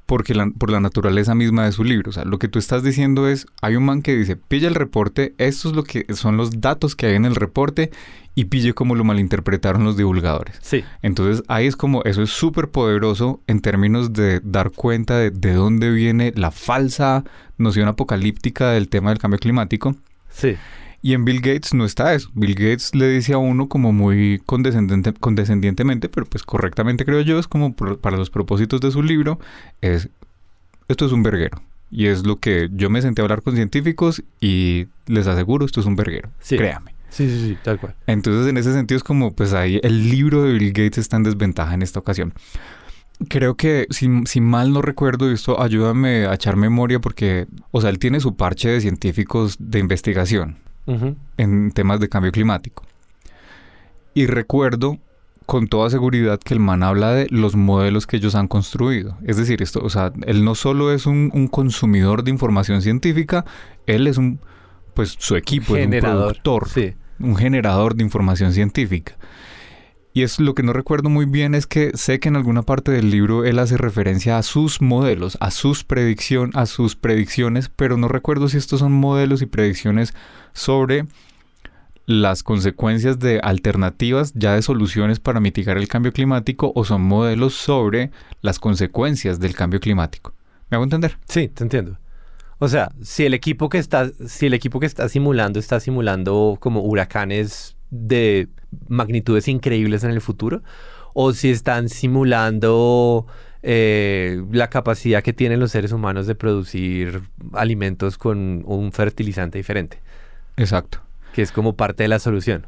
porque 0.07 0.35
por 0.57 0.71
la 0.71 0.81
naturaleza 0.81 1.35
misma 1.35 1.65
de 1.65 1.73
su 1.73 1.85
libro. 1.85 2.11
O 2.11 2.13
sea, 2.13 2.25
lo 2.25 2.39
que 2.39 2.49
tú 2.49 2.59
estás 2.59 2.83
diciendo 2.83 3.29
es, 3.29 3.47
hay 3.61 3.75
un 3.75 3.85
man 3.85 4.03
que 4.03 4.17
dice, 4.17 4.37
pilla 4.37 4.69
el 4.69 4.77
reporte, 4.77 5.35
estos 5.37 5.73
es 5.73 5.77
lo 5.77 5.83
que 5.83 6.07
son 6.15 6.37
los 6.37 6.61
datos 6.61 6.95
que 6.95 7.07
hay 7.07 7.17
en 7.17 7.25
el 7.25 7.35
reporte 7.35 7.91
y 8.37 8.45
pille 8.45 8.73
cómo 8.73 8.95
lo 8.95 9.03
malinterpretaron 9.03 9.85
los 9.85 9.97
divulgadores. 9.97 10.57
Sí. 10.63 10.85
Entonces 11.03 11.43
ahí 11.49 11.67
es 11.67 11.77
como, 11.77 12.03
eso 12.05 12.23
es 12.23 12.31
súper 12.31 12.69
poderoso 12.69 13.41
en 13.49 13.61
términos 13.61 14.13
de 14.13 14.41
dar 14.45 14.71
cuenta 14.71 15.19
de, 15.19 15.31
de 15.31 15.53
dónde 15.55 15.91
viene 15.91 16.33
la 16.37 16.53
falsa 16.53 17.25
noción 17.59 17.89
apocalíptica 17.89 18.71
del 18.71 18.89
tema 18.89 19.11
del 19.11 19.19
cambio 19.19 19.41
climático. 19.41 19.97
Sí. 20.37 20.57
Y 21.03 21.15
en 21.15 21.25
Bill 21.25 21.41
Gates 21.41 21.73
no 21.73 21.85
está 21.85 22.15
eso. 22.15 22.31
Bill 22.35 22.55
Gates 22.55 22.95
le 22.95 23.09
dice 23.09 23.33
a 23.33 23.39
uno 23.39 23.69
como 23.69 23.93
muy 23.93 24.43
condescendiente, 24.45 25.13
condescendientemente, 25.13 26.09
pero 26.09 26.27
pues 26.27 26.43
correctamente 26.43 27.05
creo 27.05 27.21
yo, 27.21 27.39
es 27.39 27.47
como 27.47 27.75
para 27.75 28.17
los 28.17 28.31
propósitos 28.31 28.81
de 28.81 28.91
su 28.91 29.03
libro, 29.03 29.39
es, 29.81 30.09
esto 30.89 31.07
es 31.07 31.13
un 31.13 31.23
verguero. 31.23 31.63
Y 31.91 32.07
es 32.07 32.27
lo 32.27 32.37
que 32.37 32.69
yo 32.73 32.91
me 32.91 33.01
senté 33.03 33.23
a 33.23 33.25
hablar 33.25 33.43
con 33.43 33.55
científicos 33.55 34.23
y 34.41 34.89
les 35.07 35.27
aseguro, 35.27 35.65
esto 35.65 35.81
es 35.81 35.87
un 35.87 35.97
verguero. 35.97 36.31
Sí. 36.41 36.57
Créame. 36.57 36.95
Sí, 37.09 37.31
sí, 37.31 37.41
sí, 37.41 37.59
tal 37.63 37.79
cual. 37.79 37.95
Entonces, 38.07 38.49
en 38.49 38.57
ese 38.57 38.73
sentido 38.73 38.97
es 38.97 39.05
como, 39.05 39.33
pues 39.33 39.53
ahí 39.53 39.81
el 39.83 40.11
libro 40.11 40.43
de 40.43 40.53
Bill 40.55 40.73
Gates 40.73 40.99
está 40.99 41.17
en 41.17 41.23
desventaja 41.23 41.73
en 41.73 41.83
esta 41.83 42.01
ocasión. 42.01 42.35
Creo 43.29 43.55
que, 43.57 43.87
si, 43.91 44.41
mal 44.41 44.73
no 44.73 44.83
recuerdo, 44.83 45.31
esto 45.31 45.61
ayúdame 45.61 46.27
a 46.27 46.35
echar 46.35 46.57
memoria 46.57 47.01
porque, 47.01 47.47
o 47.71 47.81
sea, 47.81 47.91
él 47.91 47.99
tiene 47.99 48.21
su 48.21 48.37
parche 48.37 48.69
de 48.69 48.81
científicos 48.81 49.57
de 49.59 49.79
investigación 49.79 50.59
en 51.37 51.73
temas 51.73 51.99
de 51.99 52.09
cambio 52.09 52.31
climático. 52.31 52.85
Y 54.15 54.27
recuerdo 54.27 54.99
con 55.47 55.69
toda 55.69 55.89
seguridad 55.91 56.41
que 56.41 56.55
el 56.55 56.61
man 56.61 56.83
habla 56.83 57.13
de 57.13 57.29
los 57.31 57.57
modelos 57.57 58.07
que 58.07 58.17
ellos 58.17 58.35
han 58.35 58.49
construido. 58.49 59.17
Es 59.25 59.37
decir, 59.37 59.63
esto, 59.63 59.81
o 59.83 59.89
sea, 59.89 60.13
él 60.27 60.45
no 60.45 60.55
solo 60.55 60.93
es 60.93 61.07
un, 61.07 61.49
consumidor 61.49 62.25
de 62.25 62.33
información 62.33 62.83
científica, 62.83 63.45
él 63.87 64.09
es 64.09 64.19
un, 64.19 64.41
pues 64.93 65.17
su 65.19 65.37
equipo 65.37 65.77
es 65.77 65.87
un 65.87 66.01
productor, 66.01 66.69
un 67.21 67.37
generador 67.37 67.95
de 67.95 68.05
información 68.05 68.53
científica. 68.53 69.17
Y 70.17 70.23
es 70.23 70.41
lo 70.41 70.55
que 70.55 70.63
no 70.63 70.73
recuerdo 70.73 71.11
muy 71.11 71.27
bien 71.27 71.55
es 71.55 71.67
que 71.67 71.91
sé 71.95 72.21
que 72.21 72.31
en 72.31 72.37
alguna 72.37 72.63
parte 72.63 72.91
del 72.91 73.11
libro 73.11 73.45
él 73.45 73.59
hace 73.59 73.77
referencia 73.77 74.39
a 74.39 74.43
sus 74.43 74.81
modelos, 74.81 75.37
a 75.41 75.51
sus 75.51 75.85
predicción, 75.85 76.53
a 76.55 76.65
sus 76.65 76.97
predicciones, 76.97 77.69
pero 77.69 77.99
no 77.99 78.09
recuerdo 78.09 78.49
si 78.49 78.57
estos 78.57 78.81
son 78.81 78.93
modelos 78.93 79.43
y 79.43 79.47
predicciones 79.47 80.15
sobre 80.55 81.05
las 82.07 82.43
consecuencias 82.43 83.19
de 83.19 83.41
alternativas 83.41 84.33
ya 84.35 84.55
de 84.55 84.63
soluciones 84.63 85.21
para 85.21 85.39
mitigar 85.39 85.77
el 85.77 85.87
cambio 85.87 86.15
climático 86.15 86.73
o 86.75 86.87
son 86.87 87.03
modelos 87.03 87.53
sobre 87.53 88.11
las 88.41 88.59
consecuencias 88.59 89.39
del 89.39 89.55
cambio 89.55 89.81
climático. 89.81 90.33
¿Me 90.71 90.77
hago 90.77 90.85
entender? 90.85 91.19
Sí, 91.29 91.49
te 91.49 91.63
entiendo. 91.63 91.99
O 92.59 92.69
sea, 92.69 92.91
si 93.03 93.27
el 93.27 93.35
equipo 93.35 93.69
que 93.69 93.77
está, 93.77 94.11
si 94.27 94.47
el 94.47 94.55
equipo 94.55 94.81
que 94.81 94.87
está 94.87 95.11
simulando 95.11 95.59
está 95.59 95.79
simulando 95.79 96.57
como 96.59 96.81
huracanes 96.81 97.77
de 97.91 98.49
magnitudes 98.89 99.49
increíbles 99.49 100.05
en 100.05 100.11
el 100.11 100.21
futuro, 100.21 100.63
o 101.15 101.33
si 101.33 101.51
están 101.51 101.89
simulando 101.89 103.27
eh, 103.63 104.43
la 104.53 104.69
capacidad 104.71 105.23
que 105.23 105.33
tienen 105.33 105.61
los 105.61 105.73
seres 105.73 105.93
humanos 105.93 106.27
de 106.27 106.35
producir 106.35 107.23
alimentos 107.53 108.19
con 108.19 108.63
un 108.67 108.93
fertilizante 108.93 109.59
diferente. 109.59 110.01
Exacto. 110.57 111.01
Que 111.35 111.43
es 111.43 111.53
como 111.53 111.75
parte 111.75 112.05
de 112.05 112.09
la 112.09 112.19
solución. 112.19 112.67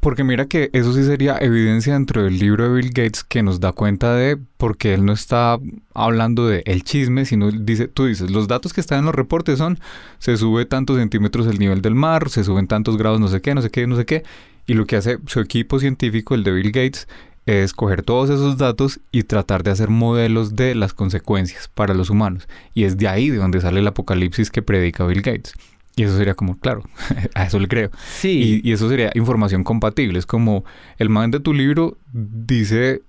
Porque 0.00 0.24
mira 0.24 0.46
que 0.46 0.70
eso 0.72 0.92
sí 0.92 1.04
sería 1.04 1.38
evidencia 1.38 1.94
dentro 1.94 2.22
del 2.22 2.38
libro 2.38 2.64
de 2.64 2.74
Bill 2.74 2.90
Gates 2.90 3.24
que 3.24 3.42
nos 3.42 3.60
da 3.60 3.72
cuenta 3.72 4.14
de 4.14 4.38
porque 4.56 4.94
él 4.94 5.04
no 5.04 5.12
está 5.12 5.58
hablando 5.94 6.46
de 6.46 6.62
el 6.66 6.84
chisme, 6.84 7.24
sino 7.24 7.50
dice, 7.50 7.88
tú 7.88 8.06
dices, 8.06 8.30
los 8.30 8.46
datos 8.46 8.72
que 8.72 8.80
están 8.80 9.00
en 9.00 9.06
los 9.06 9.14
reportes 9.14 9.58
son 9.58 9.78
se 10.18 10.36
sube 10.36 10.66
tantos 10.66 10.98
centímetros 10.98 11.46
el 11.46 11.58
nivel 11.58 11.82
del 11.82 11.94
mar, 11.94 12.28
se 12.28 12.44
suben 12.44 12.66
tantos 12.66 12.96
grados, 12.96 13.20
no 13.20 13.28
sé 13.28 13.40
qué, 13.40 13.54
no 13.54 13.62
sé 13.62 13.70
qué, 13.70 13.86
no 13.86 13.96
sé 13.96 14.04
qué. 14.04 14.22
Y 14.66 14.74
lo 14.74 14.86
que 14.86 14.96
hace 14.96 15.18
su 15.26 15.40
equipo 15.40 15.78
científico, 15.78 16.34
el 16.34 16.44
de 16.44 16.52
Bill 16.52 16.72
Gates, 16.72 17.08
es 17.46 17.72
coger 17.72 18.02
todos 18.02 18.28
esos 18.28 18.58
datos 18.58 19.00
y 19.12 19.22
tratar 19.22 19.62
de 19.62 19.70
hacer 19.70 19.88
modelos 19.88 20.56
de 20.56 20.74
las 20.74 20.92
consecuencias 20.92 21.68
para 21.72 21.94
los 21.94 22.10
humanos. 22.10 22.48
Y 22.74 22.84
es 22.84 22.96
de 22.96 23.06
ahí 23.06 23.30
de 23.30 23.36
donde 23.36 23.60
sale 23.60 23.80
el 23.80 23.86
apocalipsis 23.86 24.50
que 24.50 24.62
predica 24.62 25.06
Bill 25.06 25.22
Gates. 25.22 25.54
Y 25.94 26.02
eso 26.02 26.16
sería 26.16 26.34
como, 26.34 26.58
claro, 26.58 26.82
a 27.34 27.44
eso 27.44 27.58
le 27.58 27.68
creo. 27.68 27.90
Sí. 28.18 28.60
Y, 28.62 28.72
eso 28.72 28.88
sería 28.88 29.10
información 29.14 29.64
compatible. 29.64 30.18
Es 30.18 30.26
como 30.26 30.64
el 30.98 31.08
man 31.08 31.30
de 31.30 31.40
tu 31.40 31.54
libro 31.54 31.96
dice, 32.12 33.02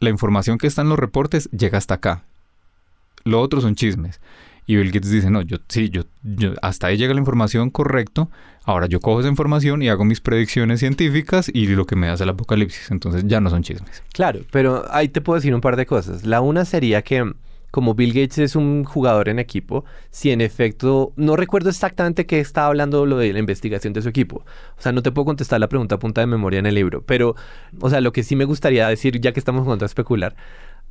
la 0.00 0.10
información 0.10 0.58
que 0.58 0.66
está 0.66 0.82
en 0.82 0.90
los 0.90 0.98
reportes 0.98 1.48
llega 1.52 1.78
hasta 1.78 1.94
acá. 1.94 2.24
Lo 3.24 3.40
otro 3.40 3.60
son 3.60 3.76
chismes. 3.76 4.20
Y 4.66 4.76
Bill 4.76 4.92
Gates 4.92 5.10
dice, 5.10 5.30
no, 5.30 5.42
yo 5.42 5.58
sí, 5.68 5.90
yo, 5.90 6.02
yo 6.22 6.54
hasta 6.62 6.86
ahí 6.86 6.96
llega 6.96 7.12
la 7.12 7.20
información 7.20 7.70
correcto. 7.70 8.30
Ahora 8.64 8.86
yo 8.86 9.00
cojo 9.00 9.20
esa 9.20 9.28
información 9.28 9.82
y 9.82 9.88
hago 9.88 10.04
mis 10.04 10.20
predicciones 10.20 10.80
científicas 10.80 11.50
y 11.52 11.66
lo 11.66 11.84
que 11.84 11.96
me 11.96 12.08
hace 12.08 12.24
el 12.24 12.30
apocalipsis. 12.30 12.90
Entonces 12.90 13.24
ya 13.26 13.40
no 13.40 13.50
son 13.50 13.62
chismes. 13.62 14.02
Claro, 14.12 14.40
pero 14.50 14.84
ahí 14.90 15.08
te 15.08 15.20
puedo 15.20 15.36
decir 15.36 15.54
un 15.54 15.60
par 15.60 15.76
de 15.76 15.84
cosas. 15.84 16.24
La 16.24 16.40
una 16.40 16.64
sería 16.64 17.02
que 17.02 17.34
como 17.74 17.96
Bill 17.96 18.12
Gates 18.12 18.38
es 18.38 18.54
un 18.54 18.84
jugador 18.84 19.28
en 19.28 19.40
equipo, 19.40 19.84
si 20.12 20.30
en 20.30 20.40
efecto, 20.40 21.12
no 21.16 21.34
recuerdo 21.34 21.70
exactamente 21.70 22.24
qué 22.24 22.38
estaba 22.38 22.68
hablando 22.68 23.04
lo 23.04 23.18
de 23.18 23.32
la 23.32 23.40
investigación 23.40 23.92
de 23.92 24.00
su 24.00 24.08
equipo. 24.08 24.44
O 24.78 24.80
sea, 24.80 24.92
no 24.92 25.02
te 25.02 25.10
puedo 25.10 25.26
contestar 25.26 25.58
la 25.58 25.68
pregunta 25.68 25.96
a 25.96 25.98
punta 25.98 26.20
de 26.20 26.28
memoria 26.28 26.60
en 26.60 26.66
el 26.66 26.76
libro, 26.76 27.02
pero, 27.04 27.34
o 27.80 27.90
sea, 27.90 28.00
lo 28.00 28.12
que 28.12 28.22
sí 28.22 28.36
me 28.36 28.44
gustaría 28.44 28.86
decir, 28.86 29.20
ya 29.20 29.32
que 29.32 29.40
estamos 29.40 29.64
jugando 29.64 29.84
a 29.84 29.86
especular, 29.86 30.36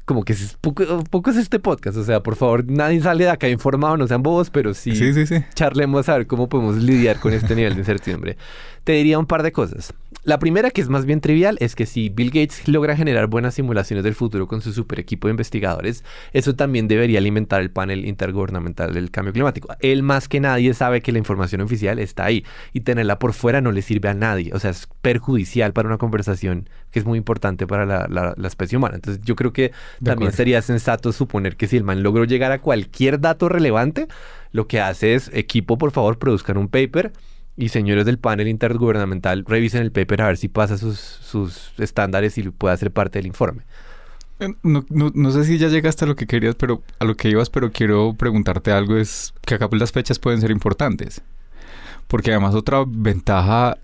como 0.06 0.24
que 0.24 0.34
es 0.34 0.58
poco, 0.60 1.04
poco, 1.10 1.32
es 1.32 1.38
este 1.38 1.60
podcast. 1.60 1.98
O 1.98 2.04
sea, 2.04 2.22
por 2.22 2.36
favor, 2.36 2.66
nadie 2.70 3.02
sale 3.02 3.26
de 3.26 3.30
acá 3.30 3.48
informado, 3.50 3.98
no 3.98 4.08
sean 4.08 4.24
bobos, 4.24 4.50
pero 4.50 4.74
sí, 4.74 4.96
sí, 4.96 5.14
sí, 5.14 5.26
sí. 5.26 5.44
charlemos 5.54 6.10
a 6.10 6.18
ver 6.18 6.28
cómo 6.28 6.50
podemos 6.50 6.78
lidiar 6.78 7.20
con 7.20 7.34
este 7.34 7.56
nivel 7.56 7.74
de 7.74 7.80
incertidumbre. 7.80 8.38
Te 8.84 8.94
diría 8.94 9.18
un 9.20 9.26
par 9.26 9.44
de 9.44 9.52
cosas. 9.52 9.94
La 10.26 10.40
primera, 10.40 10.72
que 10.72 10.80
es 10.80 10.88
más 10.88 11.06
bien 11.06 11.20
trivial, 11.20 11.58
es 11.60 11.76
que 11.76 11.86
si 11.86 12.08
Bill 12.08 12.30
Gates 12.30 12.70
logra 12.70 12.96
generar 12.96 13.28
buenas 13.28 13.56
simulaciones 13.56 14.06
del 14.06 14.16
futuro 14.16 14.48
con 14.48 14.62
su 14.62 14.72
super 14.72 14.98
equipo 14.98 15.28
de 15.28 15.32
investigadores, 15.32 16.06
eso 16.32 16.56
también 16.56 16.88
debería 16.88 17.20
alimentar 17.20 17.60
el 17.60 17.72
panel 17.72 18.06
intergubernamental 18.06 18.94
del 18.94 19.12
cambio 19.12 19.34
climático. 19.34 19.76
Él 19.82 20.02
más 20.02 20.30
que 20.30 20.40
nadie 20.40 20.74
sabe 20.74 21.02
que 21.02 21.12
la 21.12 21.18
información 21.18 21.60
oficial 21.60 22.00
está 22.00 22.24
ahí 22.24 22.46
y 22.72 22.82
tenerla 22.82 23.20
por 23.20 23.34
fuera 23.34 23.60
no 23.60 23.74
le 23.74 23.82
sirve 23.82 24.08
a 24.08 24.14
nadie. 24.14 24.54
O 24.54 24.60
sea, 24.60 24.72
es 24.72 24.88
perjudicial 25.02 25.74
para 25.74 25.90
una 25.90 25.98
conversación 25.98 26.70
que 26.92 27.00
es 27.00 27.06
muy 27.06 27.18
importante 27.18 27.68
para 27.68 27.86
la, 27.86 28.36
especie 28.48 28.78
humana. 28.78 28.96
Entonces 28.96 29.22
yo 29.26 29.36
creo 29.36 29.52
que 29.52 29.74
también 30.02 30.32
sería 30.32 30.62
sensato 30.62 31.12
suponer 31.12 31.58
que 31.58 31.68
si 31.68 31.76
el 31.76 31.84
man 31.84 32.02
logró 32.02 32.24
llegar 32.24 32.54
a 32.54 32.62
cualquier 32.62 33.20
dato 33.20 33.50
relevante, 33.50 34.08
lo 34.54 34.68
que 34.68 34.80
hace 34.80 35.16
es, 35.16 35.30
equipo, 35.34 35.78
por 35.78 35.92
favor, 35.92 36.18
produzcan 36.18 36.56
un 36.56 36.70
paper 36.70 37.12
y 37.56 37.70
señores 37.70 38.06
del 38.06 38.18
panel 38.18 38.48
intergubernamental 38.48 39.46
revisen 39.48 39.82
el 39.82 39.92
paper 39.92 40.22
a 40.22 40.28
ver 40.28 40.38
si 40.38 40.48
pasa 40.48 40.78
sus, 40.78 40.98
sus 40.98 41.74
estándares 41.78 42.38
y 42.38 42.50
puede 42.50 42.76
ser 42.78 42.92
parte 42.92 43.20
del 43.20 43.28
informe. 43.28 43.64
Eh, 44.40 44.54
no, 44.64 44.84
no, 44.90 45.12
no, 45.14 45.32
sé 45.32 45.46
si 45.46 45.58
ya 45.58 45.68
llegaste 45.68 46.06
a 46.06 46.08
lo 46.08 46.16
que 46.16 46.26
querías, 46.26 46.56
pero 46.56 46.82
a 47.00 47.06
lo 47.06 47.16
que 47.16 47.30
ibas, 47.30 47.50
pero 47.50 47.72
quiero 47.72 48.16
preguntarte 48.18 48.72
algo, 48.72 48.98
es 48.98 49.34
que 49.46 49.56
acá 49.56 49.70
pues 49.70 49.80
las 49.80 49.92
fechas 49.92 50.18
pueden 50.18 50.42
ser 50.42 50.52
importantes. 50.52 51.22
Porque 52.08 52.32
además 52.32 52.54
otra 52.54 52.84
ventaja, 52.86 53.78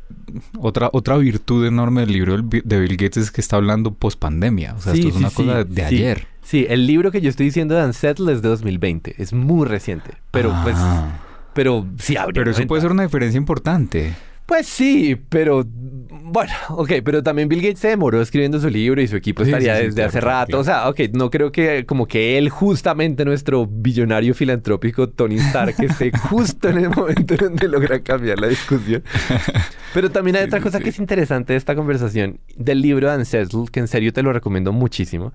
otra, 0.58 0.90
otra 0.92 1.18
virtud 1.18 1.66
enorme 1.66 2.02
del 2.02 2.12
libro 2.12 2.38
de 2.38 2.80
Bill 2.80 2.98
Gates 2.98 3.18
es 3.18 3.32
que 3.32 3.42
está 3.42 3.56
hablando 3.56 3.94
post 3.94 4.20
pandemia. 4.20 4.76
O 4.76 4.82
sea, 4.82 4.94
esto 4.94 5.08
es 5.08 5.16
una 5.16 5.32
cosa 5.32 5.64
de 5.64 5.84
ayer. 5.84 6.28
Sí, 6.44 6.66
el 6.70 6.86
libro 6.86 7.12
que 7.12 7.22
yo 7.22 7.30
estoy 7.30 7.46
diciendo 7.46 7.76
de 7.76 7.86
Unsettled 7.86 8.30
es 8.30 8.42
de 8.42 8.50
2020. 8.50 9.16
Es 9.18 9.34
muy 9.34 9.66
reciente. 9.68 10.12
Pero 10.32 10.54
pues 10.64 10.76
ah 10.78 11.22
pero 11.60 11.86
sí 11.98 12.16
abre. 12.16 12.32
Pero 12.36 12.52
eso 12.52 12.66
puede 12.68 12.82
ser 12.82 12.90
una 12.90 13.04
diferencia 13.04 13.38
importante. 13.38 14.14
Pues 14.46 14.66
sí, 14.66 15.18
pero 15.28 15.66
bueno, 15.68 16.54
ok, 16.70 16.90
pero 17.04 17.22
también 17.22 17.50
Bill 17.50 17.62
Gates 17.62 17.80
se 17.80 17.90
demoró 17.90 18.22
escribiendo 18.22 18.62
su 18.62 18.70
libro 18.70 19.02
y 19.02 19.10
su 19.10 19.18
equipo 19.18 19.44
estaría 19.44 19.76
desde 19.76 20.02
hace 20.06 20.22
rato. 20.22 20.58
O 20.58 20.64
sea, 20.64 20.88
ok, 20.88 21.02
no 21.12 21.30
creo 21.30 21.52
que 21.52 21.86
como 21.86 22.08
que 22.08 22.38
él, 22.38 22.48
justamente 22.48 23.26
nuestro 23.26 23.68
billonario 23.68 24.34
filantrópico 24.34 25.10
Tony 25.10 25.36
Stark, 25.36 25.76
esté 25.80 26.18
justo 26.18 26.70
en 26.70 26.78
el 26.78 26.92
momento 26.92 27.34
en 27.34 27.40
donde 27.40 27.68
logra 27.68 28.02
cambiar 28.04 28.40
la 28.40 28.48
discusión. 28.48 29.04
Pero 29.94 30.10
también 30.10 30.38
hay 30.38 30.46
otra 30.46 30.62
cosa 30.62 30.80
que 30.80 30.92
es 30.92 31.00
interesante 31.00 31.52
de 31.52 31.58
esta 31.58 31.76
conversación 31.76 32.40
del 32.56 32.82
libro 32.82 33.10
de 33.10 33.16
Ancestral, 33.16 33.70
que 33.70 33.82
en 33.82 33.90
serio 33.90 34.14
te 34.14 34.24
lo 34.24 34.32
recomiendo 34.32 34.72
muchísimo. 34.72 35.34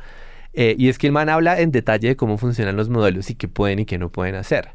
Eh, 0.55 0.75
y 0.79 0.89
es 0.89 0.97
que 0.97 1.07
el 1.07 1.13
man 1.13 1.29
habla 1.29 1.61
en 1.61 1.71
detalle 1.71 2.09
de 2.09 2.17
cómo 2.17 2.39
funcionan 2.39 2.77
los 2.77 2.89
modelos 2.89 3.29
y 3.29 3.35
qué 3.35 3.47
pueden 3.47 3.81
y 3.81 3.85
qué 3.85 3.99
no 3.99 4.09
pueden 4.09 4.37
hacer 4.37 4.71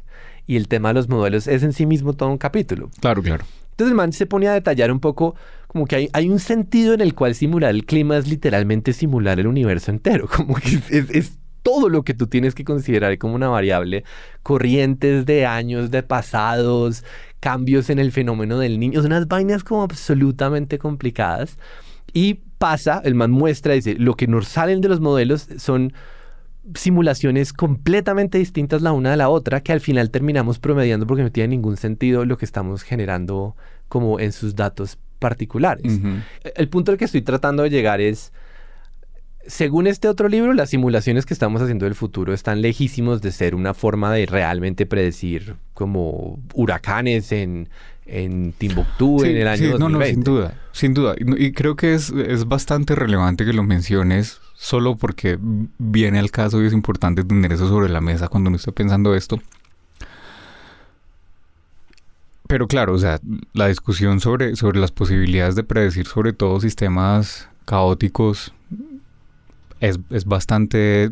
y 0.50 0.56
el 0.56 0.66
tema 0.66 0.88
de 0.88 0.94
los 0.94 1.08
modelos 1.08 1.46
es 1.46 1.62
en 1.62 1.72
sí 1.72 1.86
mismo 1.86 2.14
todo 2.14 2.28
un 2.28 2.36
capítulo. 2.36 2.90
Claro, 3.00 3.22
claro. 3.22 3.44
Entonces 3.70 3.92
el 3.92 3.94
man 3.94 4.12
se 4.12 4.26
pone 4.26 4.48
a 4.48 4.52
detallar 4.52 4.90
un 4.90 4.98
poco 4.98 5.36
como 5.68 5.86
que 5.86 5.94
hay, 5.94 6.10
hay 6.12 6.28
un 6.28 6.40
sentido 6.40 6.92
en 6.92 7.00
el 7.00 7.14
cual 7.14 7.36
simular 7.36 7.70
el 7.70 7.86
clima 7.86 8.16
es 8.16 8.26
literalmente 8.26 8.92
simular 8.92 9.38
el 9.38 9.46
universo 9.46 9.92
entero, 9.92 10.28
como 10.36 10.56
que 10.56 10.80
es, 10.88 11.38
todo 11.62 11.88
lo 11.88 12.02
que 12.02 12.14
tú 12.14 12.26
tienes 12.26 12.56
que 12.56 12.64
considerar 12.64 13.16
como 13.18 13.36
una 13.36 13.46
variable, 13.46 14.02
corrientes 14.42 15.24
de 15.24 15.46
años, 15.46 15.92
de 15.92 16.02
pasados, 16.02 17.04
cambios 17.38 17.88
en 17.88 18.00
el 18.00 18.10
fenómeno 18.10 18.58
del 18.58 18.80
niño, 18.80 19.02
son 19.02 19.12
unas 19.12 19.28
vainas 19.28 19.62
como 19.62 19.84
absolutamente 19.84 20.78
complicadas. 20.78 21.58
Y 22.12 22.40
pasa, 22.58 23.00
el 23.04 23.14
man 23.14 23.30
muestra, 23.30 23.74
dice, 23.74 23.94
lo 23.94 24.16
que 24.16 24.26
nos 24.26 24.48
salen 24.48 24.80
de 24.80 24.88
los 24.88 24.98
modelos 24.98 25.46
son 25.58 25.92
simulaciones 26.74 27.52
completamente 27.52 28.38
distintas 28.38 28.82
la 28.82 28.92
una 28.92 29.10
de 29.10 29.16
la 29.16 29.28
otra 29.28 29.60
que 29.62 29.72
al 29.72 29.80
final 29.80 30.10
terminamos 30.10 30.58
promediando 30.58 31.06
porque 31.06 31.22
no 31.22 31.32
tiene 31.32 31.48
ningún 31.48 31.76
sentido 31.76 32.24
lo 32.24 32.38
que 32.38 32.44
estamos 32.44 32.82
generando 32.82 33.56
como 33.88 34.20
en 34.20 34.32
sus 34.32 34.54
datos 34.54 34.98
particulares. 35.18 36.00
El 36.56 36.68
punto 36.68 36.92
al 36.92 36.98
que 36.98 37.04
estoy 37.04 37.22
tratando 37.22 37.62
de 37.62 37.70
llegar 37.70 38.00
es, 38.00 38.32
según 39.46 39.86
este 39.86 40.08
otro 40.08 40.28
libro, 40.28 40.52
las 40.52 40.70
simulaciones 40.70 41.26
que 41.26 41.34
estamos 41.34 41.60
haciendo 41.60 41.84
del 41.84 41.94
futuro 41.94 42.32
están 42.32 42.62
lejísimos 42.62 43.20
de 43.20 43.32
ser 43.32 43.54
una 43.54 43.74
forma 43.74 44.12
de 44.12 44.26
realmente 44.26 44.86
predecir 44.86 45.56
como 45.74 46.40
huracanes 46.54 47.32
en, 47.32 47.68
en 48.06 48.52
Timbuktu 48.52 49.24
en 49.24 49.36
el 49.36 49.48
año 49.48 49.72
sí, 49.72 49.78
No, 49.78 49.88
no, 49.88 50.02
sin 50.04 50.22
duda, 50.22 50.54
sin 50.72 50.94
duda. 50.94 51.14
Y, 51.18 51.52
creo 51.52 51.76
que 51.76 51.94
es, 51.94 52.10
es 52.10 52.46
bastante 52.46 52.94
relevante 52.94 53.44
que 53.44 53.52
lo 53.52 53.62
menciones 53.62 54.40
solo 54.60 54.96
porque 54.96 55.38
viene 55.78 56.18
al 56.18 56.30
caso 56.30 56.62
y 56.62 56.66
es 56.66 56.74
importante 56.74 57.24
tener 57.24 57.50
eso 57.50 57.66
sobre 57.66 57.88
la 57.88 58.02
mesa 58.02 58.28
cuando 58.28 58.48
uno 58.48 58.58
esté 58.58 58.72
pensando 58.72 59.14
esto. 59.14 59.40
Pero 62.46 62.68
claro, 62.68 62.92
o 62.92 62.98
sea, 62.98 63.18
la 63.54 63.68
discusión 63.68 64.20
sobre, 64.20 64.56
sobre 64.56 64.78
las 64.78 64.92
posibilidades 64.92 65.54
de 65.54 65.64
predecir 65.64 66.06
sobre 66.06 66.34
todo 66.34 66.60
sistemas 66.60 67.48
caóticos 67.64 68.52
es, 69.80 69.98
es 70.10 70.26
bastante 70.26 71.10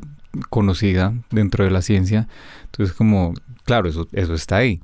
conocida 0.50 1.14
dentro 1.30 1.64
de 1.64 1.70
la 1.70 1.80
ciencia. 1.80 2.28
Entonces, 2.66 2.94
como, 2.94 3.32
claro, 3.64 3.88
eso, 3.88 4.08
eso 4.12 4.34
está 4.34 4.56
ahí. 4.56 4.82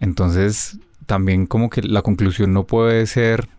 Entonces, 0.00 0.78
también 1.04 1.44
como 1.44 1.68
que 1.68 1.82
la 1.82 2.00
conclusión 2.00 2.54
no 2.54 2.64
puede 2.64 3.04
ser, 3.06 3.50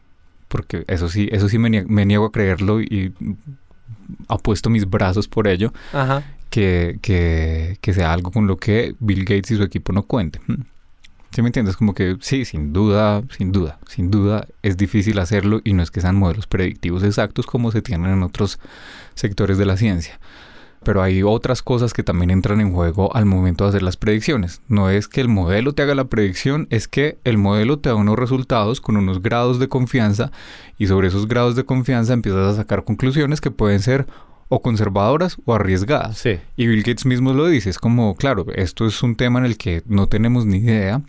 porque 0.47 0.86
eso 0.88 1.07
sí, 1.07 1.30
eso 1.32 1.49
sí 1.49 1.59
me, 1.59 1.70
niego 1.70 2.26
a 2.26 2.32
creerlo 2.32 2.82
y 2.82 3.13
apuesto 4.28 4.70
mis 4.70 4.90
brazos 4.90 5.28
por 5.28 5.48
ello, 5.48 5.74
Que, 6.50 6.98
que, 7.02 7.94
sea 7.94 8.14
algo 8.14 8.32
con 8.32 8.48
lo 8.48 8.58
que 8.58 8.96
Bill 9.00 9.26
Gates 9.26 9.52
y 9.52 9.58
su 9.58 9.64
equipo 9.64 9.92
no 9.94 10.04
cuenten. 10.04 10.42
Hmm. 10.48 10.62
¿Sí 11.32 11.42
me 11.42 11.50
entiendes? 11.50 11.76
Como 11.76 11.94
que 11.94 12.18
sí, 12.22 12.46
sin 12.46 12.74
duda, 12.74 13.22
sin 13.38 13.52
duda, 13.52 13.78
sin 13.88 14.10
duda 14.10 14.48
es 14.64 14.78
difícil 14.78 15.20
hacerlo 15.20 15.62
y 15.64 15.74
no 15.74 15.84
es 15.84 15.92
que 15.92 16.02
sean 16.02 16.16
modelos 16.16 16.48
predictivos 16.48 17.04
exactos 17.04 17.46
como 17.46 17.72
se 17.72 17.82
tienen 17.82 18.12
en 18.12 18.24
otros 18.24 18.60
sectores 19.14 19.58
de 19.58 19.66
la 19.66 19.78
ciencia 19.78 20.20
pero 20.88 21.04
hay 21.04 21.22
otras 21.22 21.62
cosas 21.64 21.92
que 21.92 22.02
también 22.02 22.30
entran 22.30 22.62
en 22.62 22.72
juego 22.72 23.14
al 23.14 23.26
momento 23.26 23.66
de 23.66 23.72
hacer 23.72 23.84
las 23.84 23.98
predicciones. 23.98 24.62
No 24.70 24.90
es 24.90 25.10
que 25.10 25.20
el 25.20 25.28
modelo 25.28 25.74
te 25.74 25.82
haga 25.82 25.96
la 25.96 26.06
predicción, 26.06 26.66
es 26.70 26.88
que 26.88 27.18
el 27.26 27.38
modelo 27.38 27.78
te 27.80 27.90
da 27.90 27.96
unos 27.96 28.18
resultados 28.18 28.80
con 28.80 28.96
unos 28.96 29.22
grados 29.22 29.60
de 29.60 29.68
confianza 29.68 30.32
y 30.78 30.88
sobre 30.88 31.10
esos 31.10 31.28
grados 31.28 31.58
de 31.58 31.66
confianza 31.66 32.14
empiezas 32.14 32.54
a 32.54 32.56
sacar 32.56 32.86
conclusiones 32.86 33.42
que 33.42 33.52
pueden 33.52 33.82
ser 33.82 34.08
o 34.48 34.62
conservadoras 34.62 35.36
o 35.44 35.54
arriesgadas. 35.56 36.20
Y 36.56 36.68
Bill 36.68 36.84
Gates 36.84 37.06
mismo 37.06 37.34
lo 37.34 37.48
dice, 37.48 37.70
es 37.70 37.80
como, 37.80 38.16
claro, 38.16 38.46
esto 38.56 38.86
es 38.86 39.04
un 39.04 39.18
tema 39.18 39.40
en 39.40 39.46
el 39.46 39.58
que 39.58 39.84
no 39.88 40.08
tenemos 40.08 40.46
ni 40.46 40.60
idea. 40.60 41.02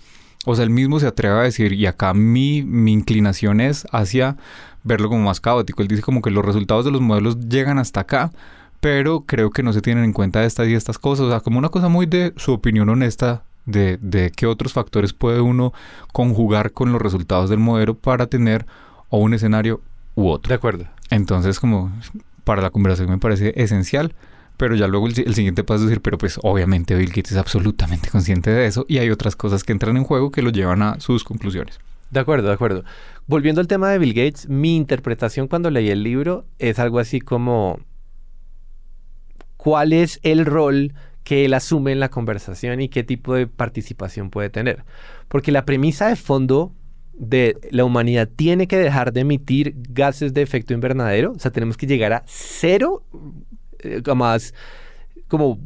O 0.44 0.56
sea, 0.56 0.64
él 0.64 0.70
mismo 0.70 0.98
se 0.98 1.06
atreve 1.06 1.38
a 1.38 1.42
decir, 1.42 1.72
y 1.72 1.86
acá 1.86 2.14
mi, 2.14 2.64
mi 2.64 2.92
inclinación 2.92 3.60
es 3.60 3.86
hacia 3.92 4.38
verlo 4.82 5.08
como 5.08 5.22
más 5.22 5.40
caótico. 5.40 5.82
Él 5.82 5.88
dice 5.88 6.02
como 6.02 6.20
que 6.20 6.32
los 6.32 6.44
resultados 6.44 6.84
de 6.84 6.90
los 6.90 7.00
modelos 7.00 7.38
llegan 7.48 7.78
hasta 7.78 8.00
acá, 8.00 8.32
pero 8.80 9.22
creo 9.22 9.50
que 9.50 9.62
no 9.62 9.72
se 9.72 9.80
tienen 9.80 10.04
en 10.04 10.12
cuenta 10.12 10.44
estas 10.44 10.68
y 10.68 10.74
estas 10.74 10.98
cosas. 10.98 11.26
O 11.26 11.30
sea, 11.30 11.40
como 11.40 11.58
una 11.58 11.68
cosa 11.68 11.88
muy 11.88 12.06
de 12.06 12.32
su 12.36 12.52
opinión 12.52 12.88
honesta 12.88 13.42
de, 13.66 13.98
de 14.00 14.30
qué 14.30 14.46
otros 14.46 14.72
factores 14.72 15.12
puede 15.12 15.40
uno 15.40 15.72
conjugar 16.12 16.72
con 16.72 16.92
los 16.92 17.02
resultados 17.02 17.50
del 17.50 17.58
modelo 17.58 17.94
para 17.94 18.26
tener 18.26 18.66
o 19.10 19.18
un 19.18 19.34
escenario 19.34 19.80
u 20.14 20.28
otro. 20.28 20.48
De 20.48 20.54
acuerdo. 20.54 20.86
Entonces, 21.10 21.60
como 21.60 21.92
para 22.44 22.62
la 22.62 22.70
conversación 22.70 23.10
me 23.10 23.18
parece 23.18 23.52
esencial, 23.56 24.14
pero 24.56 24.74
ya 24.74 24.86
luego 24.88 25.06
el, 25.06 25.14
el, 25.18 25.34
siguiente 25.34 25.64
paso 25.64 25.84
es 25.84 25.90
decir, 25.90 26.02
pero 26.02 26.18
pues 26.18 26.38
obviamente 26.42 26.94
Bill 26.94 27.10
Gates 27.10 27.32
es 27.32 27.38
absolutamente 27.38 28.10
consciente 28.10 28.50
de 28.50 28.66
eso 28.66 28.84
y 28.88 28.98
hay 28.98 29.10
otras 29.10 29.36
cosas 29.36 29.64
que 29.64 29.72
entran 29.72 29.96
en 29.96 30.04
juego 30.04 30.30
que 30.30 30.42
lo 30.42 30.50
llevan 30.50 30.82
a 30.82 30.98
sus 31.00 31.24
conclusiones. 31.24 31.78
De 32.10 32.20
acuerdo, 32.20 32.48
de 32.48 32.54
acuerdo. 32.54 32.84
Volviendo 33.26 33.60
al 33.60 33.66
tema 33.66 33.90
de 33.90 33.98
Bill 33.98 34.14
Gates, 34.14 34.48
mi 34.48 34.76
interpretación 34.76 35.46
cuando 35.46 35.70
leí 35.70 35.90
el 35.90 36.02
libro 36.02 36.46
es 36.58 36.78
algo 36.78 36.98
así 36.98 37.20
como 37.20 37.80
cuál 39.58 39.92
es 39.92 40.18
el 40.22 40.46
rol 40.46 40.94
que 41.24 41.44
él 41.44 41.52
asume 41.52 41.92
en 41.92 42.00
la 42.00 42.08
conversación 42.08 42.80
y 42.80 42.88
qué 42.88 43.04
tipo 43.04 43.34
de 43.34 43.46
participación 43.46 44.30
puede 44.30 44.48
tener. 44.48 44.84
Porque 45.28 45.52
la 45.52 45.66
premisa 45.66 46.08
de 46.08 46.16
fondo 46.16 46.72
de 47.12 47.58
la 47.70 47.84
humanidad 47.84 48.30
tiene 48.34 48.66
que 48.66 48.78
dejar 48.78 49.12
de 49.12 49.20
emitir 49.20 49.74
gases 49.90 50.32
de 50.32 50.40
efecto 50.40 50.72
invernadero, 50.72 51.32
o 51.32 51.38
sea, 51.38 51.50
tenemos 51.50 51.76
que 51.76 51.86
llegar 51.86 52.12
a 52.14 52.22
cero, 52.26 53.02
eh, 53.80 54.00
más 54.14 54.54
como 55.26 55.58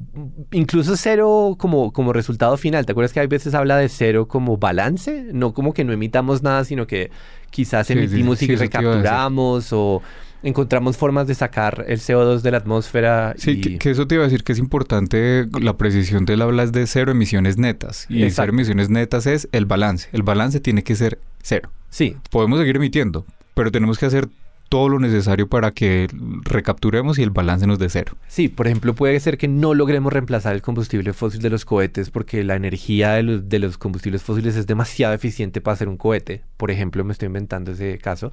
incluso 0.51 0.97
cero 0.97 1.55
como, 1.57 1.93
como 1.93 2.13
resultado 2.13 2.57
final. 2.57 2.85
¿Te 2.85 2.93
acuerdas 2.93 3.13
que 3.13 3.21
hay 3.21 3.29
veces 3.29 3.55
habla 3.55 3.77
de 3.77 3.89
cero 3.89 4.27
como 4.27 4.57
balance? 4.57 5.29
No 5.33 5.55
como 5.55 5.73
que 5.73 5.85
no 5.85 5.93
emitamos 5.93 6.43
nada, 6.43 6.65
sino 6.65 6.89
que 6.89 7.13
quizás 7.51 7.89
emitimos 7.91 8.43
y 8.43 8.57
recapturamos 8.57 9.73
o 9.73 10.03
encontramos 10.43 10.97
formas 10.97 11.27
de 11.27 11.35
sacar 11.35 11.85
el 11.89 12.01
CO2 12.01 12.41
de 12.41 12.51
la 12.51 12.59
atmósfera. 12.59 13.35
Sí, 13.37 13.61
que, 13.61 13.91
eso 13.91 14.07
te 14.07 14.17
iba 14.17 14.25
a 14.25 14.27
decir 14.27 14.45
que 14.45 14.53
es 14.53 14.59
importante, 14.59 15.49
la 15.61 15.77
precisión 15.77 16.25
del 16.25 16.43
habla 16.43 16.65
es 16.65 16.73
de 16.73 16.87
cero 16.87 17.13
emisiones 17.13 17.59
netas. 17.59 18.07
Y 18.09 18.29
cero 18.31 18.53
emisiones 18.53 18.91
netas 18.91 19.27
es 19.27 19.49
el 19.53 19.67
balance. 19.67 20.09
El 20.13 20.23
balance 20.23 20.61
tiene 20.61 20.83
que 20.83 20.95
ser 20.97 21.19
cero. 21.43 21.71
Sí. 21.91 22.17
Podemos 22.31 22.59
seguir 22.59 22.77
emitiendo, 22.77 23.25
pero 23.55 23.71
tenemos 23.71 23.99
que 23.99 24.07
hacer 24.07 24.29
todo 24.73 24.89
lo 24.89 24.99
necesario 24.99 25.49
para 25.49 25.73
que 25.73 26.09
recapturemos 26.45 27.19
y 27.19 27.23
el 27.23 27.29
balance 27.29 27.67
nos 27.67 27.79
dé 27.79 27.91
cero. 27.91 28.15
Sí, 28.27 28.49
por 28.49 28.67
ejemplo, 28.67 28.95
puede 28.95 29.21
ser 29.21 29.37
que 29.37 29.47
no 29.47 29.75
logremos 29.75 30.11
reemplazar 30.11 30.55
el 30.55 30.63
combustible 30.63 31.13
fósil 31.13 31.43
de 31.43 31.51
los 31.51 31.67
cohetes 31.67 32.09
porque 32.09 32.43
la 32.43 32.57
energía 32.57 33.13
de 33.13 33.59
los, 33.59 33.77
combustibles 33.77 34.23
fósiles 34.23 34.57
es 34.57 34.67
demasiado 34.67 35.13
eficiente 35.13 35.61
para 35.61 35.75
hacer 35.75 35.91
un 35.91 35.99
cohete. 35.99 36.43
Por 36.57 36.71
ejemplo, 36.71 37.05
me 37.05 37.13
estoy 37.13 37.27
inventando 37.27 37.73
ese 37.73 37.99
caso. 37.99 38.33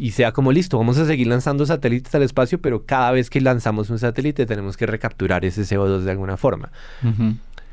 Y 0.00 0.10
sea 0.10 0.32
como 0.32 0.50
listo, 0.50 0.78
vamos 0.78 0.98
a 0.98 1.06
seguir 1.06 1.28
lanzando 1.28 1.64
satélites 1.64 2.12
al 2.12 2.24
espacio, 2.24 2.60
pero 2.60 2.84
cada 2.84 3.12
vez 3.12 3.30
que 3.30 3.40
lanzamos 3.40 3.88
un 3.88 4.00
satélite 4.00 4.46
tenemos 4.46 4.76
que 4.76 4.84
recapturar 4.84 5.44
ese 5.44 5.62
CO2 5.62 6.00
de 6.00 6.10
alguna 6.10 6.36
forma. 6.36 6.72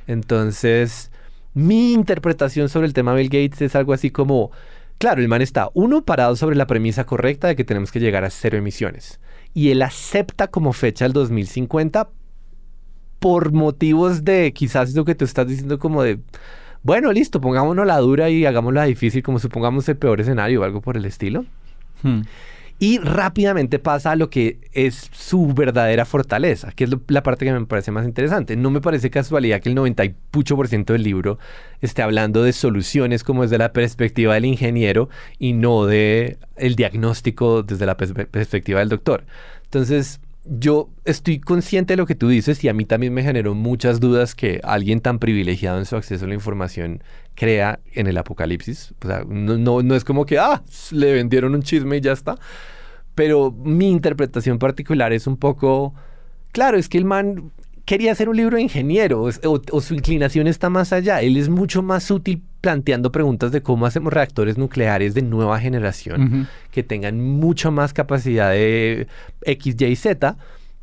Entonces, 0.06 1.10
mi 1.56 1.94
interpretación 1.94 2.70
sobre 2.70 2.86
el 2.86 2.94
tema 2.94 3.16
Bill 3.16 3.30
Gates 3.30 3.64
es 3.64 3.76
algo 3.76 3.94
así 3.94 4.12
como 4.12 4.52
Claro, 4.98 5.22
el 5.22 5.28
man 5.28 5.42
está, 5.42 5.70
uno, 5.74 6.06
parado 6.06 6.36
sobre 6.36 6.56
la 6.56 6.68
premisa 6.68 7.06
correcta 7.06 7.48
de 7.48 7.56
que 7.56 7.64
tenemos 7.64 7.92
que 7.92 8.00
llegar 8.00 8.24
a 8.24 8.30
cero 8.30 8.58
emisiones. 8.58 9.20
Y 9.54 9.70
él 9.72 9.82
acepta 9.82 10.48
como 10.48 10.74
fecha 10.74 11.06
el 11.06 11.14
2050 11.14 12.10
por 13.20 13.52
motivos 13.52 14.24
de 14.24 14.54
quizás 14.54 14.94
lo 14.94 15.06
que 15.06 15.16
tú 15.16 15.26
estás 15.26 15.48
diciendo 15.48 15.80
como 15.80 16.04
de, 16.04 16.20
bueno, 16.84 17.12
listo, 17.12 17.42
pongámonos 17.42 17.86
la 17.86 17.98
dura 17.98 18.30
y 18.30 18.46
hagámosla 18.46 18.86
difícil 18.86 19.24
como 19.24 19.40
supongamos 19.40 19.88
el 19.90 19.98
peor 19.98 20.22
escenario 20.22 20.62
o 20.62 20.64
algo 20.64 20.82
por 20.82 20.98
el 20.98 21.06
estilo. 21.06 21.46
Hmm. 22.04 22.22
Y 22.78 23.00
rápidamente 23.00 23.80
pasa 23.80 24.12
a 24.12 24.16
lo 24.18 24.30
que 24.30 24.60
es 24.74 25.10
su 25.14 25.54
verdadera 25.54 26.04
fortaleza, 26.04 26.72
que 26.74 26.84
es 26.84 26.90
la 27.08 27.24
parte 27.24 27.46
que 27.46 27.54
me 27.54 27.66
parece 27.66 27.92
más 27.92 28.06
interesante. 28.06 28.58
No 28.58 28.70
me 28.70 28.82
parece 28.82 29.10
casualidad 29.10 29.62
que 29.62 29.70
el 29.70 29.76
98% 29.76 30.86
del 30.86 31.04
libro 31.04 31.40
esté 31.80 32.02
hablando 32.02 32.44
de 32.44 32.52
soluciones 32.52 33.24
como 33.24 33.44
desde 33.44 33.58
la 33.58 33.72
perspectiva 33.72 34.34
del 34.34 34.46
ingeniero 34.46 35.08
y 35.40 35.54
no 35.54 35.86
de 35.86 36.38
el 36.58 36.76
diagnóstico 36.76 37.64
desde 37.64 37.86
la 37.86 37.96
perspectiva 37.96 38.80
del 38.80 38.90
doctor. 38.90 39.24
Entonces, 39.64 40.20
yo 40.46 40.90
estoy 41.06 41.40
consciente 41.40 41.94
de 41.94 41.98
lo 41.98 42.06
que 42.06 42.16
tú 42.16 42.28
dices 42.28 42.64
y 42.64 42.70
a 42.70 42.74
mí 42.74 42.86
también 42.86 43.14
me 43.14 43.24
generó 43.24 43.56
muchas 43.56 44.00
dudas 44.00 44.36
que 44.36 44.62
alguien 44.64 45.02
tan 45.02 45.20
privilegiado 45.20 45.80
en 45.80 45.86
su 45.86 45.96
acceso 45.96 46.26
a 46.26 46.28
la 46.28 46.36
información 46.36 47.02
crea 47.34 47.80
en 47.94 48.08
el 48.08 48.18
apocalipsis. 48.18 48.94
O 49.04 49.08
sea, 49.08 49.24
no, 49.28 49.82
no, 49.82 49.96
es 49.96 50.04
como 50.04 50.26
que, 50.26 50.38
ah, 50.38 50.64
le 50.92 51.14
vendieron 51.14 51.56
un 51.56 51.64
chisme 51.64 51.98
y 51.98 52.02
ya 52.02 52.12
está. 52.12 52.38
Pero 53.16 53.52
mi 53.52 53.90
interpretación 53.90 54.60
particular 54.60 55.14
es 55.14 55.26
un 55.26 55.38
poco, 55.38 55.94
claro, 56.52 56.78
es 56.78 56.90
que 56.90 56.98
el 56.98 57.06
man 57.06 57.52
quería 57.86 58.12
hacer 58.12 58.30
un 58.30 58.36
libro 58.36 58.58
de 58.58 58.64
ingeniero 58.64 59.24
o, 59.24 59.82
su 59.82 59.94
inclinación 59.94 60.48
está 60.48 60.70
más 60.70 60.94
allá. 60.94 61.22
Él 61.22 61.38
es 61.38 61.50
mucho 61.50 61.82
más 61.82 62.12
útil 62.12 62.44
planteando 62.66 63.12
preguntas 63.12 63.52
de 63.52 63.62
cómo 63.62 63.86
hacemos 63.86 64.12
reactores 64.12 64.58
nucleares 64.58 65.14
de 65.14 65.22
nueva 65.22 65.60
generación 65.60 66.48
que 66.72 66.82
tengan 66.82 67.22
mucha 67.22 67.70
más 67.70 67.94
capacidad 67.94 68.50
de 68.50 69.06
X, 69.44 69.80
Y, 69.80 69.96
Z. 69.96 70.36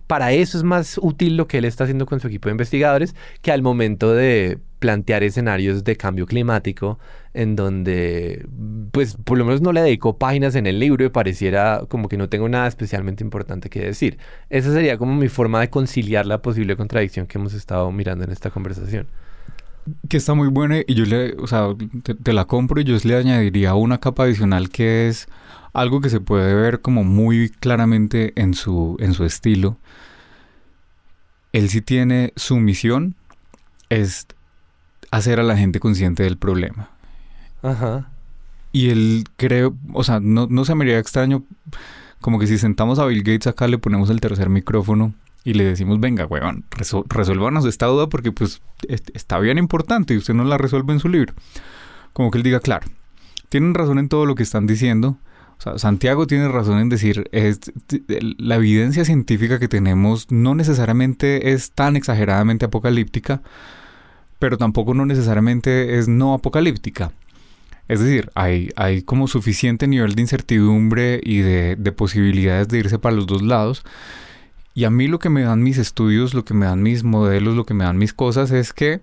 Para 0.06 0.30
eso 0.30 0.56
es 0.56 0.62
más 0.62 0.96
útil 1.02 1.36
lo 1.36 1.48
que 1.48 1.58
él 1.58 1.64
está 1.64 1.82
haciendo 1.82 2.06
con 2.06 2.20
su 2.20 2.28
equipo 2.28 2.48
de 2.48 2.52
investigadores 2.52 3.16
que 3.40 3.50
al 3.50 3.62
momento 3.62 4.14
de 4.14 4.60
plantear 4.78 5.24
escenarios 5.24 5.82
de 5.82 5.96
cambio 5.96 6.24
climático 6.26 7.00
en 7.34 7.56
donde, 7.56 8.46
pues, 8.92 9.16
por 9.16 9.36
lo 9.36 9.44
menos 9.44 9.60
no 9.60 9.72
le 9.72 9.82
dedico 9.82 10.18
páginas 10.18 10.54
en 10.54 10.68
el 10.68 10.78
libro 10.78 11.04
y 11.04 11.08
pareciera 11.08 11.82
como 11.88 12.08
que 12.08 12.16
no 12.16 12.28
tengo 12.28 12.48
nada 12.48 12.68
especialmente 12.68 13.24
importante 13.24 13.70
que 13.70 13.80
decir. 13.80 14.18
Esa 14.50 14.72
sería 14.72 14.98
como 14.98 15.16
mi 15.16 15.28
forma 15.28 15.58
de 15.58 15.68
conciliar 15.68 16.26
la 16.26 16.42
posible 16.42 16.76
contradicción 16.76 17.26
que 17.26 17.38
hemos 17.38 17.54
estado 17.54 17.90
mirando 17.90 18.22
en 18.22 18.30
esta 18.30 18.50
conversación. 18.50 19.08
Que 20.08 20.16
está 20.16 20.34
muy 20.34 20.48
buena 20.48 20.78
y 20.86 20.94
yo 20.94 21.04
le, 21.04 21.34
o 21.34 21.46
sea, 21.46 21.68
te, 22.02 22.32
la 22.32 22.44
compro 22.44 22.80
y 22.80 22.84
yo 22.84 22.96
le 23.02 23.16
añadiría 23.16 23.74
una 23.74 23.98
capa 23.98 24.24
adicional 24.24 24.70
que 24.70 25.08
es 25.08 25.26
algo 25.72 26.00
que 26.00 26.10
se 26.10 26.20
puede 26.20 26.54
ver 26.54 26.80
como 26.80 27.02
muy 27.02 27.48
claramente 27.48 28.32
en 28.40 28.54
su, 28.54 28.96
en 29.00 29.14
su 29.14 29.24
estilo. 29.24 29.76
Él 31.52 31.68
sí 31.68 31.82
tiene 31.82 32.32
su 32.36 32.56
misión, 32.56 33.16
es 33.88 34.26
hacer 35.10 35.40
a 35.40 35.42
la 35.42 35.56
gente 35.56 35.80
consciente 35.80 36.22
del 36.22 36.38
problema. 36.38 36.90
Ajá. 37.62 38.10
Y 38.72 38.90
él 38.90 39.24
creo, 39.36 39.76
o 39.92 40.04
sea, 40.04 40.20
no, 40.20 40.46
no 40.48 40.64
se 40.64 40.74
me 40.74 40.84
haría 40.84 40.98
extraño, 40.98 41.44
como 42.20 42.38
que 42.38 42.46
si 42.46 42.56
sentamos 42.56 42.98
a 42.98 43.06
Bill 43.06 43.22
Gates 43.22 43.48
acá, 43.48 43.66
le 43.66 43.78
ponemos 43.78 44.08
el 44.10 44.20
tercer 44.20 44.48
micrófono 44.48 45.12
y 45.44 45.54
le 45.54 45.64
decimos, 45.64 45.98
venga, 46.00 46.26
weón, 46.26 46.64
resuélvanos 47.08 47.64
esta 47.64 47.86
duda 47.86 48.08
porque 48.08 48.32
pues 48.32 48.62
está 48.88 49.38
bien 49.38 49.58
importante 49.58 50.14
y 50.14 50.18
usted 50.18 50.34
no 50.34 50.44
la 50.44 50.58
resuelve 50.58 50.92
en 50.92 51.00
su 51.00 51.08
libro. 51.08 51.34
Como 52.12 52.30
que 52.30 52.38
él 52.38 52.44
diga, 52.44 52.60
claro, 52.60 52.86
tienen 53.48 53.74
razón 53.74 53.98
en 53.98 54.08
todo 54.08 54.26
lo 54.26 54.34
que 54.34 54.42
están 54.42 54.66
diciendo. 54.66 55.18
Santiago 55.76 56.26
tiene 56.26 56.48
razón 56.48 56.78
en 56.80 56.88
decir, 56.88 57.28
es, 57.32 57.60
la 58.38 58.56
evidencia 58.56 59.04
científica 59.04 59.58
que 59.58 59.68
tenemos 59.68 60.30
no 60.30 60.54
necesariamente 60.54 61.52
es 61.52 61.70
tan 61.72 61.96
exageradamente 61.96 62.64
apocalíptica, 62.64 63.42
pero 64.38 64.58
tampoco 64.58 64.92
no 64.92 65.06
necesariamente 65.06 65.98
es 65.98 66.08
no 66.08 66.34
apocalíptica. 66.34 67.12
Es 67.88 68.00
decir, 68.00 68.30
hay, 68.34 68.70
hay 68.76 69.02
como 69.02 69.28
suficiente 69.28 69.86
nivel 69.86 70.14
de 70.14 70.22
incertidumbre 70.22 71.20
y 71.22 71.38
de, 71.38 71.76
posibilidades 71.92 72.68
de 72.68 72.78
irse 72.78 72.98
para 72.98 73.14
los 73.14 73.26
dos 73.26 73.42
lados. 73.42 73.84
Y 74.74 74.84
a 74.84 74.90
mí 74.90 75.08
lo 75.08 75.18
que 75.18 75.28
me 75.28 75.42
dan 75.42 75.62
mis 75.62 75.78
estudios, 75.78 76.34
lo 76.34 76.44
que 76.44 76.54
me 76.54 76.66
dan 76.66 76.82
mis 76.82 77.04
modelos, 77.04 77.54
lo 77.54 77.64
que 77.64 77.74
me 77.74 77.84
dan 77.84 77.98
mis 77.98 78.12
cosas 78.12 78.50
es 78.50 78.72
que 78.72 79.00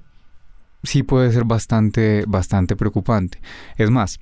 sí 0.84 1.04
puede 1.04 1.32
ser 1.32 1.44
bastante, 1.44 2.24
bastante 2.28 2.76
preocupante. 2.76 3.40
Es 3.78 3.90
más, 3.92 4.20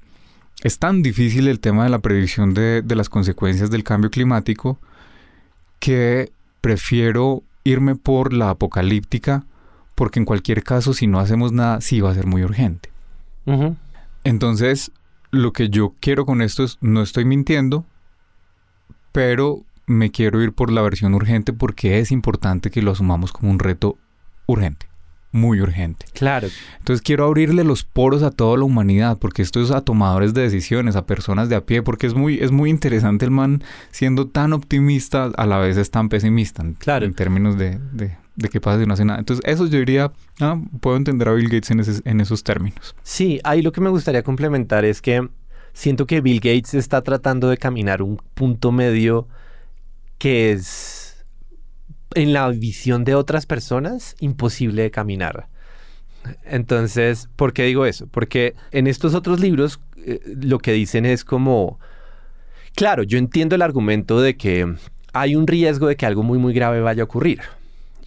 es 0.64 0.80
tan 0.80 1.04
difícil 1.04 1.48
el 1.48 1.60
tema 1.60 1.84
de 1.84 1.89
la 1.89 2.00
predicción 2.00 2.54
de, 2.54 2.82
de 2.82 2.95
las 2.95 3.10
consecuencias 3.10 3.70
del 3.70 3.84
cambio 3.84 4.10
climático 4.10 4.80
que 5.80 6.32
prefiero 6.62 7.43
irme 7.64 7.95
por 7.95 8.34
la 8.34 8.50
apocalíptica 8.50 9.45
porque 9.98 10.20
en 10.20 10.26
cualquier 10.26 10.64
caso 10.64 10.93
si 10.93 11.08
no 11.08 11.20
hacemos 11.20 11.52
nada 11.52 11.82
sí 11.82 12.02
va 12.02 12.12
a 12.12 12.14
ser 12.14 12.28
muy 12.28 12.43
urgente. 12.43 12.91
Entonces, 14.24 14.91
lo 15.32 15.54
que 15.54 15.70
yo 15.70 15.95
quiero 16.00 16.26
con 16.26 16.41
esto 16.41 16.64
es, 16.64 16.78
no 16.82 17.02
estoy 17.02 17.26
mintiendo, 17.26 17.86
pero 19.12 19.64
me 19.88 20.12
quiero 20.12 20.42
ir 20.42 20.54
por 20.54 20.72
la 20.72 20.82
versión 20.82 21.14
urgente 21.16 21.54
porque 21.54 22.00
es 22.00 22.12
importante 22.12 22.70
que 22.70 22.82
lo 22.82 22.92
asumamos 22.92 23.32
como 23.32 23.50
un 23.50 23.58
reto 23.58 23.98
urgente, 24.46 24.88
muy 25.32 25.60
urgente. 25.62 26.06
Claro. 26.14 26.48
Entonces 26.78 27.02
quiero 27.02 27.26
abrirle 27.26 27.64
los 27.64 27.84
poros 27.84 28.22
a 28.22 28.30
toda 28.30 28.58
la 28.58 28.66
humanidad 28.66 29.18
porque 29.18 29.42
esto 29.42 29.62
es 29.62 29.72
a 29.72 29.82
tomadores 29.82 30.34
de 30.34 30.44
decisiones, 30.44 30.96
a 30.96 31.06
personas 31.06 31.50
de 31.50 31.56
a 31.56 31.66
pie, 31.66 31.82
porque 31.82 32.06
es 32.06 32.14
muy, 32.14 32.40
es 32.40 32.52
muy 32.52 32.70
interesante 32.70 33.26
el 33.26 33.32
man 33.32 33.64
siendo 33.92 34.28
tan 34.28 34.54
optimista, 34.54 35.32
a 35.36 35.46
la 35.46 35.58
vez 35.58 35.78
es 35.78 35.90
tan 35.90 36.10
pesimista 36.10 36.64
claro. 36.80 37.06
en 37.06 37.14
términos 37.16 37.58
de, 37.58 37.80
de 38.38 38.50
qué 38.50 38.62
pasa 38.62 38.80
si 38.80 38.86
no 38.86 38.94
hace 38.94 39.04
nada. 39.04 39.20
Entonces, 39.20 39.44
eso 39.46 39.66
yo 39.66 39.80
diría, 39.80 40.14
ah, 40.40 40.62
puedo 40.80 40.96
entender 40.96 41.28
a 41.28 41.34
Bill 41.34 41.50
Gates 41.50 41.72
en, 42.06 42.22
esos 42.22 42.44
términos. 42.44 42.96
Sí, 43.04 43.42
ahí 43.44 43.62
lo 43.62 43.72
que 43.72 43.82
me 43.82 43.90
gustaría 43.90 44.24
complementar 44.24 44.86
es 44.86 45.02
que 45.02 45.28
siento 45.74 46.06
que 46.06 46.22
Bill 46.22 46.40
Gates 46.40 46.76
está 46.76 47.02
tratando 47.02 47.50
de 47.50 47.58
caminar 47.58 48.02
un 48.02 48.22
punto 48.36 48.72
medio 48.72 49.28
que 50.18 50.51
es, 50.51 51.26
en 52.15 52.34
la 52.34 52.49
visión 52.49 53.03
de 53.03 53.15
otras 53.15 53.45
personas, 53.45 54.15
imposible 54.20 54.84
de 54.84 54.91
caminar. 54.91 55.47
Entonces, 56.43 57.30
¿por 57.36 57.53
qué 57.53 57.63
digo 57.63 57.86
eso? 57.86 58.07
Porque 58.07 58.55
en 58.72 58.88
estos 58.88 59.13
otros 59.13 59.39
libros 59.39 59.80
eh, 59.97 60.20
lo 60.41 60.59
que 60.59 60.74
dicen 60.74 61.05
es 61.05 61.24
como, 61.24 61.80
claro, 62.76 63.03
yo 63.03 63.18
entiendo 63.18 63.55
el 63.55 63.61
argumento 63.61 64.22
de 64.22 64.36
que 64.36 64.76
hay 65.13 65.36
un 65.36 65.47
riesgo 65.47 65.88
de 65.88 65.95
que 65.95 66.05
algo 66.05 66.24
muy, 66.24 66.38
muy 66.38 66.53
grave 66.53 66.82
vaya 66.82 67.03
a 67.03 67.05
ocurrir 67.05 67.41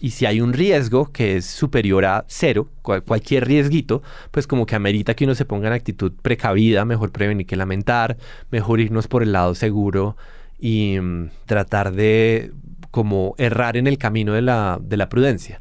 y 0.01 0.09
si 0.11 0.25
hay 0.25 0.41
un 0.41 0.51
riesgo 0.51 1.11
que 1.11 1.37
es 1.37 1.45
superior 1.45 2.05
a 2.05 2.25
cero, 2.27 2.67
cualquier 2.81 3.45
riesguito, 3.45 4.01
pues 4.31 4.47
como 4.47 4.65
que 4.65 4.75
amerita 4.75 5.13
que 5.13 5.25
uno 5.25 5.35
se 5.35 5.45
ponga 5.45 5.67
en 5.67 5.73
actitud 5.73 6.11
precavida, 6.23 6.85
mejor 6.85 7.11
prevenir 7.11 7.45
que 7.45 7.55
lamentar, 7.55 8.17
mejor 8.49 8.79
irnos 8.79 9.07
por 9.07 9.21
el 9.21 9.31
lado 9.31 9.53
seguro 9.53 10.17
y 10.61 10.97
mm, 11.01 11.31
tratar 11.45 11.91
de 11.91 12.53
como 12.91 13.35
errar 13.37 13.75
en 13.75 13.87
el 13.87 13.97
camino 13.97 14.33
de 14.33 14.41
la, 14.41 14.79
de 14.81 14.97
la 14.97 15.09
prudencia. 15.09 15.59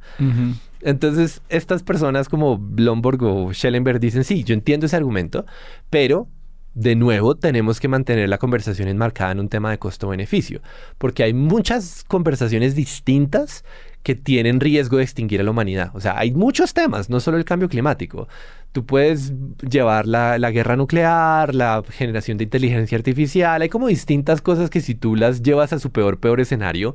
Entonces, 0.83 1.43
estas 1.49 1.83
personas 1.83 2.29
como 2.29 2.59
Blomberg 2.59 3.23
o 3.23 3.53
Schellenberg 3.53 4.01
dicen, 4.01 4.25
sí, 4.25 4.45
yo 4.45 4.55
entiendo 4.55 4.87
ese 4.87 4.97
argumento, 4.97 5.47
pero 5.91 6.29
de 6.75 6.95
nuevo 6.97 7.35
tenemos 7.35 7.81
que 7.81 7.89
mantener 7.89 8.29
la 8.29 8.39
conversación 8.39 8.89
enmarcada 8.89 9.33
en 9.33 9.41
un 9.41 9.49
tema 9.49 9.71
de 9.71 9.79
costo-beneficio, 9.79 10.61
porque 10.99 11.23
hay 11.23 11.35
muchas 11.35 12.05
conversaciones 12.07 12.75
distintas 12.75 13.65
que 14.03 14.15
tienen 14.15 14.61
riesgo 14.61 14.97
de 14.97 15.03
extinguir 15.03 15.41
a 15.41 15.45
la 15.45 15.51
humanidad. 15.51 15.91
O 15.95 16.01
sea, 16.01 16.19
hay 16.19 16.33
muchos 16.33 16.73
temas, 16.73 17.11
no 17.11 17.21
solo 17.21 17.37
el 17.37 17.45
cambio 17.45 17.69
climático. 17.69 18.29
Tú 18.73 18.87
puedes 18.87 19.33
llevar 19.69 20.07
la, 20.07 20.39
guerra 20.51 20.77
nuclear, 20.77 21.55
la 21.55 21.83
generación 21.91 22.39
de 22.39 22.45
inteligencia 22.45 22.97
artificial, 22.97 23.61
hay 23.61 23.69
como 23.69 23.89
distintas 23.89 24.41
cosas 24.41 24.71
que 24.71 24.81
si 24.81 24.95
tú 24.95 25.17
las 25.17 25.43
llevas 25.43 25.73
a 25.73 25.79
su 25.79 25.91
peor, 25.91 26.19
peor 26.19 26.41
escenario, 26.41 26.95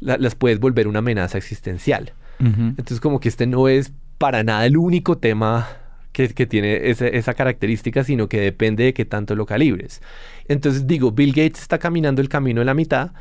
las 0.00 0.34
puedes 0.34 0.58
volver 0.58 0.88
una 0.88 1.00
amenaza 1.00 1.38
existencial. 1.38 2.12
Entonces 2.38 3.00
como 3.00 3.20
que 3.20 3.28
este 3.28 3.46
no 3.46 3.68
es 3.68 3.92
para 4.16 4.42
nada 4.42 4.64
el 4.64 4.78
único 4.78 5.18
tema 5.18 5.68
que, 6.12 6.46
tiene 6.46 6.90
esa 6.90 7.34
característica, 7.34 8.02
sino 8.02 8.28
que 8.28 8.40
depende 8.40 8.84
de 8.84 8.94
qué 8.94 9.04
tanto 9.04 9.34
lo 9.34 9.46
calibres. 9.46 10.00
Entonces 10.48 10.86
digo, 10.86 11.12
Bill 11.12 11.32
Gates 11.32 11.60
está 11.60 11.78
caminando 11.78 12.20
el 12.20 12.28
camino 12.28 12.60
de 12.60 12.64
la 12.64 12.74
mitad 12.74 13.12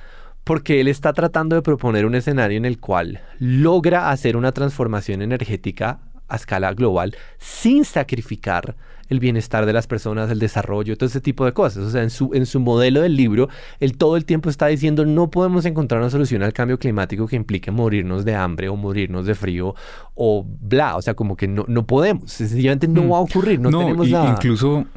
porque 0.49 0.81
él 0.81 0.87
está 0.87 1.13
tratando 1.13 1.55
de 1.55 1.61
proponer 1.61 2.07
un 2.07 2.15
escenario 2.15 2.57
en 2.57 2.65
el 2.65 2.79
cual 2.79 3.21
logra 3.37 4.09
hacer 4.09 4.35
una 4.35 4.51
transformación 4.51 5.21
energética 5.21 5.99
a 6.27 6.37
escala 6.37 6.73
global 6.73 7.15
sin 7.37 7.85
sacrificar 7.85 8.75
el 9.09 9.19
bienestar 9.19 9.67
de 9.67 9.73
las 9.73 9.85
personas, 9.85 10.31
el 10.31 10.39
desarrollo, 10.39 10.97
todo 10.97 11.05
ese 11.05 11.21
tipo 11.21 11.45
de 11.45 11.53
cosas. 11.53 11.83
O 11.83 11.91
sea, 11.91 12.01
en 12.01 12.09
su, 12.09 12.31
en 12.33 12.47
su 12.47 12.59
modelo 12.59 13.01
del 13.01 13.15
libro, 13.15 13.47
él 13.79 13.95
todo 13.95 14.17
el 14.17 14.25
tiempo 14.25 14.49
está 14.49 14.65
diciendo 14.65 15.05
no 15.05 15.29
podemos 15.29 15.65
encontrar 15.65 16.01
una 16.01 16.09
solución 16.09 16.41
al 16.41 16.51
cambio 16.51 16.79
climático 16.79 17.27
que 17.27 17.35
implique 17.35 17.69
morirnos 17.69 18.25
de 18.25 18.33
hambre 18.33 18.69
o 18.69 18.75
morirnos 18.75 19.27
de 19.27 19.35
frío 19.35 19.75
o 20.15 20.43
bla. 20.43 20.95
O 20.95 21.03
sea, 21.03 21.13
como 21.13 21.37
que 21.37 21.47
no, 21.47 21.65
no 21.67 21.85
podemos. 21.85 22.31
Sencillamente 22.31 22.87
no 22.87 23.03
mm. 23.03 23.11
va 23.11 23.17
a 23.17 23.21
ocurrir, 23.21 23.59
no, 23.59 23.69
tenemos 23.69 24.09
nada. 24.09 24.31
Incluso 24.31 24.87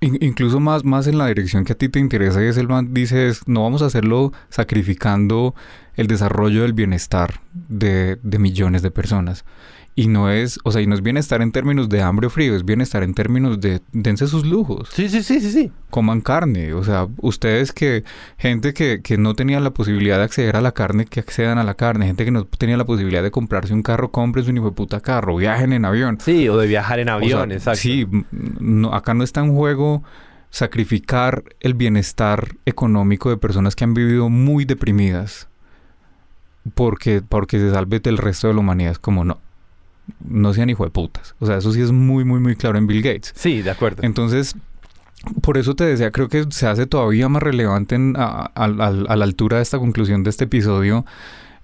incluso 0.00 0.60
más, 0.60 0.84
más 0.84 1.06
en 1.06 1.18
la 1.18 1.26
dirección 1.26 1.64
que 1.64 1.72
a 1.72 1.78
ti 1.78 1.88
te 1.88 1.98
interesa, 1.98 2.42
y 2.42 2.46
es 2.46 2.56
el 2.56 2.68
man 2.68 2.94
dice, 2.94 3.32
no 3.46 3.62
vamos 3.62 3.82
a 3.82 3.86
hacerlo 3.86 4.32
sacrificando 4.48 5.54
el 5.94 6.06
desarrollo 6.06 6.62
del 6.62 6.72
bienestar 6.72 7.40
de 7.52 8.18
millones 8.38 8.82
de 8.82 8.90
personas. 8.90 9.44
Y 9.96 10.06
no 10.06 10.30
es, 10.30 10.58
o 10.64 10.70
sea, 10.70 10.80
y 10.80 10.86
no 10.86 10.94
es 10.94 11.02
bienestar 11.02 11.42
en 11.42 11.52
términos 11.52 11.88
de 11.88 12.00
hambre 12.00 12.28
o 12.28 12.30
frío, 12.30 12.54
es 12.54 12.64
bienestar 12.64 13.02
en 13.02 13.12
términos 13.12 13.60
de 13.60 13.80
dense 13.92 14.28
sus 14.28 14.46
lujos. 14.46 14.88
Sí, 14.92 15.08
sí, 15.08 15.22
sí, 15.22 15.40
sí, 15.40 15.50
sí. 15.50 15.72
Coman 15.90 16.20
carne. 16.20 16.72
O 16.74 16.84
sea, 16.84 17.08
ustedes 17.18 17.72
que, 17.72 18.04
gente 18.38 18.72
que, 18.72 19.02
que 19.02 19.18
no 19.18 19.34
tenía 19.34 19.58
la 19.58 19.72
posibilidad 19.72 20.18
de 20.18 20.24
acceder 20.24 20.56
a 20.56 20.60
la 20.60 20.72
carne, 20.72 21.06
que 21.06 21.20
accedan 21.20 21.58
a 21.58 21.64
la 21.64 21.74
carne. 21.74 22.06
Gente 22.06 22.24
que 22.24 22.30
no 22.30 22.44
tenía 22.44 22.76
la 22.76 22.86
posibilidad 22.86 23.22
de 23.22 23.30
comprarse 23.30 23.74
un 23.74 23.82
carro, 23.82 24.10
compren 24.10 24.48
un 24.48 24.56
hijo 24.56 24.66
de 24.66 24.72
puta 24.72 25.00
carro, 25.00 25.36
viajen 25.36 25.72
en 25.72 25.84
avión. 25.84 26.18
Sí, 26.20 26.48
o 26.48 26.56
de 26.56 26.68
viajar 26.68 27.00
en 27.00 27.08
avión, 27.08 27.50
exacto. 27.52 27.80
Sí, 27.80 28.06
no, 28.30 28.94
acá 28.94 29.12
no 29.14 29.24
está 29.24 29.40
en 29.40 29.54
juego 29.54 30.04
sacrificar 30.50 31.44
el 31.60 31.74
bienestar 31.74 32.56
económico 32.64 33.30
de 33.30 33.36
personas 33.36 33.76
que 33.76 33.84
han 33.84 33.94
vivido 33.94 34.28
muy 34.28 34.64
deprimidas 34.64 35.48
porque, 36.74 37.22
porque 37.26 37.58
se 37.58 37.70
salve 37.70 38.00
del 38.00 38.18
resto 38.18 38.48
de 38.48 38.54
la 38.54 38.60
humanidad. 38.60 38.92
Es 38.92 38.98
como 38.98 39.24
no 39.24 39.40
no 40.24 40.52
sean 40.52 40.70
hijo 40.70 40.84
de 40.84 40.90
putas. 40.90 41.34
O 41.38 41.46
sea, 41.46 41.58
eso 41.58 41.72
sí 41.72 41.80
es 41.80 41.92
muy, 41.92 42.24
muy, 42.24 42.40
muy 42.40 42.56
claro 42.56 42.78
en 42.78 42.86
Bill 42.86 43.02
Gates. 43.02 43.32
Sí, 43.34 43.62
de 43.62 43.70
acuerdo. 43.70 44.02
Entonces, 44.02 44.54
por 45.42 45.58
eso 45.58 45.74
te 45.74 45.84
decía, 45.84 46.10
creo 46.10 46.28
que 46.28 46.46
se 46.50 46.66
hace 46.66 46.86
todavía 46.86 47.28
más 47.28 47.42
relevante 47.42 47.96
a, 48.16 48.68
la 48.68 49.24
altura 49.24 49.58
de 49.58 49.62
esta 49.62 49.78
conclusión 49.78 50.22
de 50.22 50.30
este 50.30 50.44
episodio 50.44 51.04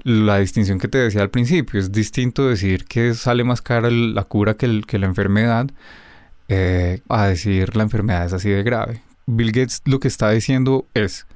la 0.02 0.38
distinción 0.38 0.78
que 0.78 0.86
te 0.86 0.98
decía 0.98 1.22
al 1.22 1.30
principio. 1.30 1.80
Es 1.80 1.90
distinto 1.90 2.48
decir 2.48 2.84
que 2.84 3.14
sale 3.14 3.42
más 3.42 3.60
cara 3.60 3.90
la 3.90 4.22
cura 4.22 4.54
que, 4.54 4.82
que 4.86 4.98
la 4.98 5.06
enfermedad 5.06 5.68
eh, 6.48 7.00
a 7.08 7.26
decir 7.26 7.76
la 7.76 7.82
enfermedad 7.82 8.26
es 8.26 8.32
así 8.32 8.48
de 8.48 8.62
grave. 8.62 9.02
Bill 9.26 9.50
Gates 9.50 9.82
lo 9.84 9.98
que 9.98 10.06
está 10.06 10.30
diciendo 10.30 10.86
es 10.94 11.26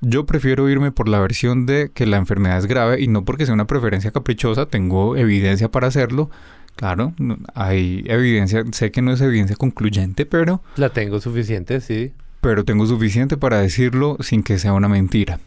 yo 0.00 0.26
prefiero 0.26 0.68
irme 0.68 0.92
por 0.92 1.08
la 1.08 1.20
versión 1.20 1.66
de 1.66 1.90
que 1.92 2.06
la 2.06 2.16
enfermedad 2.16 2.58
es 2.58 2.66
grave 2.66 3.00
y 3.00 3.08
no 3.08 3.24
porque 3.24 3.44
sea 3.44 3.54
una 3.54 3.66
preferencia 3.66 4.10
caprichosa, 4.10 4.66
tengo 4.66 5.16
evidencia 5.16 5.70
para 5.70 5.88
hacerlo. 5.88 6.30
Claro, 6.76 7.12
hay 7.54 8.04
evidencia, 8.06 8.64
sé 8.72 8.90
que 8.90 9.02
no 9.02 9.12
es 9.12 9.20
evidencia 9.20 9.56
concluyente, 9.56 10.24
pero... 10.24 10.62
La 10.76 10.90
tengo 10.90 11.20
suficiente, 11.20 11.80
sí. 11.80 12.12
Pero 12.40 12.64
tengo 12.64 12.86
suficiente 12.86 13.36
para 13.36 13.60
decirlo 13.60 14.16
sin 14.20 14.42
que 14.42 14.58
sea 14.58 14.72
una 14.72 14.88
mentira. 14.88 15.40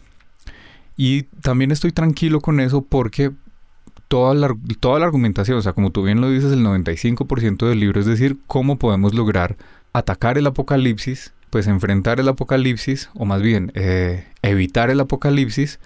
Y 0.96 1.24
también 1.42 1.72
estoy 1.72 1.92
tranquilo 1.92 2.40
con 2.40 2.60
eso 2.60 2.84
porque 2.84 3.32
toda 4.08 4.36
la, 4.36 4.56
toda 4.80 5.00
la 5.00 5.06
argumentación, 5.06 5.58
o 5.58 5.62
sea, 5.62 5.74
como 5.74 5.90
tú 5.90 6.04
bien 6.04 6.22
lo 6.22 6.30
dices, 6.30 6.52
el 6.52 6.64
95% 6.64 7.68
del 7.68 7.80
libro 7.80 8.00
es 8.00 8.06
decir, 8.06 8.38
cómo 8.46 8.78
podemos 8.78 9.16
lograr 9.16 9.58
atacar 9.94 10.38
el 10.38 10.46
apocalipsis 10.46 11.34
pues 11.54 11.68
enfrentar 11.68 12.20
el 12.20 12.28
apocalipsis, 12.28 13.12
o 13.14 13.26
más 13.26 13.44
bien 13.44 13.72
eh, 13.76 14.26
evitar 14.44 14.90
el 14.92 15.00
apocalipsis 15.00 15.80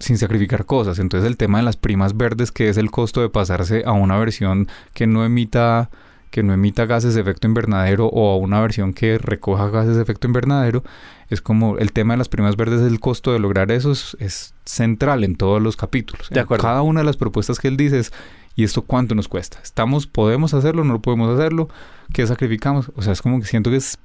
sin 0.00 0.18
sacrificar 0.18 0.66
cosas. 0.66 0.98
Entonces 0.98 1.28
el 1.28 1.36
tema 1.36 1.58
de 1.58 1.64
las 1.64 1.76
primas 1.76 2.16
verdes, 2.16 2.50
que 2.50 2.68
es 2.68 2.76
el 2.76 2.90
costo 2.90 3.20
de 3.20 3.28
pasarse 3.28 3.84
a 3.86 3.92
una 3.92 4.18
versión 4.18 4.68
que 4.94 5.06
no 5.06 5.24
emita 5.24 5.90
que 6.30 6.42
no 6.42 6.54
emita 6.54 6.86
gases 6.86 7.14
de 7.14 7.20
efecto 7.20 7.46
invernadero 7.46 8.06
o 8.06 8.32
a 8.32 8.38
una 8.38 8.58
versión 8.62 8.94
que 8.94 9.18
recoja 9.18 9.68
gases 9.68 9.96
de 9.96 10.02
efecto 10.02 10.26
invernadero, 10.26 10.82
es 11.28 11.42
como 11.42 11.76
el 11.76 11.92
tema 11.92 12.14
de 12.14 12.18
las 12.18 12.30
primas 12.30 12.56
verdes, 12.56 12.80
el 12.80 13.00
costo 13.00 13.34
de 13.34 13.38
lograr 13.38 13.70
eso 13.70 13.92
es, 13.92 14.54
central 14.64 15.24
en 15.24 15.36
todos 15.36 15.60
los 15.60 15.76
capítulos. 15.76 16.30
De 16.30 16.40
acuerdo. 16.40 16.62
Cada 16.62 16.80
una 16.80 17.00
de 17.00 17.06
las 17.06 17.18
propuestas 17.18 17.58
que 17.58 17.68
él 17.68 17.76
dice 17.76 17.98
es, 17.98 18.14
¿y 18.56 18.64
esto 18.64 18.80
cuánto 18.80 19.14
nos 19.14 19.28
cuesta? 19.28 19.58
¿Estamos, 19.62 20.06
podemos 20.06 20.54
hacerlo, 20.54 20.84
no 20.84 20.94
lo 20.94 21.02
podemos 21.02 21.38
hacerlo? 21.38 21.68
¿Qué 22.14 22.26
sacrificamos? 22.26 22.90
O 22.96 23.02
sea, 23.02 23.12
es 23.12 23.20
como 23.20 23.38
que 23.38 23.46
siento 23.46 23.68
que 23.68 23.76
es 23.76 23.98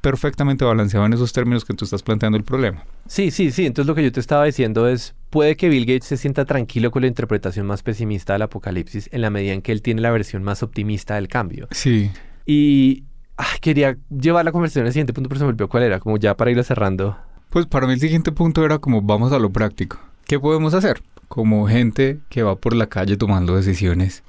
perfectamente 0.00 0.64
balanceado 0.64 1.06
en 1.06 1.12
esos 1.12 1.32
términos 1.32 1.64
que 1.64 1.74
tú 1.74 1.84
estás 1.84 2.02
planteando 2.02 2.36
el 2.36 2.44
problema. 2.44 2.84
Sí, 3.06 3.30
sí, 3.30 3.50
sí. 3.50 3.66
Entonces 3.66 3.86
lo 3.86 3.94
que 3.94 4.02
yo 4.02 4.12
te 4.12 4.20
estaba 4.20 4.44
diciendo 4.44 4.88
es, 4.88 5.14
puede 5.30 5.56
que 5.56 5.68
Bill 5.68 5.86
Gates 5.86 6.06
se 6.06 6.16
sienta 6.16 6.44
tranquilo 6.44 6.90
con 6.90 7.02
la 7.02 7.08
interpretación 7.08 7.66
más 7.66 7.82
pesimista 7.82 8.32
del 8.32 8.42
apocalipsis 8.42 9.08
en 9.12 9.20
la 9.20 9.30
medida 9.30 9.52
en 9.52 9.62
que 9.62 9.72
él 9.72 9.82
tiene 9.82 10.00
la 10.00 10.10
versión 10.10 10.42
más 10.42 10.62
optimista 10.62 11.14
del 11.16 11.28
cambio. 11.28 11.68
Sí. 11.70 12.10
Y 12.44 13.04
ah, 13.36 13.56
quería 13.60 13.96
llevar 14.10 14.44
la 14.44 14.52
conversación 14.52 14.86
al 14.86 14.92
siguiente 14.92 15.12
punto, 15.12 15.28
pero 15.28 15.38
se 15.38 15.44
me 15.44 15.50
olvidó 15.50 15.68
cuál 15.68 15.84
era, 15.84 16.00
como 16.00 16.16
ya 16.16 16.36
para 16.36 16.50
irlo 16.50 16.62
cerrando. 16.62 17.16
Pues 17.50 17.66
para 17.66 17.86
mí 17.86 17.94
el 17.94 18.00
siguiente 18.00 18.32
punto 18.32 18.64
era 18.64 18.78
como 18.78 19.02
vamos 19.02 19.32
a 19.32 19.38
lo 19.38 19.50
práctico. 19.50 19.98
¿Qué 20.26 20.38
podemos 20.38 20.74
hacer? 20.74 21.02
Como 21.28 21.66
gente 21.66 22.18
que 22.28 22.42
va 22.42 22.56
por 22.56 22.74
la 22.74 22.86
calle 22.86 23.16
tomando 23.16 23.56
decisiones 23.56 24.22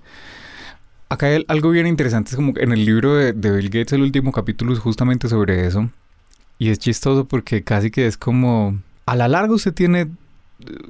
Acá 1.09 1.27
hay 1.27 1.45
algo 1.47 1.69
bien 1.69 1.87
interesante, 1.87 2.31
es 2.31 2.35
como 2.35 2.53
en 2.57 2.71
el 2.71 2.85
libro 2.85 3.15
de, 3.15 3.31
Bill 3.31 3.69
Gates, 3.69 3.93
el 3.93 4.01
último 4.01 4.31
capítulo 4.31 4.73
es 4.73 4.79
justamente 4.79 5.29
sobre 5.29 5.65
eso. 5.65 5.89
Y 6.59 6.69
es 6.69 6.79
chistoso 6.79 7.25
porque 7.25 7.63
casi 7.63 7.91
que 7.91 8.07
es 8.07 8.17
como, 8.17 8.79
a 9.05 9.15
la 9.15 9.27
larga 9.27 9.53
usted 9.53 9.73
tiene 9.73 10.01
eh, 10.01 10.07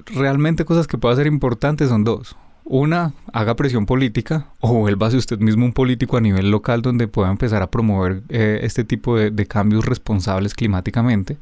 realmente 0.07 0.65
cosas 0.65 0.88
que 0.88 0.97
pueden 0.97 1.18
ser 1.18 1.28
importantes, 1.28 1.89
son 1.89 2.03
dos. 2.03 2.36
Una, 2.63 3.13
haga 3.32 3.55
presión 3.55 3.86
política 3.86 4.47
o 4.59 4.74
vuélvase 4.74 5.18
usted 5.18 5.39
mismo 5.39 5.65
un 5.65 5.74
político 5.74 6.18
a 6.18 6.22
nivel 6.22 6.51
local 6.51 6.82
donde 6.82 7.07
pueda 7.07 7.30
empezar 7.30 7.61
a 7.61 7.72
promover 7.72 8.24
eh, 8.30 8.59
este 8.63 8.84
tipo 8.84 9.18
de 9.18 9.45
cambios 9.45 9.86
responsables 9.86 10.53
climáticamente 10.53 11.38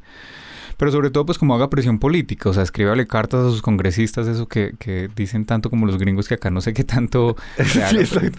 pero 0.76 0.90
sobre 0.92 1.10
todo 1.10 1.26
pues 1.26 1.38
como 1.38 1.54
haga 1.54 1.70
presión 1.70 1.98
política, 1.98 2.50
o 2.50 2.52
sea, 2.52 2.62
escríbale 2.62 3.06
cartas 3.06 3.40
a 3.40 3.50
sus 3.50 3.62
congresistas, 3.62 4.26
eso 4.26 4.46
que, 4.46 4.74
que 4.78 5.08
dicen 5.14 5.44
tanto 5.44 5.70
como 5.70 5.86
los 5.86 5.98
gringos 5.98 6.28
que 6.28 6.34
acá 6.34 6.50
no 6.50 6.60
sé 6.60 6.72
qué 6.72 6.84
tanto... 6.84 7.36
sí, 7.64 7.80
exacto. 7.80 8.38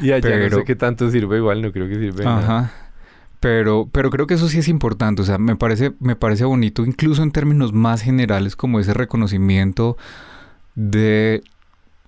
y 0.00 0.12
allá 0.12 0.48
no 0.48 0.58
sé 0.58 0.64
qué 0.64 0.76
tanto 0.76 1.10
sirve, 1.10 1.36
igual 1.36 1.62
no 1.62 1.72
creo 1.72 1.88
que 1.88 1.96
sirve. 1.96 2.26
Ajá. 2.26 2.72
Pero, 3.40 3.88
pero 3.90 4.10
creo 4.10 4.26
que 4.26 4.34
eso 4.34 4.48
sí 4.48 4.58
es 4.58 4.68
importante, 4.68 5.22
o 5.22 5.24
sea, 5.24 5.38
me 5.38 5.56
parece, 5.56 5.92
me 5.98 6.14
parece 6.14 6.44
bonito, 6.44 6.84
incluso 6.84 7.22
en 7.22 7.32
términos 7.32 7.72
más 7.72 8.02
generales, 8.02 8.54
como 8.54 8.80
ese 8.80 8.92
reconocimiento 8.92 9.96
de 10.74 11.42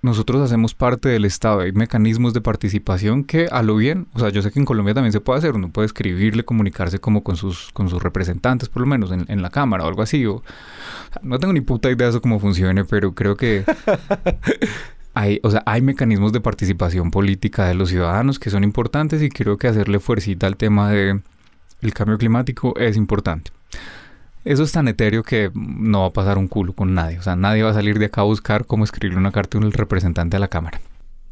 nosotros 0.03 0.43
hacemos 0.43 0.75
parte 0.75 1.09
del 1.09 1.25
Estado, 1.25 1.61
hay 1.61 1.73
mecanismos 1.73 2.35
de 2.35 2.41
participación 2.41 3.23
que 3.23 3.47
a 3.51 3.63
lo 3.63 3.77
bien, 3.77 4.09
o 4.15 4.19
sea, 4.19 4.31
yo 4.31 4.43
sé 4.43 4.51
que 4.51 4.59
en 4.59 4.65
Colombia 4.65 4.95
también 4.95 5.13
se 5.13 5.21
puede 5.21 5.39
hacer, 5.39 5.55
uno 5.55 5.71
puede 5.71 5.87
escribirle, 5.87 6.45
comunicarse 6.45 6.99
como 6.99 7.23
con 7.23 7.37
sus, 7.37 7.71
con 7.73 7.89
sus 7.89 8.03
representantes, 8.03 8.69
por 8.69 8.83
lo 8.83 8.89
menos 8.89 9.13
en, 9.13 9.25
en 9.29 9.43
la 9.43 9.51
Cámara 9.51 9.85
o 9.85 9.89
algo 9.89 10.03
así, 10.03 10.27
o, 10.27 10.43
no 11.23 11.39
tengo 11.39 11.53
ni 11.53 11.61
puta 11.61 11.89
idea 11.89 12.07
de 12.07 12.11
eso 12.11 12.21
cómo 12.21 12.41
funcione, 12.41 12.85
pero 12.85 13.15
creo 13.15 13.37
que 13.37 13.65
hay, 15.15 15.39
o 15.45 15.51
sea, 15.51 15.63
hay 15.67 15.83
mecanismos 15.83 16.33
de 16.33 16.41
participación 16.41 17.13
política 17.13 17.67
de 17.67 17.75
los 17.75 17.91
ciudadanos 17.91 18.41
que 18.41 18.51
son 18.51 18.65
importantes 18.65 19.23
y 19.23 19.29
creo 19.29 19.57
que 19.57 19.69
hacerle 19.69 20.01
fuercita 20.01 20.49
al 20.49 20.57
tema 20.57 20.91
de 20.91 21.21
el 21.81 21.95
cambio 21.95 22.19
climático 22.19 22.75
es 22.77 22.97
importante. 22.97 23.53
Eso 24.45 24.63
es 24.63 24.73
tan 24.73 24.89
etéreo 24.89 25.23
que 25.23 25.51
no 25.55 26.01
va 26.01 26.07
a 26.07 26.13
pasar 26.13 26.39
un 26.39 26.49
culo 26.49 26.73
con 26.73 26.95
nadie. 26.95 27.19
O 27.19 27.23
sea, 27.23 27.37
nadie 27.37 27.63
va 27.63 27.71
a 27.71 27.75
salir 27.75 27.99
de 27.99 28.07
acá 28.07 28.23
a 28.23 28.25
buscar 28.25 28.67
cómo 28.67 28.85
escribirle 28.85 29.19
una 29.19 29.33
carta 29.33 29.59
a 29.59 29.61
un 29.61 29.71
representante 29.71 30.37
a 30.37 30.41
la 30.41 30.49
Cámara. 30.49 30.81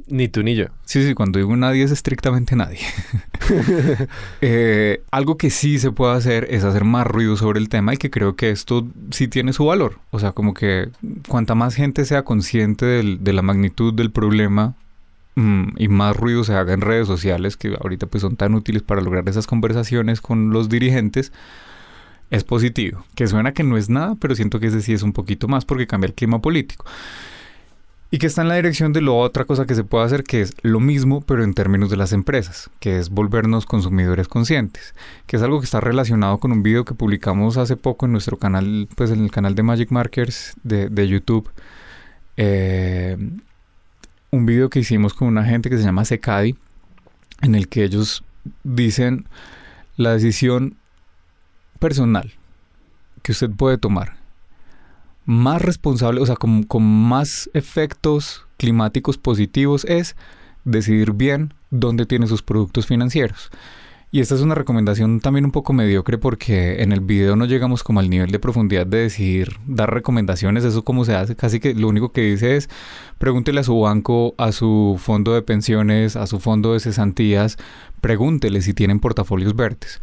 Ni 0.06 0.28
tú 0.28 0.42
ni 0.42 0.56
yo. 0.56 0.66
Sí, 0.84 1.06
sí, 1.06 1.14
cuando 1.14 1.38
digo 1.38 1.56
nadie 1.56 1.84
es 1.84 1.90
estrictamente 1.90 2.56
nadie. 2.56 2.80
Eh, 4.42 5.02
algo 5.10 5.36
que 5.36 5.50
sí 5.50 5.78
se 5.78 5.90
puede 5.90 6.14
hacer 6.16 6.46
es 6.50 6.64
hacer 6.64 6.84
más 6.84 7.06
ruido 7.06 7.36
sobre 7.36 7.60
el 7.60 7.68
tema 7.68 7.94
y 7.94 7.96
que 7.96 8.10
creo 8.10 8.36
que 8.36 8.50
esto 8.50 8.86
sí 9.10 9.28
tiene 9.28 9.52
su 9.52 9.66
valor. 9.66 9.98
O 10.10 10.18
sea, 10.18 10.32
como 10.32 10.54
que 10.54 10.88
cuanta 11.28 11.54
más 11.54 11.74
gente 11.74 12.04
sea 12.04 12.22
consciente 12.22 12.86
de 12.86 13.32
la 13.32 13.42
magnitud 13.42 13.92
del 13.92 14.10
problema 14.10 14.74
mm, 15.34 15.70
y 15.76 15.88
más 15.88 16.16
ruido 16.16 16.44
se 16.44 16.54
haga 16.54 16.72
en 16.72 16.80
redes 16.80 17.06
sociales, 17.06 17.56
que 17.56 17.76
ahorita 17.80 18.06
pues 18.06 18.22
son 18.22 18.36
tan 18.36 18.54
útiles 18.54 18.82
para 18.82 19.02
lograr 19.02 19.28
esas 19.28 19.46
conversaciones 19.46 20.20
con 20.20 20.50
los 20.50 20.68
dirigentes, 20.68 21.32
es 22.30 22.44
positivo. 22.44 23.04
Que 23.14 23.26
suena 23.26 23.52
que 23.52 23.62
no 23.62 23.76
es 23.76 23.88
nada, 23.88 24.16
pero 24.20 24.34
siento 24.34 24.60
que 24.60 24.68
ese 24.68 24.80
sí 24.80 24.92
es 24.92 25.02
un 25.02 25.12
poquito 25.12 25.48
más 25.48 25.64
porque 25.64 25.86
cambia 25.86 26.08
el 26.08 26.14
clima 26.14 26.40
político. 26.40 26.84
Y 28.12 28.18
que 28.18 28.26
está 28.26 28.42
en 28.42 28.48
la 28.48 28.56
dirección 28.56 28.92
de 28.92 29.02
la 29.02 29.12
otra 29.12 29.44
cosa 29.44 29.66
que 29.66 29.76
se 29.76 29.84
puede 29.84 30.04
hacer, 30.04 30.24
que 30.24 30.40
es 30.40 30.52
lo 30.62 30.80
mismo, 30.80 31.20
pero 31.20 31.44
en 31.44 31.54
términos 31.54 31.90
de 31.90 31.96
las 31.96 32.12
empresas, 32.12 32.68
que 32.80 32.98
es 32.98 33.08
volvernos 33.08 33.66
consumidores 33.66 34.26
conscientes, 34.26 34.94
que 35.28 35.36
es 35.36 35.42
algo 35.42 35.60
que 35.60 35.66
está 35.66 35.80
relacionado 35.80 36.38
con 36.38 36.50
un 36.50 36.64
video 36.64 36.84
que 36.84 36.94
publicamos 36.94 37.56
hace 37.56 37.76
poco 37.76 38.06
en 38.06 38.12
nuestro 38.12 38.36
canal, 38.36 38.88
pues 38.96 39.12
en 39.12 39.22
el 39.22 39.30
canal 39.30 39.54
de 39.54 39.62
Magic 39.62 39.92
Markers 39.92 40.54
de, 40.64 41.08
YouTube. 41.08 41.48
Eh, 42.36 43.16
un 44.32 44.46
video 44.46 44.70
que 44.70 44.80
hicimos 44.80 45.14
con 45.14 45.28
una 45.28 45.44
gente 45.44 45.70
que 45.70 45.78
se 45.78 45.84
llama 45.84 46.04
Secadi, 46.04 46.56
en 47.42 47.54
el 47.54 47.68
que 47.68 47.84
ellos 47.84 48.24
dicen 48.64 49.28
la 49.96 50.12
decisión 50.14 50.76
personal 51.80 52.32
que 53.22 53.32
usted 53.32 53.50
puede 53.50 53.78
tomar 53.78 54.20
más 55.30 55.62
responsable, 55.62 56.20
o 56.20 56.26
sea, 56.26 56.36
con, 56.36 56.66
más 56.82 57.50
efectos 57.54 58.46
climáticos 58.56 59.16
positivos 59.16 59.84
es 59.84 60.16
decidir 60.64 61.12
bien 61.12 61.54
dónde 61.70 62.06
tiene 62.06 62.26
sus 62.26 62.42
productos 62.42 62.86
financieros. 62.86 63.50
Y 64.12 64.18
esta 64.18 64.34
es 64.34 64.40
una 64.40 64.56
recomendación 64.56 65.20
también 65.20 65.44
un 65.44 65.52
poco 65.52 65.72
mediocre 65.72 66.18
porque 66.18 66.82
en 66.82 66.90
el 66.90 67.00
video 67.00 67.36
no 67.36 67.44
llegamos 67.44 67.84
como 67.84 68.00
al 68.00 68.10
nivel 68.10 68.32
de 68.32 68.40
profundidad 68.40 68.84
de 68.84 69.02
decidir, 69.02 69.60
dar 69.68 69.94
recomendaciones, 69.94 70.64
eso 70.64 70.82
cómo 70.82 71.04
se 71.04 71.14
hace, 71.14 71.36
casi 71.36 71.60
que 71.60 71.74
lo 71.74 71.86
único 71.86 72.10
que 72.10 72.22
dice 72.22 72.56
es 72.56 72.68
pregúntele 73.18 73.60
a 73.60 73.64
su 73.64 73.78
banco, 73.78 74.34
a 74.36 74.50
su 74.50 74.96
fondo 74.98 75.32
de 75.32 75.42
pensiones, 75.42 76.16
a 76.16 76.26
su 76.26 76.40
fondo 76.40 76.72
de 76.72 76.80
cesantías, 76.80 77.56
pregúntele 78.00 78.62
si 78.62 78.74
tienen 78.74 78.98
portafolios 78.98 79.54
verdes 79.54 80.00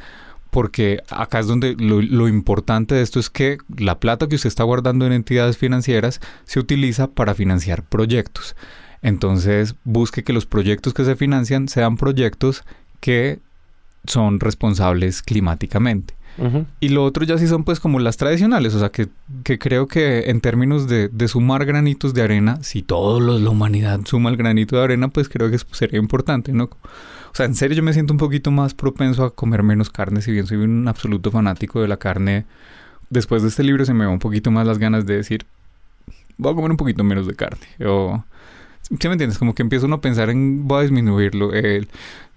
porque 0.58 1.04
acá 1.12 1.38
es 1.38 1.46
donde 1.46 1.76
lo, 1.78 2.28
importante 2.28 2.96
de 2.96 3.04
esto 3.04 3.20
es 3.20 3.30
que 3.30 3.60
la 3.78 4.00
plata 4.00 4.28
que 4.28 4.38
usted 4.38 4.48
está 4.48 4.64
guardando 4.64 5.06
en 5.06 5.14
entidades 5.14 5.56
financieras 5.56 6.20
se 6.46 6.60
utiliza 6.60 7.12
para 7.12 7.36
financiar 7.36 7.84
proyectos. 7.84 8.56
Entonces 9.04 9.76
busque 9.84 10.24
que 10.24 10.34
los 10.34 10.48
proyectos 10.48 10.96
que 10.96 11.06
se 11.06 11.16
financian 11.16 11.68
sean 11.68 11.96
proyectos 11.96 12.64
que 13.02 13.38
son 14.08 14.40
responsables 14.40 15.22
climáticamente. 15.22 16.16
Y 16.80 16.90
lo 16.90 17.04
otro 17.04 17.24
ya 17.24 17.38
sí 17.38 17.48
son 17.48 17.64
pues 17.64 17.80
como 17.80 18.00
las 18.00 18.18
tradicionales, 18.18 18.74
o 18.74 18.80
sea 18.80 18.90
que, 18.90 19.10
creo 19.60 19.86
que 19.86 20.32
en 20.32 20.42
términos 20.42 20.88
de, 20.88 21.28
sumar 21.28 21.66
granitos 21.66 22.16
de 22.16 22.24
arena, 22.24 22.58
si 22.64 22.82
toda 22.82 23.22
la 23.40 23.48
humanidad 23.48 24.00
suma 24.06 24.32
el 24.32 24.38
granito 24.38 24.76
de 24.78 24.86
arena, 24.86 25.10
pues 25.10 25.30
creo 25.30 25.52
que 25.52 25.60
sería 25.72 26.00
importante, 26.00 26.52
¿no? 26.52 26.72
O 27.32 27.36
sea, 27.36 27.46
en 27.46 27.56
serio 27.56 27.78
yo 27.78 27.84
me 27.84 27.94
siento 27.94 28.14
un 28.14 28.20
poquito 28.20 28.52
más 28.52 28.74
propenso 28.74 29.24
a 29.24 29.34
comer 29.34 29.64
menos 29.64 29.90
carne, 29.90 30.22
si 30.22 30.32
bien 30.32 30.48
soy 30.48 30.58
un 30.58 30.88
absoluto 30.88 31.32
fanático 31.32 31.82
de 31.82 31.88
la 31.88 31.98
carne. 31.98 32.46
Después 33.10 33.42
de 33.42 33.50
este 33.50 33.64
libro 33.64 33.86
se 33.86 33.94
me 33.94 34.06
va 34.06 34.12
un 34.12 34.20
poquito 34.20 34.52
más 34.52 34.68
las 34.68 34.80
ganas 34.80 35.06
de 35.06 35.16
decir, 35.16 35.46
voy 36.38 36.52
a 36.52 36.56
comer 36.56 36.72
un 36.72 36.78
poquito 36.78 37.04
menos 37.04 37.28
de 37.28 37.36
carne. 37.36 37.68
O, 37.86 38.24
¿Sí 38.90 39.08
me 39.08 39.14
entiendes? 39.14 39.38
Como 39.38 39.54
que 39.54 39.64
empiezo 39.64 39.86
uno 39.86 39.96
a 39.96 40.02
pensar 40.02 40.30
en, 40.30 40.68
voy 40.68 40.80
a 40.80 40.82
disminuirlo. 40.84 41.54
El, 41.54 41.90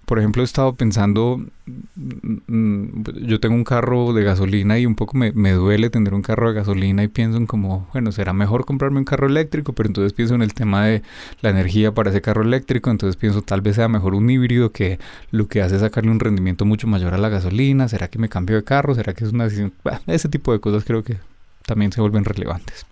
por 0.07 0.19
ejemplo, 0.19 0.43
he 0.43 0.45
estado 0.45 0.75
pensando, 0.75 1.41
mm, 1.67 2.37
mm, 2.47 3.05
yo 3.27 3.39
tengo 3.39 3.55
un 3.55 3.65
carro 3.65 4.13
de 4.13 4.25
gasolina 4.25 4.79
y 4.79 4.87
un 4.87 4.97
poco 4.97 5.17
me, 5.17 5.53
duele 5.53 5.89
tener 5.89 6.15
un 6.15 6.23
carro 6.23 6.49
de 6.49 6.55
gasolina 6.55 7.05
y 7.05 7.09
pienso 7.09 7.39
en 7.39 7.47
como, 7.47 7.89
bueno, 7.93 8.11
será 8.11 8.33
mejor 8.33 8.65
comprarme 8.65 8.99
un 8.99 9.05
carro 9.05 9.29
eléctrico, 9.29 9.73
pero 9.73 9.89
entonces 9.89 10.13
pienso 10.13 10.35
en 10.35 10.43
el 10.43 10.53
tema 10.53 10.87
de 10.87 11.03
la 11.43 11.51
energía 11.51 11.95
para 11.95 12.11
ese 12.11 12.21
carro 12.21 12.43
eléctrico, 12.43 12.91
entonces 12.91 13.17
pienso 13.17 13.43
tal 13.43 13.61
vez 13.61 13.77
sea 13.77 13.89
mejor 13.89 14.15
un 14.15 14.29
híbrido 14.29 14.73
que 14.73 14.99
lo 15.31 15.47
que 15.47 15.63
hace 15.63 15.77
es 15.77 15.83
sacarle 15.83 16.11
un 16.11 16.19
rendimiento 16.19 16.65
mucho 16.65 16.87
mayor 16.89 17.15
a 17.15 17.19
la 17.19 17.29
gasolina, 17.29 17.89
¿será 17.89 18.09
que 18.09 18.19
me 18.19 18.29
cambio 18.29 18.57
de 18.57 18.65
carro? 18.65 18.95
¿Será 18.95 19.15
que 19.15 19.25
es 19.25 19.33
una 19.33 19.45
decisión? 19.45 19.73
ese 20.07 20.29
tipo 20.29 20.53
de 20.53 20.61
cosas 20.61 20.85
creo 20.85 21.05
que 21.05 21.19
también 21.67 21.93
se 21.93 22.01
vuelven 22.01 22.25
relevantes. 22.25 22.85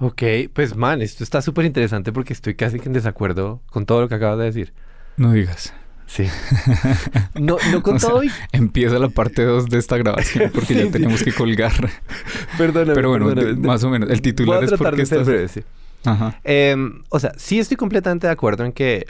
Ok, 0.00 0.22
pues 0.52 0.76
man, 0.76 1.00
esto 1.00 1.24
está 1.24 1.40
súper 1.40 1.64
interesante 1.64 2.12
porque 2.12 2.32
estoy 2.32 2.56
casi 2.56 2.80
que 2.80 2.88
en 2.88 2.92
desacuerdo 2.92 3.60
con 3.70 3.86
todo 3.86 4.00
lo 4.00 4.08
que 4.08 4.16
acabas 4.16 4.38
de 4.38 4.44
decir. 4.44 4.72
No 5.16 5.32
digas. 5.32 5.72
Sí. 6.06 6.26
No, 7.34 7.56
no 7.70 7.82
con 7.82 7.98
todo 7.98 8.20
Empieza 8.52 8.98
la 8.98 9.08
parte 9.08 9.44
2 9.44 9.66
de 9.66 9.78
esta 9.78 9.96
grabación 9.96 10.50
porque 10.54 10.74
ya 10.74 10.90
tenemos 10.90 11.22
que 11.22 11.32
colgar. 11.32 11.72
Perdóname. 12.58 12.94
Pero 12.94 13.08
bueno, 13.08 13.32
más 13.58 13.82
o 13.84 13.90
menos. 13.90 14.10
El 14.10 14.20
titular 14.22 14.62
es 14.62 14.72
porque 14.72 15.02
estás... 15.02 15.26
breve, 15.26 15.48
sí. 15.48 15.62
Ajá. 16.04 16.38
Em, 16.44 17.02
o 17.08 17.18
sea, 17.18 17.32
sí 17.36 17.58
estoy 17.58 17.76
completamente 17.76 18.26
de 18.26 18.32
acuerdo 18.32 18.64
en 18.64 18.72
que 18.72 19.06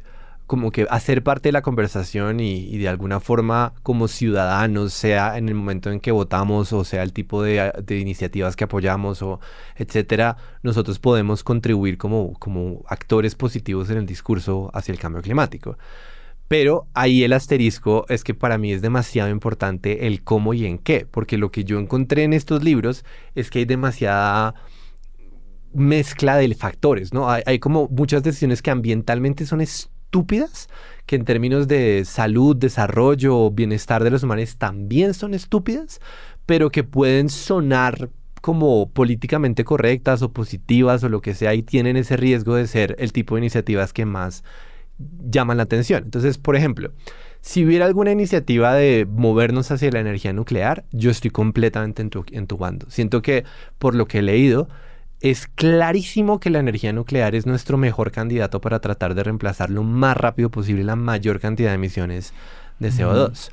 como 0.46 0.70
que 0.70 0.86
hacer 0.90 1.22
parte 1.22 1.48
de 1.48 1.52
la 1.52 1.62
conversación 1.62 2.38
y, 2.38 2.76
de 2.76 2.86
alguna 2.86 3.20
forma 3.20 3.72
como 3.82 4.06
ciudadanos, 4.06 4.92
sea 4.92 5.38
en 5.38 5.48
el 5.48 5.54
momento 5.54 5.90
en 5.90 5.98
que 5.98 6.12
votamos 6.12 6.74
o 6.74 6.84
sea 6.84 7.02
el 7.02 7.14
tipo 7.14 7.42
de, 7.42 7.72
de, 7.82 7.98
iniciativas 7.98 8.54
que 8.54 8.64
apoyamos 8.64 9.22
o 9.22 9.40
etcétera, 9.76 10.36
nosotros 10.62 10.98
podemos 10.98 11.42
contribuir 11.42 11.96
como, 11.96 12.34
como 12.38 12.84
actores 12.86 13.34
positivos 13.34 13.88
en 13.88 13.96
el 13.96 14.04
discurso 14.04 14.70
hacia 14.74 14.92
el 14.92 14.98
cambio 14.98 15.22
climático. 15.22 15.78
Pero 16.48 16.86
ahí 16.92 17.24
el 17.24 17.32
asterisco 17.32 18.04
es 18.08 18.24
que 18.24 18.34
para 18.34 18.58
mí 18.58 18.72
es 18.72 18.82
demasiado 18.82 19.30
importante 19.30 20.06
el 20.06 20.22
cómo 20.22 20.52
y 20.54 20.66
en 20.66 20.78
qué, 20.78 21.06
porque 21.10 21.38
lo 21.38 21.50
que 21.50 21.64
yo 21.64 21.78
encontré 21.78 22.24
en 22.24 22.32
estos 22.32 22.62
libros 22.62 23.04
es 23.34 23.50
que 23.50 23.60
hay 23.60 23.64
demasiada 23.64 24.54
mezcla 25.72 26.36
de 26.36 26.54
factores, 26.54 27.12
¿no? 27.12 27.28
Hay, 27.30 27.58
como 27.58 27.88
muchas 27.88 28.22
decisiones 28.22 28.62
que 28.62 28.70
ambientalmente 28.70 29.46
son 29.46 29.60
estúpidas, 29.60 30.68
que 31.06 31.16
en 31.16 31.24
términos 31.24 31.68
de 31.68 32.04
salud, 32.04 32.56
desarrollo 32.56 33.50
bienestar 33.50 34.04
de 34.04 34.10
los 34.10 34.22
humanos 34.22 34.56
también 34.56 35.14
son 35.14 35.34
estúpidas, 35.34 36.00
pero 36.46 36.70
que 36.70 36.84
pueden 36.84 37.30
sonar 37.30 38.10
como 38.42 38.90
políticamente 38.90 39.64
correctas 39.64 40.20
o 40.20 40.32
positivas 40.32 41.02
o 41.04 41.08
lo 41.08 41.22
que 41.22 41.34
sea 41.34 41.54
y 41.54 41.62
tienen 41.62 41.96
ese 41.96 42.16
riesgo 42.16 42.56
de 42.56 42.66
ser 42.66 42.96
el 42.98 43.12
tipo 43.12 43.36
de 43.36 43.42
iniciativas 43.42 43.92
que 43.92 44.04
más 44.04 44.42
llaman 45.24 45.56
la 45.56 45.64
atención. 45.64 46.04
Entonces, 46.04 46.38
por 46.38 46.56
ejemplo, 46.56 46.92
si 47.40 47.64
hubiera 47.64 47.86
alguna 47.86 48.12
iniciativa 48.12 48.74
de 48.74 49.06
movernos 49.10 49.70
hacia 49.70 49.90
la 49.90 50.00
energía 50.00 50.32
nuclear, 50.32 50.84
yo 50.92 51.10
estoy 51.10 51.30
completamente 51.30 52.06
entubando. 52.32 52.86
Siento 52.88 53.20
que, 53.20 53.44
por 53.78 53.94
lo 53.94 54.06
que 54.06 54.18
he 54.18 54.22
leído, 54.22 54.68
es 55.20 55.46
clarísimo 55.46 56.40
que 56.40 56.50
la 56.50 56.58
energía 56.58 56.92
nuclear 56.92 57.34
es 57.34 57.46
nuestro 57.46 57.78
mejor 57.78 58.10
candidato 58.10 58.60
para 58.60 58.80
tratar 58.80 59.14
de 59.14 59.22
reemplazar 59.22 59.70
lo 59.70 59.82
más 59.84 60.16
rápido 60.16 60.50
posible 60.50 60.84
la 60.84 60.96
mayor 60.96 61.40
cantidad 61.40 61.70
de 61.70 61.76
emisiones 61.76 62.32
de 62.78 62.90
CO2. 62.90 63.50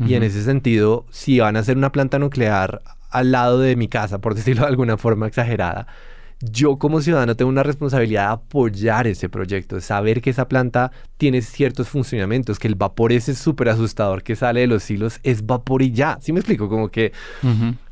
Y 0.00 0.14
en 0.14 0.24
ese 0.24 0.42
sentido, 0.42 1.06
si 1.10 1.38
van 1.38 1.56
a 1.56 1.60
hacer 1.60 1.76
una 1.76 1.92
planta 1.92 2.18
nuclear 2.18 2.82
al 3.10 3.30
lado 3.30 3.60
de 3.60 3.76
mi 3.76 3.86
casa, 3.88 4.20
por 4.20 4.34
decirlo 4.36 4.62
de 4.62 4.68
alguna 4.68 4.96
forma 4.96 5.26
exagerada, 5.26 5.86
yo 6.42 6.76
como 6.76 7.00
ciudadano 7.00 7.36
tengo 7.36 7.48
una 7.48 7.62
responsabilidad 7.62 8.26
de 8.26 8.32
apoyar 8.32 9.06
ese 9.06 9.28
proyecto, 9.28 9.76
de 9.76 9.80
saber 9.80 10.20
que 10.20 10.30
esa 10.30 10.48
planta 10.48 10.90
tiene 11.16 11.40
ciertos 11.40 11.88
funcionamientos, 11.88 12.58
que 12.58 12.68
el 12.68 12.74
vapor 12.74 13.12
ese 13.12 13.34
súper 13.34 13.68
asustador 13.68 14.22
que 14.22 14.34
sale 14.34 14.60
de 14.60 14.66
los 14.66 14.90
hilos 14.90 15.20
es 15.22 15.46
vapor 15.46 15.82
y 15.82 15.92
ya. 15.92 16.18
¿Sí 16.20 16.32
me 16.32 16.40
explico? 16.40 16.68
Como 16.68 16.88
que 16.88 17.12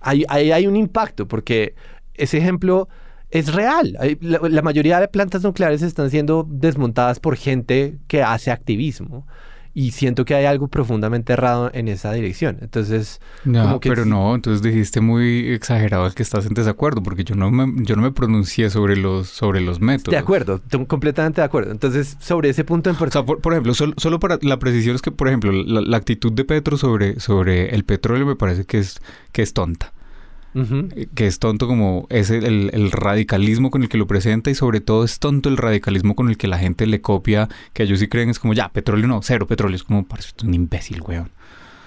hay, 0.00 0.24
hay, 0.28 0.66
un 0.66 0.76
impacto, 0.76 1.28
porque 1.28 1.74
ese 2.14 2.38
ejemplo 2.38 2.88
es 3.30 3.54
real. 3.54 3.96
la, 4.20 4.62
mayoría 4.62 4.98
de 4.98 5.06
plantas 5.06 5.44
nucleares 5.44 5.82
están 5.82 6.10
siendo 6.10 6.44
desmontadas 6.48 7.20
por 7.20 7.36
gente 7.36 7.98
que 8.08 8.22
hace 8.22 8.50
activismo 8.50 9.26
y 9.72 9.92
siento 9.92 10.24
que 10.24 10.34
hay 10.34 10.46
algo 10.46 10.68
profundamente 10.68 11.32
errado 11.32 11.70
en 11.72 11.88
esa 11.88 12.12
dirección. 12.12 12.58
Entonces, 12.60 13.20
no, 13.44 13.78
pero 13.80 14.04
no, 14.04 14.34
entonces 14.34 14.62
dijiste 14.62 15.00
muy 15.00 15.50
exagerado 15.50 16.06
el 16.06 16.14
que 16.14 16.22
estás 16.22 16.46
en 16.46 16.54
desacuerdo, 16.54 17.02
porque 17.02 17.24
yo 17.24 17.36
no 17.36 17.50
me, 17.50 17.84
yo 17.84 17.96
no 17.96 18.02
me 18.02 18.10
pronuncié 18.10 18.70
sobre 18.70 18.96
los, 18.96 19.28
sobre 19.28 19.60
los 19.60 19.80
métodos. 19.80 20.12
De 20.12 20.18
acuerdo, 20.18 20.60
completamente 20.88 21.40
de 21.40 21.44
acuerdo. 21.44 21.70
Entonces, 21.70 22.16
sobre 22.20 22.50
ese 22.50 22.64
punto 22.64 22.90
en. 22.90 22.96
O 22.96 23.10
sea, 23.10 23.24
por, 23.24 23.52
ejemplo, 23.52 23.74
solo, 23.74 24.20
para 24.20 24.38
la 24.42 24.58
precisión 24.58 24.96
es 24.96 25.02
que, 25.02 25.10
por 25.10 25.28
ejemplo, 25.28 25.52
la, 25.52 25.96
actitud 25.96 26.32
de 26.32 26.44
Petro 26.44 26.76
sobre, 26.76 27.20
sobre 27.20 27.74
el 27.74 27.84
petróleo 27.84 28.26
me 28.26 28.36
parece 28.36 28.64
que 28.64 28.78
es, 28.78 29.00
que 29.32 29.42
es 29.42 29.52
tonta. 29.52 29.92
Eh, 30.54 31.06
que 31.14 31.26
es 31.26 31.38
tonto 31.38 31.68
como 31.68 32.06
es 32.10 32.30
el, 32.30 32.90
radicalismo 32.90 33.70
con 33.70 33.82
el 33.82 33.88
que 33.88 33.98
lo 33.98 34.06
presenta 34.06 34.50
y 34.50 34.54
sobre 34.54 34.80
todo 34.80 35.04
es 35.04 35.18
tonto 35.20 35.48
el 35.48 35.56
radicalismo 35.56 36.16
con 36.16 36.28
el 36.28 36.36
que 36.36 36.48
la 36.48 36.58
gente 36.58 36.86
le 36.86 37.00
copia, 37.00 37.48
que 37.72 37.84
ellos 37.84 38.00
sí 38.00 38.08
creen 38.08 38.30
es 38.30 38.38
como 38.38 38.54
ya, 38.54 38.68
petróleo 38.68 39.06
no, 39.06 39.20
cero 39.22 39.46
petróleo, 39.46 39.76
es 39.76 39.84
como 39.84 40.04
parece 40.04 40.32
un 40.42 40.54
imbécil, 40.54 41.02
weón. 41.02 41.30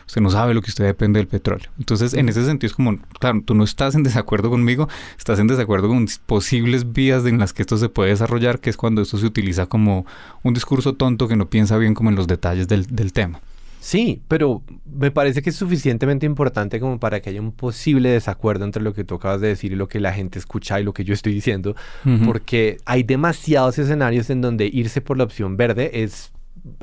Usted 0.06 0.22
no 0.22 0.30
sabe 0.30 0.54
lo 0.54 0.62
que 0.62 0.70
usted 0.70 0.86
depende 0.86 1.20
del 1.20 1.28
petróleo. 1.28 1.72
Entonces, 1.80 2.14
en 2.14 2.28
ese 2.28 2.46
sentido 2.46 2.68
es 2.68 2.74
como, 2.74 2.98
claro, 3.20 3.42
tú 3.46 3.56
no 3.56 3.64
estás 3.64 3.96
en 3.96 4.04
desacuerdo 4.04 4.50
conmigo, 4.50 4.90
estás 5.18 5.40
en 5.40 5.48
desacuerdo 5.48 5.88
con 5.88 6.08
posibles 6.26 6.92
vías 6.92 7.26
en 7.26 7.40
las 7.40 7.54
que 7.54 7.62
esto 7.62 7.78
se 7.78 7.88
puede 7.88 8.10
desarrollar, 8.10 8.60
que 8.60 8.70
es 8.70 8.78
cuando 8.78 9.02
esto 9.02 9.18
se 9.18 9.26
utiliza 9.26 9.66
como 9.66 10.06
un 10.44 10.54
discurso 10.54 10.94
tonto 10.94 11.30
que 11.30 11.38
no 11.38 11.50
piensa 11.50 11.78
bien 11.78 11.94
como 11.94 12.10
en 12.10 12.16
los 12.16 12.28
detalles 12.28 12.68
del, 12.68 12.86
del 12.88 13.14
tema. 13.14 13.40
Sí, 13.84 14.22
pero 14.30 14.64
me 14.86 15.12
parece 15.12 15.42
que 15.42 15.50
es 15.50 15.58
suficientemente 15.58 16.26
importante 16.26 16.80
como 16.80 17.02
para 17.02 17.20
que 17.20 17.30
haya 17.32 17.42
un 17.42 17.52
posible 17.52 18.08
desacuerdo 18.10 18.64
entre 18.64 18.82
lo 18.82 18.94
que 18.94 19.04
tú 19.04 19.16
acabas 19.16 19.42
de 19.42 19.50
decir 19.50 19.74
y 19.74 19.76
lo 19.76 19.90
que 19.90 20.00
la 20.00 20.14
gente 20.14 20.40
escucha 20.40 20.80
y 20.80 20.86
lo 20.86 20.94
que 20.94 21.04
yo 21.04 21.14
estoy 21.14 21.34
diciendo, 21.34 21.76
porque 22.26 22.78
hay 22.86 23.04
demasiados 23.04 23.78
escenarios 23.80 24.30
en 24.30 24.40
donde 24.40 24.68
irse 24.72 25.02
por 25.02 25.18
la 25.18 25.26
opción 25.26 25.58
verde 25.58 26.02
es 26.04 26.32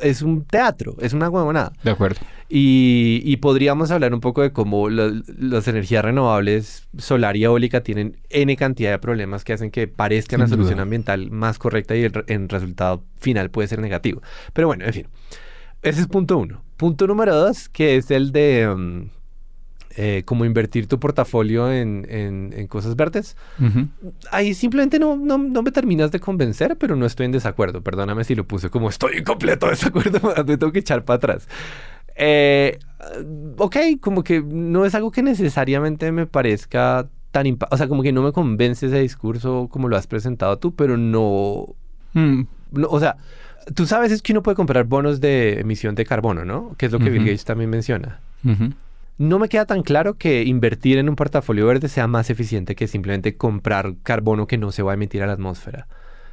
es 0.02 0.20
un 0.20 0.44
teatro, 0.44 0.94
es 1.00 1.14
una 1.14 1.30
huevonada. 1.30 1.72
De 1.82 1.90
acuerdo. 1.90 2.20
Y, 2.50 3.22
y 3.24 3.38
podríamos 3.38 3.90
hablar 3.90 4.12
un 4.12 4.20
poco 4.20 4.42
de 4.42 4.52
cómo 4.52 4.90
la- 4.90 5.10
las 5.38 5.68
energías 5.68 6.04
renovables, 6.04 6.86
solar 6.98 7.34
y 7.38 7.44
eólica, 7.44 7.80
tienen 7.82 8.18
N 8.28 8.54
cantidad 8.56 8.90
de 8.90 8.98
problemas 8.98 9.42
que 9.42 9.54
hacen 9.54 9.70
que 9.70 9.88
parezca 9.88 10.36
Sin 10.36 10.42
una 10.42 10.48
solución 10.48 10.80
ambiental 10.80 11.30
más 11.30 11.58
correcta 11.58 11.96
y 11.96 12.02
el, 12.02 12.12
en 12.26 12.50
resultado 12.50 13.04
final 13.20 13.48
puede 13.48 13.68
ser 13.68 13.78
negativo. 13.78 14.20
Pero 14.52 14.66
bueno, 14.66 14.84
en 14.84 14.92
fin. 14.92 15.06
Ese 15.82 16.02
es 16.02 16.08
punto 16.08 16.36
uno. 16.36 16.62
Punto 16.80 17.06
número 17.06 17.34
dos, 17.34 17.68
que 17.68 17.96
es 17.96 18.10
el 18.10 18.32
de 18.32 18.66
mm, 18.74 19.02
eh, 19.96 20.22
cómo 20.24 20.46
invertir 20.46 20.86
tu 20.86 20.98
portafolio 20.98 21.70
en, 21.70 22.06
en- 22.08 22.54
en 22.56 22.66
cosas 22.68 22.96
verdes. 22.96 23.36
Ahí 24.30 24.54
simplemente 24.54 24.98
no, 24.98 25.16
no, 25.16 25.36
no 25.36 25.62
me 25.62 25.72
terminas 25.72 26.10
de 26.10 26.20
convencer, 26.20 26.76
pero 26.78 26.96
no 26.96 27.04
estoy 27.04 27.26
en 27.26 27.32
desacuerdo. 27.32 27.82
Perdóname 27.82 28.24
si 28.24 28.34
lo 28.34 28.44
puse 28.46 28.70
como 28.70 28.88
estoy 28.88 29.18
en 29.18 29.24
completo 29.24 29.68
desacuerdo, 29.68 30.20
me 30.46 30.56
tengo 30.56 30.72
que 30.72 30.78
echar 30.78 31.04
para 31.04 31.16
atrás. 31.18 31.48
Eh, 32.16 32.78
ok, 33.58 33.76
como 34.00 34.22
que 34.24 34.40
no 34.42 34.86
es 34.86 34.94
algo 34.94 35.10
que 35.10 35.22
necesariamente 35.22 36.12
me 36.12 36.26
parezca 36.26 37.08
tan... 37.30 37.58
O 37.70 37.76
sea, 37.76 37.88
como 37.88 38.02
que 38.02 38.12
no 38.12 38.22
me 38.22 38.32
convence 38.32 38.86
ese 38.86 39.00
discurso 39.00 39.68
como 39.70 39.88
lo 39.88 39.96
has 39.98 40.06
presentado 40.06 40.58
tú, 40.58 40.74
pero 40.74 40.96
no... 40.96 41.74
Mm, 42.14 42.42
no, 42.72 42.88
o 42.88 43.00
sea, 43.00 43.16
tú 43.74 43.86
sabes 43.86 44.12
es 44.12 44.22
que 44.22 44.32
uno 44.32 44.42
puede 44.42 44.56
comprar 44.56 44.84
bonos 44.84 45.20
de 45.20 45.60
emisión 45.60 45.94
de 45.94 46.04
carbono, 46.04 46.44
¿no? 46.44 46.74
Que 46.76 46.86
es 46.86 46.92
lo 46.92 46.98
que 46.98 47.10
Bill 47.10 47.22
Ujú. 47.22 47.26
Gates 47.30 47.44
también 47.44 47.70
menciona. 47.70 48.20
No 49.18 49.38
me 49.38 49.48
queda 49.50 49.66
tan 49.66 49.82
claro 49.82 50.14
que 50.14 50.44
invertir 50.44 50.96
en 50.96 51.08
un 51.10 51.16
portafolio 51.16 51.66
verde 51.66 51.88
sea 51.88 52.06
más 52.06 52.30
eficiente 52.30 52.74
que 52.74 52.88
simplemente 52.88 53.36
comprar 53.36 53.94
carbono 54.02 54.46
que 54.46 54.56
no 54.56 54.72
se 54.72 54.82
va 54.82 54.92
a 54.92 54.94
emitir 54.94 55.22
a 55.22 55.26
la 55.26 55.34
atmósfera. 55.34 55.86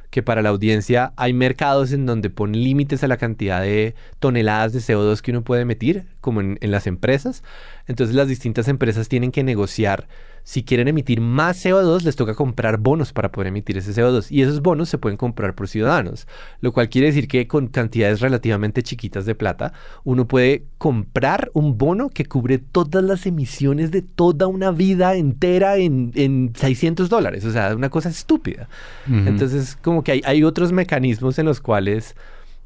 Que 0.08 0.22
para 0.22 0.40
la 0.40 0.48
audiencia 0.48 1.12
hay 1.16 1.34
mercados 1.34 1.92
en 1.92 2.06
donde 2.06 2.30
ponen 2.30 2.62
límites 2.64 3.04
a 3.04 3.08
la 3.08 3.18
cantidad 3.18 3.60
de 3.60 3.94
toneladas 4.20 4.72
de 4.72 4.78
CO2 4.78 5.20
que 5.20 5.32
uno 5.32 5.42
puede 5.42 5.62
emitir, 5.62 6.06
como 6.22 6.40
en, 6.40 6.56
en 6.62 6.70
las 6.70 6.86
empresas. 6.86 7.42
Entonces 7.86 8.16
las 8.16 8.26
distintas 8.26 8.68
empresas 8.68 9.08
tienen 9.08 9.32
que 9.32 9.44
negociar. 9.44 10.08
Si 10.48 10.62
quieren 10.62 10.88
emitir 10.88 11.20
más 11.20 11.62
CO2, 11.62 12.04
les 12.04 12.16
toca 12.16 12.32
comprar 12.32 12.78
bonos 12.78 13.12
para 13.12 13.30
poder 13.30 13.48
emitir 13.48 13.76
ese 13.76 13.92
CO2. 13.92 14.28
Y 14.30 14.40
esos 14.40 14.62
bonos 14.62 14.88
se 14.88 14.96
pueden 14.96 15.18
comprar 15.18 15.54
por 15.54 15.68
ciudadanos. 15.68 16.26
Lo 16.62 16.72
cual 16.72 16.88
quiere 16.88 17.08
decir 17.08 17.28
que 17.28 17.46
con 17.46 17.66
cantidades 17.66 18.20
relativamente 18.20 18.82
chiquitas 18.82 19.26
de 19.26 19.34
plata, 19.34 19.74
uno 20.04 20.26
puede 20.26 20.64
comprar 20.78 21.50
un 21.52 21.76
bono 21.76 22.08
que 22.08 22.24
cubre 22.24 22.56
todas 22.56 23.04
las 23.04 23.26
emisiones 23.26 23.90
de 23.90 24.00
toda 24.00 24.46
una 24.46 24.70
vida 24.70 25.16
entera 25.16 25.76
en, 25.76 26.12
en 26.14 26.54
600 26.56 27.10
dólares. 27.10 27.44
O 27.44 27.52
sea, 27.52 27.76
una 27.76 27.90
cosa 27.90 28.08
estúpida. 28.08 28.70
Entonces, 29.06 29.76
como 29.82 30.02
que 30.02 30.12
hay, 30.12 30.22
hay 30.24 30.44
otros 30.44 30.72
mecanismos 30.72 31.38
en 31.38 31.44
los 31.44 31.60
cuales 31.60 32.16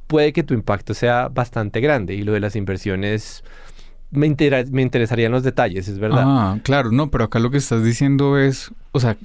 puede 0.07 0.33
que 0.33 0.45
tu 0.45 0.55
impacto 0.55 0.95
sea 0.95 1.27
bastante 1.27 1.81
grande. 1.81 2.15
Y 2.15 2.23
lo 2.23 2.31
de 2.31 2.39
las 2.39 2.55
inversiones, 2.55 3.43
me, 4.13 4.35
me 4.71 4.83
interesarían 4.83 5.33
los 5.33 5.43
detalles, 5.43 5.89
es 5.89 5.99
verdad. 5.99 6.23
Ah, 6.25 6.59
claro, 6.63 6.93
no, 6.93 7.11
pero 7.11 7.25
acá 7.25 7.39
lo 7.41 7.51
que 7.51 7.57
estás 7.59 7.83
diciendo 7.83 8.39
es, 8.39 8.71
o 8.93 9.01
sea, 9.01 9.17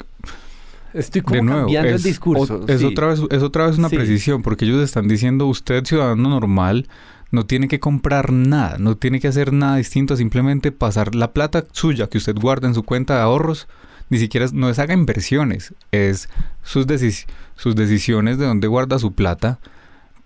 Estoy 0.93 1.21
como 1.21 1.35
de 1.35 1.41
nuevo, 1.43 1.59
cambiando 1.63 1.89
es, 1.89 1.95
el 1.97 2.03
discurso. 2.03 2.61
o- 2.61 2.67
es 2.67 2.79
sí. 2.79 2.85
otra 2.85 3.07
vez, 3.07 3.21
es 3.29 3.43
otra 3.43 3.67
vez 3.67 3.77
una 3.77 3.89
Sí. 3.89 3.97
precisión, 3.97 4.41
porque 4.41 4.65
ellos 4.65 4.81
están 4.81 5.07
diciendo, 5.07 5.45
usted 5.45 5.83
ciudadano 5.85 6.29
normal 6.29 6.87
no 7.29 7.45
tiene 7.45 7.67
que 7.67 7.79
comprar 7.79 8.31
nada, 8.31 8.77
no 8.79 8.95
tiene 8.95 9.19
que 9.19 9.27
hacer 9.27 9.51
nada 9.51 9.75
distinto, 9.77 10.15
simplemente 10.15 10.71
pasar 10.71 11.13
la 11.13 11.33
plata 11.33 11.65
suya 11.71 12.07
que 12.07 12.17
usted 12.17 12.35
guarda 12.35 12.67
en 12.69 12.73
su 12.73 12.83
cuenta 12.83 13.15
de 13.15 13.21
ahorros, 13.21 13.67
ni 14.09 14.17
siquiera 14.17 14.47
no 14.53 14.69
es 14.69 14.79
haga 14.79 14.93
inversiones, 14.93 15.73
es 15.91 16.29
sus, 16.63 16.87
decis- 16.87 17.25
sus 17.57 17.75
decisiones 17.75 18.37
de 18.37 18.45
dónde 18.45 18.67
guarda 18.67 18.97
su 18.97 19.11
plata, 19.11 19.59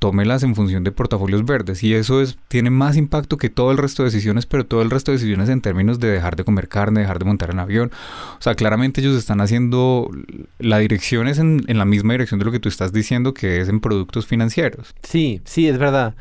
tómelas 0.02 0.41
en 0.41 0.56
función 0.56 0.84
de 0.84 0.91
portafolios 0.91 1.45
verdes 1.45 1.84
y 1.84 1.93
eso 1.93 2.24
es 2.24 2.36
tiene 2.47 2.72
más 2.72 2.97
impacto 2.97 3.38
que 3.38 3.52
todo 3.52 3.70
el 3.70 3.78
resto 3.78 4.02
de 4.02 4.08
decisiones, 4.08 4.47
pero 4.47 4.66
todo 4.66 4.82
el 4.82 4.89
resto 4.89 5.12
de 5.12 5.18
decisiones 5.18 5.47
en 5.47 5.62
términos 5.62 5.99
de 5.99 6.10
dejar 6.10 6.36
de 6.36 6.43
comer 6.43 6.68
carne, 6.70 7.02
dejar 7.02 7.20
de 7.20 7.26
montar 7.26 7.52
en 7.52 7.60
avión. 7.60 7.91
O 8.39 8.41
sea, 8.41 8.56
claramente 8.56 8.99
ellos 8.99 9.16
están 9.16 9.41
haciendo 9.41 10.10
la 10.58 10.80
dirección 10.80 11.28
es 11.28 11.38
en, 11.38 11.64
la 11.68 11.86
misma 11.86 12.16
dirección 12.16 12.39
de 12.39 12.47
lo 12.47 12.52
que 12.52 12.60
tú 12.60 12.68
estás 12.68 12.91
diciendo, 12.91 13.36
que 13.36 13.62
es 13.62 13.70
en 13.70 13.80
productos 13.80 14.26
financieros. 14.26 14.95
Sí, 15.04 15.39
sí, 15.45 15.68
es 15.68 15.78
verdad. 15.78 16.16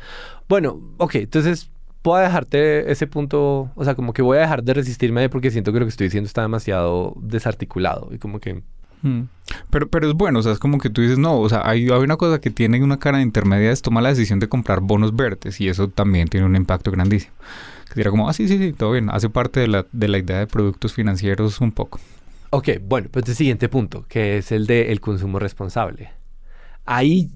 Bueno, 0.47 0.79
ok, 0.97 1.15
entonces 1.15 1.71
voy 2.03 2.19
a 2.19 2.23
dejarte 2.25 2.91
ese 2.91 3.07
punto, 3.07 3.71
o 3.73 3.83
sea, 3.83 3.95
como 3.95 4.13
que 4.13 4.21
voy 4.21 4.37
a 4.37 4.41
dejar 4.41 4.63
de 4.63 4.75
resistirme 4.75 5.27
porque 5.29 5.49
siento 5.49 5.73
que 5.73 5.79
lo 5.79 5.85
que 5.87 5.89
estoy 5.89 6.05
diciendo 6.05 6.27
está 6.27 6.43
demasiado 6.43 7.15
desarticulado 7.19 8.09
y 8.11 8.19
como 8.19 8.39
que... 8.39 8.61
Mm. 9.01 9.21
Pero, 9.69 9.89
pero 9.89 10.09
es 10.09 10.13
bueno, 10.13 10.39
o 10.39 10.41
sea, 10.41 10.53
es 10.53 10.59
como 10.59 10.77
que 10.77 10.89
tú 10.89 11.01
dices, 11.01 11.17
no, 11.17 11.39
o 11.39 11.49
sea, 11.49 11.61
hay, 11.65 11.89
hay 11.89 11.99
una 11.99 12.17
cosa 12.17 12.39
que 12.39 12.49
tiene 12.49 12.81
una 12.83 12.99
cara 12.99 13.21
intermedia, 13.21 13.71
es 13.71 13.81
tomar 13.81 14.03
la 14.03 14.09
decisión 14.09 14.39
de 14.39 14.47
comprar 14.47 14.79
bonos 14.81 15.15
verdes 15.15 15.59
y 15.59 15.67
eso 15.67 15.89
también 15.89 16.27
tiene 16.27 16.45
un 16.45 16.55
impacto 16.55 16.91
grandísimo. 16.91 17.33
Que 17.87 17.95
dirá 17.95 18.11
como, 18.11 18.29
ah, 18.29 18.33
sí, 18.33 18.47
sí, 18.47 18.57
sí, 18.57 18.73
todo 18.73 18.91
bien, 18.91 19.09
hace 19.09 19.29
parte 19.29 19.59
de 19.59 19.67
la, 19.67 19.85
de 19.91 20.07
la 20.07 20.17
idea 20.17 20.39
de 20.39 20.47
productos 20.47 20.93
financieros 20.93 21.59
un 21.59 21.71
poco. 21.71 21.99
Ok, 22.51 22.69
bueno, 22.81 23.09
pues 23.11 23.27
el 23.27 23.35
siguiente 23.35 23.69
punto, 23.69 24.05
que 24.07 24.37
es 24.37 24.51
el 24.51 24.67
del 24.67 24.99
consumo 24.99 25.39
responsable. 25.39 26.11
Ahí 26.85 27.29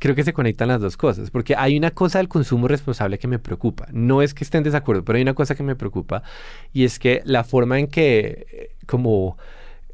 creo 0.00 0.14
que 0.14 0.24
se 0.24 0.32
conectan 0.32 0.68
las 0.68 0.80
dos 0.80 0.96
cosas, 0.96 1.30
porque 1.30 1.54
hay 1.54 1.76
una 1.76 1.92
cosa 1.92 2.18
del 2.18 2.28
consumo 2.28 2.66
responsable 2.66 3.18
que 3.18 3.28
me 3.28 3.38
preocupa. 3.38 3.86
No 3.92 4.22
es 4.22 4.34
que 4.34 4.42
esté 4.42 4.58
en 4.58 4.64
desacuerdo, 4.64 5.04
pero 5.04 5.16
hay 5.16 5.22
una 5.22 5.34
cosa 5.34 5.54
que 5.54 5.62
me 5.62 5.76
preocupa 5.76 6.22
y 6.72 6.84
es 6.84 6.98
que 6.98 7.20
la 7.24 7.44
forma 7.44 7.78
en 7.78 7.86
que 7.86 8.46
eh, 8.50 8.70
como 8.86 9.36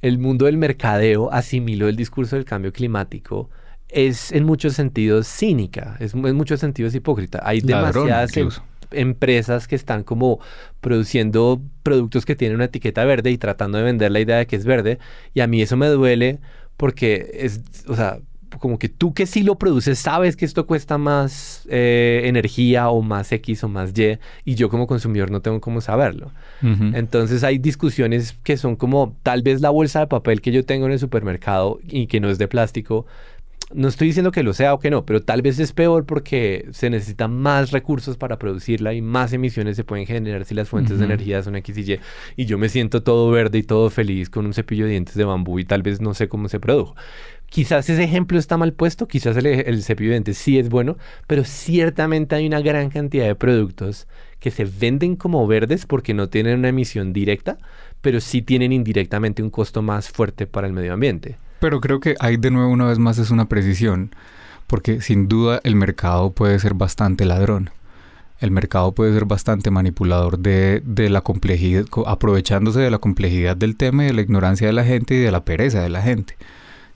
el 0.06 0.18
mundo 0.18 0.46
del 0.46 0.56
mercadeo 0.56 1.32
asimiló 1.32 1.88
el 1.88 1.96
discurso 1.96 2.36
del 2.36 2.44
cambio 2.44 2.72
climático 2.72 3.50
es 3.88 4.32
en 4.32 4.44
muchos 4.44 4.74
sentidos 4.74 5.26
cínica, 5.26 5.96
es 6.00 6.14
en 6.14 6.36
muchos 6.36 6.60
sentidos 6.60 6.94
hipócrita. 6.94 7.40
Hay 7.44 7.60
Ladrón, 7.60 8.06
demasiadas 8.06 8.36
em- 8.36 8.48
empresas 8.92 9.66
que 9.66 9.74
están 9.74 10.04
como 10.04 10.38
produciendo 10.80 11.60
productos 11.82 12.24
que 12.24 12.36
tienen 12.36 12.56
una 12.56 12.66
etiqueta 12.66 13.04
verde 13.04 13.30
y 13.30 13.38
tratando 13.38 13.78
de 13.78 13.84
vender 13.84 14.12
la 14.12 14.20
idea 14.20 14.36
de 14.36 14.46
que 14.46 14.56
es 14.56 14.64
verde. 14.64 14.98
Y 15.34 15.40
a 15.40 15.46
mí 15.46 15.60
eso 15.60 15.76
me 15.76 15.88
duele 15.88 16.38
porque 16.76 17.30
es, 17.34 17.60
o 17.88 17.96
sea, 17.96 18.20
como 18.58 18.78
que 18.78 18.88
tú 18.88 19.14
que 19.14 19.26
sí 19.26 19.42
lo 19.42 19.56
produces 19.56 19.98
sabes 19.98 20.36
que 20.36 20.44
esto 20.44 20.66
cuesta 20.66 20.98
más 20.98 21.66
eh, 21.70 22.22
energía 22.24 22.88
o 22.88 23.02
más 23.02 23.30
X 23.32 23.64
o 23.64 23.68
más 23.68 23.92
Y 23.96 24.18
y 24.44 24.54
yo 24.54 24.68
como 24.68 24.86
consumidor 24.86 25.30
no 25.30 25.40
tengo 25.40 25.60
cómo 25.60 25.80
saberlo. 25.80 26.32
Entonces 26.62 27.44
hay 27.44 27.58
discusiones 27.58 28.36
que 28.42 28.56
son 28.56 28.76
como 28.76 29.16
tal 29.22 29.42
vez 29.42 29.60
la 29.60 29.70
bolsa 29.70 30.00
de 30.00 30.06
papel 30.06 30.40
que 30.40 30.52
yo 30.52 30.64
tengo 30.64 30.86
en 30.86 30.92
el 30.92 30.98
supermercado 30.98 31.78
y 31.86 32.06
que 32.06 32.20
no 32.20 32.30
es 32.30 32.38
de 32.38 32.48
plástico. 32.48 33.06
No 33.74 33.88
estoy 33.88 34.06
diciendo 34.06 34.30
que 34.30 34.44
lo 34.44 34.54
sea 34.54 34.74
o 34.74 34.78
que 34.78 34.90
no, 34.90 35.04
pero 35.04 35.22
tal 35.22 35.42
vez 35.42 35.58
es 35.58 35.72
peor 35.72 36.06
porque 36.06 36.68
se 36.70 36.88
necesitan 36.88 37.34
más 37.34 37.72
recursos 37.72 38.16
para 38.16 38.38
producirla 38.38 38.94
y 38.94 39.02
más 39.02 39.32
emisiones 39.32 39.74
se 39.74 39.82
pueden 39.82 40.06
generar 40.06 40.44
si 40.44 40.54
las 40.54 40.68
fuentes 40.68 41.00
de 41.00 41.04
energía 41.04 41.42
son 41.42 41.56
X 41.56 41.76
y 41.78 41.92
Y. 41.92 42.00
Y 42.36 42.44
yo 42.44 42.58
me 42.58 42.68
siento 42.68 43.02
todo 43.02 43.28
verde 43.30 43.58
y 43.58 43.62
todo 43.64 43.90
feliz 43.90 44.30
con 44.30 44.46
un 44.46 44.54
cepillo 44.54 44.84
de 44.84 44.92
dientes 44.92 45.16
de 45.16 45.24
bambú 45.24 45.58
y 45.58 45.64
tal 45.64 45.82
vez 45.82 46.00
no 46.00 46.14
sé 46.14 46.28
cómo 46.28 46.48
se 46.48 46.60
produjo. 46.60 46.94
Quizás 47.48 47.88
ese 47.88 48.02
ejemplo 48.02 48.38
está 48.38 48.56
mal 48.56 48.72
puesto, 48.72 49.06
quizás 49.06 49.36
el, 49.36 49.46
el 49.46 49.82
cepillo 49.82 50.12
sí 50.34 50.58
es 50.58 50.68
bueno, 50.68 50.96
pero 51.26 51.44
ciertamente 51.44 52.34
hay 52.34 52.46
una 52.46 52.60
gran 52.60 52.90
cantidad 52.90 53.26
de 53.26 53.34
productos 53.34 54.06
que 54.40 54.50
se 54.50 54.64
venden 54.64 55.16
como 55.16 55.46
verdes 55.46 55.86
porque 55.86 56.12
no 56.12 56.28
tienen 56.28 56.58
una 56.58 56.68
emisión 56.68 57.12
directa, 57.12 57.56
pero 58.02 58.20
sí 58.20 58.42
tienen 58.42 58.72
indirectamente 58.72 59.42
un 59.42 59.50
costo 59.50 59.80
más 59.80 60.10
fuerte 60.10 60.46
para 60.46 60.66
el 60.66 60.72
medio 60.72 60.92
ambiente. 60.92 61.36
Pero 61.60 61.80
creo 61.80 62.00
que 62.00 62.16
ahí 62.20 62.36
de 62.36 62.50
nuevo 62.50 62.68
una 62.70 62.86
vez 62.86 62.98
más 62.98 63.16
es 63.18 63.30
una 63.30 63.48
precisión, 63.48 64.10
porque 64.66 65.00
sin 65.00 65.28
duda 65.28 65.60
el 65.64 65.76
mercado 65.76 66.32
puede 66.32 66.58
ser 66.58 66.74
bastante 66.74 67.24
ladrón. 67.24 67.70
El 68.38 68.50
mercado 68.50 68.92
puede 68.92 69.14
ser 69.14 69.24
bastante 69.24 69.70
manipulador 69.70 70.38
de, 70.38 70.82
de 70.84 71.08
la 71.08 71.22
complejidad, 71.22 71.86
co- 71.86 72.06
aprovechándose 72.06 72.80
de 72.80 72.90
la 72.90 72.98
complejidad 72.98 73.56
del 73.56 73.76
tema 73.76 74.04
y 74.04 74.08
de 74.08 74.12
la 74.12 74.20
ignorancia 74.20 74.66
de 74.66 74.74
la 74.74 74.84
gente 74.84 75.14
y 75.14 75.18
de 75.18 75.30
la 75.30 75.44
pereza 75.44 75.80
de 75.80 75.88
la 75.88 76.02
gente. 76.02 76.36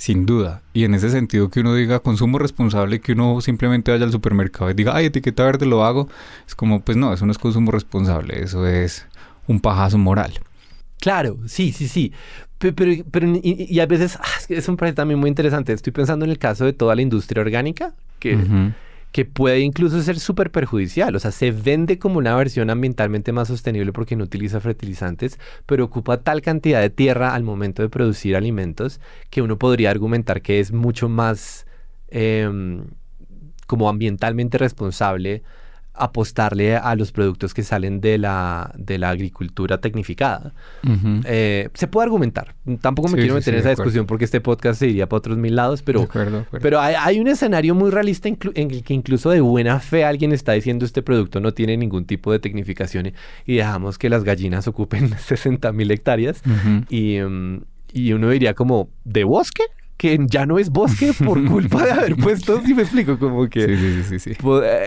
Sin 0.01 0.25
duda. 0.25 0.63
Y 0.73 0.85
en 0.85 0.95
ese 0.95 1.11
sentido 1.11 1.51
que 1.51 1.61
uno 1.61 1.75
diga 1.75 2.01
consumo 2.01 2.39
responsable, 2.39 3.01
que 3.01 3.13
uno 3.13 3.43
simplemente 3.43 3.91
vaya 3.91 4.07
al 4.07 4.13
supermercado 4.13 4.71
y 4.71 4.75
diga, 4.75 4.97
ay, 4.97 5.05
etiqueta 5.05 5.45
verde 5.45 5.67
lo 5.67 5.85
hago, 5.85 6.09
es 6.49 6.55
como, 6.55 6.81
pues 6.81 6.97
no, 6.97 7.13
eso 7.13 7.27
no 7.27 7.33
es 7.33 7.37
consumo 7.37 7.71
responsable, 7.71 8.43
eso 8.43 8.67
es 8.67 9.07
un 9.47 9.61
pajazo 9.61 9.99
moral. 9.99 10.33
Claro, 11.01 11.37
sí, 11.47 11.73
sí, 11.73 11.87
sí. 11.87 12.15
Pe- 12.57 12.73
Pero, 12.73 13.05
pero, 13.11 13.27
y, 13.43 13.67
y 13.69 13.81
a 13.81 13.85
veces 13.85 14.17
ah, 14.19 14.25
es 14.49 14.69
me 14.71 14.77
parece 14.77 14.95
también 14.97 15.21
muy 15.21 15.29
interesante. 15.29 15.75
Estoy 15.75 15.93
pensando 15.93 16.25
en 16.25 16.31
el 16.31 16.39
caso 16.39 16.65
de 16.65 16.73
toda 16.73 16.95
la 16.95 17.03
industria 17.03 17.43
orgánica, 17.43 17.93
que. 18.19 18.39
Que 19.13 19.25
puede 19.25 19.61
incluso 19.61 20.01
ser 20.03 20.19
súper 20.21 20.51
perjudicial. 20.51 21.15
O 21.17 21.19
sea, 21.19 21.31
se 21.33 21.51
vende 21.51 21.99
como 21.99 22.19
una 22.19 22.37
versión 22.37 22.71
ambientalmente 22.71 23.33
más 23.33 23.49
sostenible 23.49 23.93
porque 23.93 24.17
no 24.17 24.25
utiliza 24.25 24.61
fertilizantes, 24.61 25.39
pero 25.67 25.85
ocupa 25.85 26.19
tal 26.19 26.43
cantidad 26.43 26.81
de 26.81 26.91
tierra 26.91 27.35
al 27.35 27.43
momento 27.43 27.83
de 27.83 27.89
producir 27.89 28.37
alimentos 28.37 29.01
que 29.31 29.43
uno 29.43 29.59
podría 29.59 29.91
argumentar 29.91 30.43
que 30.43 30.61
es 30.61 30.73
mucho 30.73 31.09
más 31.09 31.67
em, 32.09 32.85
como 33.67 33.89
ambientalmente 33.89 34.59
responsable 34.59 35.43
apostarle 36.01 36.77
a 36.77 36.95
los 36.97 37.13
productos 37.13 37.55
que 37.55 37.63
salen 37.63 38.01
de 38.01 38.19
la, 38.19 38.73
de 38.77 38.99
la 38.99 39.11
agricultura 39.11 39.81
tecnificada. 39.81 40.53
Eh, 41.25 41.69
se 41.75 41.87
puede 41.87 42.07
argumentar. 42.07 42.55
Tampoco 42.81 43.09
me 43.09 43.19
quiero 43.19 43.35
meter 43.35 43.55
en 43.55 43.61
esa 43.61 43.71
discusión 43.71 44.07
porque 44.07 44.25
este 44.25 44.41
podcast 44.41 44.81
se 44.81 44.89
iría 44.89 45.09
para 45.09 45.19
otros 45.19 45.37
mil 45.37 45.55
lados, 45.55 45.83
pero, 45.83 46.09
pero 46.61 46.81
hay, 46.81 47.21
un 47.21 47.29
escenario 47.29 47.75
muy 47.75 47.91
realista 47.91 48.29
en 48.29 48.39
el 48.71 48.83
que 48.83 48.95
incluso 48.95 49.31
de 49.31 49.41
buena 49.41 49.79
fe 49.81 50.05
alguien 50.05 50.33
está 50.33 50.53
diciendo 50.53 50.85
este 50.85 51.03
producto 51.03 51.41
no 51.41 51.53
tiene 51.53 51.77
ningún 51.77 52.07
tipo 52.07 52.33
de 52.33 52.39
tecnificación 52.39 53.13
y 53.47 53.57
dejamos 53.57 53.99
que 53.99 54.09
las 54.09 54.25
gallinas 54.25 54.67
ocupen 54.69 55.11
60 55.19 55.73
mil 55.73 55.91
hectáreas 55.91 56.43
y, 56.89 57.19
mm, 57.19 57.63
y 57.93 58.13
uno 58.13 58.31
diría 58.31 58.55
como, 58.55 58.89
¿de 59.05 59.25
bosque? 59.25 59.65
que 60.01 60.19
ya 60.31 60.47
no 60.47 60.59
es 60.59 60.71
bosque 60.71 61.13
por 61.13 61.45
culpa 61.49 61.85
de 61.85 61.91
haber 61.91 62.17
puesto, 62.17 62.63
si 62.65 62.73
me 62.73 62.81
explico, 62.83 63.19
como 63.19 63.47
que 63.51 63.67
sí, 63.67 64.03
sí, 64.09 64.19
sí, 64.19 64.33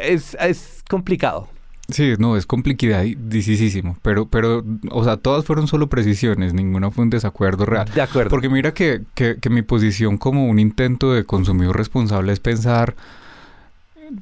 es, 0.01 0.36
es 0.39 0.82
complicado. 0.93 1.47
Sí, 1.89 2.13
no, 2.19 2.37
es 2.37 2.45
complicadísimo, 2.45 3.97
pero, 4.03 4.27
pero, 4.27 4.63
o 4.91 5.03
sea, 5.03 5.17
todas 5.17 5.43
fueron 5.43 5.67
solo 5.67 5.87
precisiones, 5.87 6.53
ninguna 6.53 6.91
fue 6.91 7.03
un 7.03 7.09
desacuerdo 7.09 7.65
real. 7.65 7.89
De 7.93 8.01
acuerdo. 8.01 8.29
Porque 8.29 8.47
mira 8.47 8.73
que, 8.73 9.01
que, 9.15 9.37
que 9.41 9.49
mi 9.49 9.63
posición 9.63 10.17
como 10.17 10.45
un 10.47 10.59
intento 10.59 11.13
de 11.13 11.23
consumidor 11.23 11.75
responsable 11.75 12.31
es 12.31 12.39
pensar, 12.39 12.95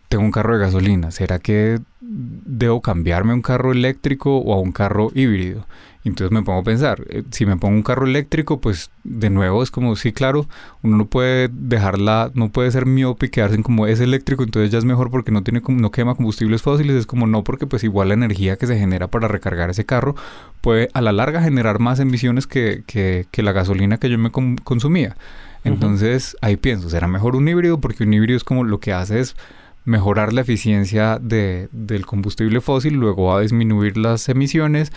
tengo 0.07 0.23
un 0.23 0.31
carro 0.31 0.53
de 0.53 0.61
gasolina, 0.61 1.11
¿será 1.11 1.39
que 1.39 1.79
debo 1.99 2.81
cambiarme 2.81 3.33
a 3.33 3.35
un 3.35 3.41
carro 3.41 3.73
eléctrico 3.73 4.37
o 4.37 4.53
a 4.53 4.59
un 4.59 4.71
carro 4.71 5.11
híbrido? 5.13 5.65
Entonces 6.03 6.31
me 6.31 6.41
pongo 6.41 6.61
a 6.61 6.63
pensar, 6.63 7.03
eh, 7.09 7.23
si 7.29 7.45
me 7.45 7.57
pongo 7.57 7.75
un 7.75 7.83
carro 7.83 8.07
eléctrico, 8.07 8.59
pues 8.59 8.89
de 9.03 9.29
nuevo 9.29 9.61
es 9.61 9.69
como, 9.69 9.95
sí, 9.95 10.11
claro, 10.11 10.47
uno 10.81 10.97
no 10.97 11.05
puede 11.05 11.47
dejarla, 11.51 12.31
no 12.33 12.49
puede 12.49 12.71
ser 12.71 12.87
miope 12.87 13.27
y 13.27 13.29
quedarse 13.29 13.55
en 13.55 13.63
como 13.63 13.85
es 13.85 13.99
eléctrico, 13.99 14.43
entonces 14.43 14.71
ya 14.71 14.79
es 14.79 14.85
mejor 14.85 15.11
porque 15.11 15.31
no 15.31 15.43
tiene 15.43 15.61
no 15.67 15.91
quema 15.91 16.15
combustibles 16.15 16.63
fósiles, 16.63 16.95
es 16.95 17.05
como 17.05 17.27
no, 17.27 17.43
porque 17.43 17.67
pues 17.67 17.83
igual 17.83 18.07
la 18.07 18.15
energía 18.15 18.57
que 18.57 18.65
se 18.65 18.79
genera 18.79 19.07
para 19.07 19.27
recargar 19.27 19.69
ese 19.69 19.85
carro 19.85 20.15
puede 20.61 20.89
a 20.93 21.01
la 21.01 21.11
larga 21.11 21.41
generar 21.41 21.79
más 21.79 21.99
emisiones 21.99 22.47
que, 22.47 22.83
que, 22.87 23.27
que 23.29 23.43
la 23.43 23.51
gasolina 23.51 23.97
que 23.97 24.09
yo 24.09 24.17
me 24.17 24.31
consumía. 24.31 25.15
Entonces 25.63 26.35
ahí 26.41 26.57
pienso, 26.57 26.89
será 26.89 27.07
mejor 27.07 27.35
un 27.35 27.47
híbrido 27.47 27.79
porque 27.79 28.03
un 28.03 28.13
híbrido 28.13 28.37
es 28.37 28.43
como 28.43 28.63
lo 28.63 28.79
que 28.79 28.93
hace 28.93 29.19
es 29.19 29.35
mejorar 29.83 30.31
la 30.33 30.41
eficiencia 30.41 31.17
de, 31.19 31.67
del 31.71 32.05
combustible 32.05 32.61
fósil, 32.61 32.93
luego 32.93 33.25
va 33.25 33.37
a 33.37 33.41
disminuir 33.41 33.97
las 33.97 34.29
emisiones, 34.29 34.91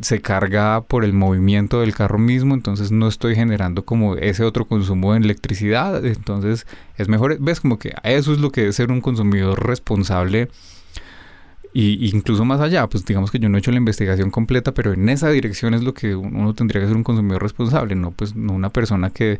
se 0.00 0.20
carga 0.20 0.82
por 0.82 1.04
el 1.04 1.12
movimiento 1.12 1.80
del 1.80 1.94
carro 1.94 2.18
mismo, 2.18 2.54
entonces 2.54 2.92
no 2.92 3.08
estoy 3.08 3.34
generando 3.34 3.84
como 3.84 4.16
ese 4.16 4.44
otro 4.44 4.66
consumo 4.66 5.12
de 5.12 5.20
electricidad, 5.20 6.04
entonces 6.04 6.66
es 6.96 7.08
mejor, 7.08 7.38
ves 7.40 7.60
como 7.60 7.78
que 7.78 7.94
eso 8.04 8.32
es 8.32 8.38
lo 8.38 8.52
que 8.52 8.68
es 8.68 8.76
ser 8.76 8.92
un 8.92 9.00
consumidor 9.00 9.66
responsable 9.66 10.48
y 11.72 12.08
incluso 12.14 12.44
más 12.44 12.60
allá, 12.60 12.86
pues 12.86 13.04
digamos 13.04 13.30
que 13.30 13.38
yo 13.38 13.48
no 13.48 13.56
he 13.56 13.60
hecho 13.60 13.70
la 13.70 13.76
investigación 13.76 14.30
completa, 14.30 14.72
pero 14.72 14.92
en 14.92 15.08
esa 15.08 15.28
dirección 15.30 15.74
es 15.74 15.82
lo 15.82 15.94
que 15.94 16.14
uno 16.14 16.54
tendría 16.54 16.80
que 16.80 16.88
ser 16.88 16.96
un 16.96 17.04
consumidor 17.04 17.42
responsable, 17.42 17.94
no 17.94 18.12
pues 18.12 18.34
no 18.34 18.52
una 18.52 18.70
persona 18.70 19.10
que 19.10 19.38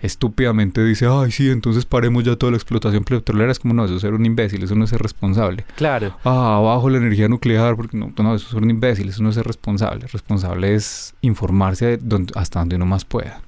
estúpidamente 0.00 0.84
dice, 0.84 1.06
ay, 1.10 1.30
sí, 1.30 1.50
entonces 1.50 1.84
paremos 1.84 2.24
ya 2.24 2.36
toda 2.36 2.52
la 2.52 2.56
explotación 2.56 3.04
petrolera. 3.04 3.50
Es 3.50 3.58
como, 3.58 3.74
no, 3.74 3.84
eso 3.84 3.96
es 3.96 4.02
ser 4.02 4.14
un 4.14 4.24
imbécil, 4.24 4.62
eso 4.62 4.74
no 4.74 4.84
es 4.84 4.90
ser 4.90 5.00
responsable. 5.00 5.64
Claro. 5.76 6.16
Ah, 6.24 6.56
abajo 6.56 6.90
la 6.90 6.98
energía 6.98 7.28
nuclear, 7.28 7.76
porque 7.76 7.96
no, 7.96 8.12
no, 8.16 8.34
eso 8.34 8.46
es 8.46 8.52
ser 8.52 8.62
un 8.62 8.70
imbécil, 8.70 9.08
eso 9.08 9.22
no 9.22 9.30
es 9.30 9.34
ser 9.34 9.46
responsable. 9.46 10.06
Responsable 10.06 10.74
es 10.74 11.14
informarse 11.20 11.98
hasta 12.34 12.60
donde 12.60 12.76
uno 12.76 12.86
más 12.86 13.04
pueda. 13.04 13.42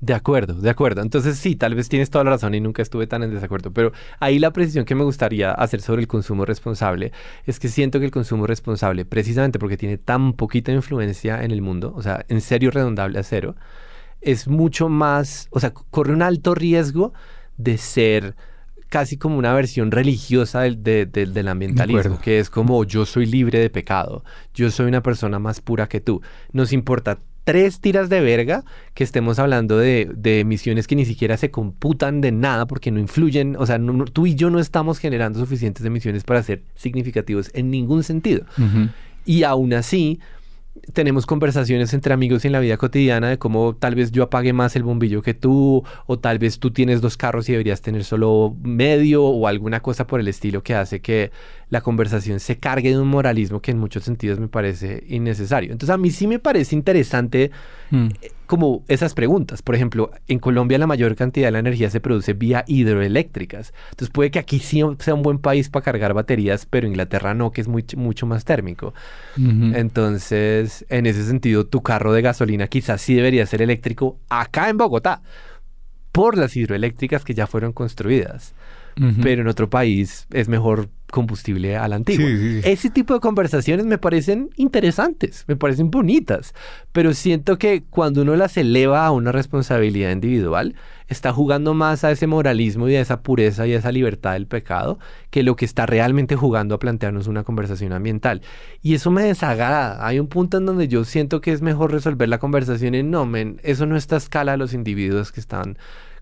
De 0.00 0.14
acuerdo, 0.14 0.54
de 0.54 0.70
acuerdo. 0.70 1.02
Entonces 1.02 1.38
sí, 1.38 1.56
tal 1.56 1.74
vez 1.74 1.88
tienes 1.88 2.08
toda 2.08 2.22
la 2.22 2.30
razón 2.30 2.54
y 2.54 2.60
nunca 2.60 2.82
estuve 2.82 3.08
tan 3.08 3.24
en 3.24 3.34
desacuerdo, 3.34 3.72
pero 3.72 3.92
ahí 4.20 4.38
la 4.38 4.52
precisión 4.52 4.84
que 4.84 4.94
me 4.94 5.02
gustaría 5.02 5.50
hacer 5.50 5.80
sobre 5.80 6.02
el 6.02 6.06
consumo 6.06 6.44
responsable 6.44 7.10
es 7.46 7.58
que 7.58 7.68
siento 7.68 7.98
que 7.98 8.04
el 8.04 8.12
consumo 8.12 8.46
responsable, 8.46 9.04
precisamente 9.04 9.58
porque 9.58 9.76
tiene 9.76 9.98
tan 9.98 10.34
poquita 10.34 10.70
influencia 10.70 11.42
en 11.42 11.50
el 11.50 11.62
mundo, 11.62 11.92
o 11.96 12.02
sea, 12.02 12.24
en 12.28 12.40
serio 12.40 12.70
redondable 12.70 13.18
a 13.18 13.24
cero, 13.24 13.56
es 14.20 14.48
mucho 14.48 14.88
más, 14.88 15.48
o 15.50 15.60
sea, 15.60 15.72
corre 15.72 16.12
un 16.12 16.22
alto 16.22 16.54
riesgo 16.54 17.12
de 17.56 17.78
ser 17.78 18.34
casi 18.88 19.16
como 19.16 19.36
una 19.36 19.52
versión 19.52 19.90
religiosa 19.90 20.62
del, 20.62 20.82
del 20.82 21.48
ambientalismo, 21.48 22.20
que 22.20 22.38
es 22.38 22.50
como 22.50 22.84
yo 22.84 23.04
soy 23.04 23.26
libre 23.26 23.58
de 23.58 23.70
pecado, 23.70 24.24
yo 24.54 24.70
soy 24.70 24.86
una 24.86 25.02
persona 25.02 25.38
más 25.38 25.60
pura 25.60 25.88
que 25.88 26.00
tú. 26.00 26.22
Nos 26.52 26.72
importa 26.72 27.18
tres 27.48 27.80
tiras 27.80 28.10
de 28.10 28.20
verga 28.20 28.62
que 28.92 29.04
estemos 29.04 29.38
hablando 29.38 29.78
de, 29.78 30.10
emisiones 30.22 30.86
que 30.86 30.96
ni 30.96 31.06
siquiera 31.06 31.38
se 31.38 31.50
computan 31.50 32.20
de 32.20 32.30
nada 32.30 32.66
porque 32.66 32.90
no 32.90 33.00
influyen, 33.00 33.56
o 33.58 33.64
sea, 33.64 33.80
tú 34.12 34.26
y 34.26 34.34
yo 34.34 34.50
no 34.50 34.58
estamos 34.58 34.98
generando 34.98 35.38
suficientes 35.38 35.82
emisiones 35.82 36.24
para 36.24 36.42
ser 36.42 36.62
significativos 36.74 37.50
en 37.54 37.70
ningún 37.70 38.02
sentido. 38.02 38.44
Y 39.24 39.44
aún 39.44 39.72
así, 39.72 40.20
tenemos 40.92 41.26
conversaciones 41.26 41.92
entre 41.94 42.14
amigos 42.14 42.44
en 42.44 42.52
la 42.52 42.60
vida 42.60 42.76
cotidiana 42.76 43.28
de 43.28 43.38
cómo 43.38 43.76
tal 43.76 43.94
vez 43.94 44.10
yo 44.12 44.22
apague 44.22 44.52
más 44.52 44.76
el 44.76 44.82
bombillo 44.82 45.22
que 45.22 45.34
tú, 45.34 45.84
o 46.06 46.18
tal 46.18 46.38
vez 46.38 46.58
tú 46.58 46.70
tienes 46.70 47.00
dos 47.00 47.16
carros 47.16 47.48
y 47.48 47.52
deberías 47.52 47.82
tener 47.82 48.04
solo 48.04 48.56
medio, 48.62 49.24
o 49.24 49.46
alguna 49.46 49.80
cosa 49.80 50.06
por 50.06 50.20
el 50.20 50.28
estilo 50.28 50.62
que 50.62 50.74
hace 50.74 51.00
que 51.00 51.30
la 51.70 51.80
conversación 51.82 52.40
se 52.40 52.56
cargue 52.58 52.90
de 52.90 52.98
un 52.98 53.08
moralismo 53.08 53.60
que 53.60 53.70
en 53.70 53.78
muchos 53.78 54.04
sentidos 54.04 54.40
me 54.40 54.48
parece 54.48 55.04
innecesario. 55.08 55.72
Entonces 55.72 55.92
a 55.92 55.98
mí 55.98 56.10
sí 56.10 56.26
me 56.26 56.38
parece 56.38 56.74
interesante 56.74 57.50
mm. 57.90 58.06
eh, 58.22 58.32
como 58.46 58.84
esas 58.88 59.12
preguntas. 59.12 59.60
Por 59.60 59.74
ejemplo, 59.74 60.10
en 60.28 60.38
Colombia 60.38 60.78
la 60.78 60.86
mayor 60.86 61.14
cantidad 61.14 61.48
de 61.48 61.52
la 61.52 61.58
energía 61.58 61.90
se 61.90 62.00
produce 62.00 62.32
vía 62.32 62.64
hidroeléctricas. 62.66 63.74
Entonces 63.90 64.10
puede 64.10 64.30
que 64.30 64.38
aquí 64.38 64.58
sí 64.58 64.82
sea 64.98 65.14
un 65.14 65.22
buen 65.22 65.38
país 65.38 65.68
para 65.68 65.84
cargar 65.84 66.14
baterías, 66.14 66.64
pero 66.64 66.86
Inglaterra 66.86 67.34
no, 67.34 67.50
que 67.50 67.60
es 67.60 67.68
muy, 67.68 67.84
mucho 67.96 68.26
más 68.26 68.44
térmico. 68.44 68.94
Entonces, 69.36 70.84
en 70.88 71.06
ese 71.06 71.24
sentido, 71.24 71.66
tu 71.66 71.82
carro 71.82 72.12
de 72.12 72.22
gasolina 72.22 72.66
quizás 72.66 73.00
sí 73.00 73.14
debería 73.14 73.46
ser 73.46 73.62
eléctrico 73.62 74.18
acá 74.28 74.68
en 74.68 74.78
Bogotá 74.78 75.22
por 76.12 76.36
las 76.36 76.56
hidroeléctricas 76.56 77.24
que 77.24 77.34
ya 77.34 77.46
fueron 77.46 77.72
construidas 77.72 78.54
pero 79.22 79.42
en 79.42 79.48
otro 79.48 79.70
país 79.70 80.26
es 80.32 80.48
mejor 80.48 80.88
combustible 81.10 81.76
a 81.76 81.88
la 81.88 81.96
antigua. 81.96 82.28
Ese 82.64 82.90
tipo 82.90 83.14
de 83.14 83.20
conversaciones 83.20 83.86
me 83.86 83.98
parecen 83.98 84.50
interesantes, 84.56 85.44
me 85.48 85.56
parecen 85.56 85.90
bonitas, 85.90 86.54
pero 86.92 87.14
siento 87.14 87.58
que 87.58 87.82
cuando 87.88 88.22
uno 88.22 88.36
las 88.36 88.56
eleva 88.56 89.06
a 89.06 89.10
una 89.10 89.32
responsabilidad 89.32 90.12
individual, 90.12 90.74
está 91.08 91.32
jugando 91.32 91.72
más 91.72 92.04
a 92.04 92.10
ese 92.10 92.26
moralismo 92.26 92.88
y 92.88 92.96
a 92.96 93.00
esa 93.00 93.22
pureza 93.22 93.66
y 93.66 93.72
a 93.72 93.78
esa 93.78 93.90
libertad 93.90 94.34
del 94.34 94.46
pecado 94.46 94.98
que 95.30 95.42
lo 95.42 95.56
que 95.56 95.64
está 95.64 95.86
realmente 95.86 96.36
jugando 96.36 96.74
a 96.74 96.78
plantearnos 96.78 97.26
una 97.26 97.44
conversación 97.44 97.92
ambiental. 97.92 98.42
Y 98.82 98.94
eso 98.94 99.10
me 99.10 99.22
desagrada. 99.22 100.06
Hay 100.06 100.20
un 100.20 100.26
punto 100.26 100.58
en 100.58 100.66
donde 100.66 100.88
yo 100.88 101.04
siento 101.04 101.40
que 101.40 101.52
es 101.52 101.62
mejor 101.62 101.92
resolver 101.92 102.28
la 102.28 102.38
conversación 102.38 102.94
en 102.94 103.10
no, 103.10 103.24
men, 103.24 103.60
eso 103.62 103.86
no 103.86 103.96
está 103.96 104.16
a 104.16 104.18
escala 104.18 104.52
de 104.52 104.58
los 104.58 104.74
individuos 104.74 105.32
que 105.32 105.40
están 105.40 105.78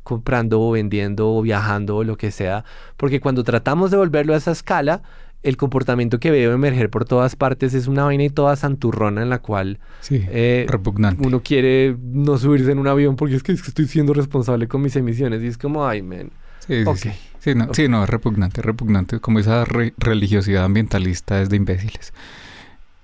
comprando 0.06 0.60
o 0.60 0.70
vendiendo 0.70 1.34
o 1.34 1.42
viajando 1.42 1.96
o 1.96 2.04
lo 2.04 2.16
que 2.16 2.30
sea, 2.30 2.64
porque 2.96 3.20
cuando 3.20 3.42
tratamos 3.42 3.90
de 3.90 3.96
volverlo 3.96 4.34
a 4.34 4.36
esa 4.36 4.52
escala, 4.52 5.02
el 5.42 5.56
comportamiento 5.56 6.20
que 6.20 6.30
veo 6.30 6.52
emerger 6.52 6.90
por 6.90 7.04
todas 7.04 7.34
partes 7.34 7.74
es 7.74 7.88
una 7.88 8.04
vaina 8.04 8.22
y 8.22 8.30
toda 8.30 8.54
santurrona 8.54 9.22
en 9.22 9.30
la 9.30 9.40
cual 9.40 9.80
eh, 10.10 10.66
uno 11.18 11.42
quiere 11.42 11.96
no 12.00 12.38
subirse 12.38 12.70
en 12.70 12.78
un 12.78 12.86
avión 12.86 13.16
porque 13.16 13.34
es 13.34 13.42
que, 13.42 13.52
estoy 13.52 13.88
siendo 13.88 14.14
responsable 14.14 14.68
con 14.68 14.80
mis 14.80 14.94
emisiones 14.94 15.42
y 15.42 15.48
es 15.48 15.58
como, 15.58 15.86
ay, 15.86 16.02
men. 16.02 16.30
Sí, 16.66 16.84
sí, 16.96 17.10
sí. 17.72 17.88
no, 17.88 18.04
es 18.04 18.08
repugnante, 18.08 18.60
es 18.60 18.64
repugnante. 18.64 19.20
Como 19.20 19.40
esa 19.40 19.64
religiosidad 19.64 20.64
ambientalista 20.64 21.40
es 21.42 21.48
de 21.48 21.56
imbéciles 21.56 22.12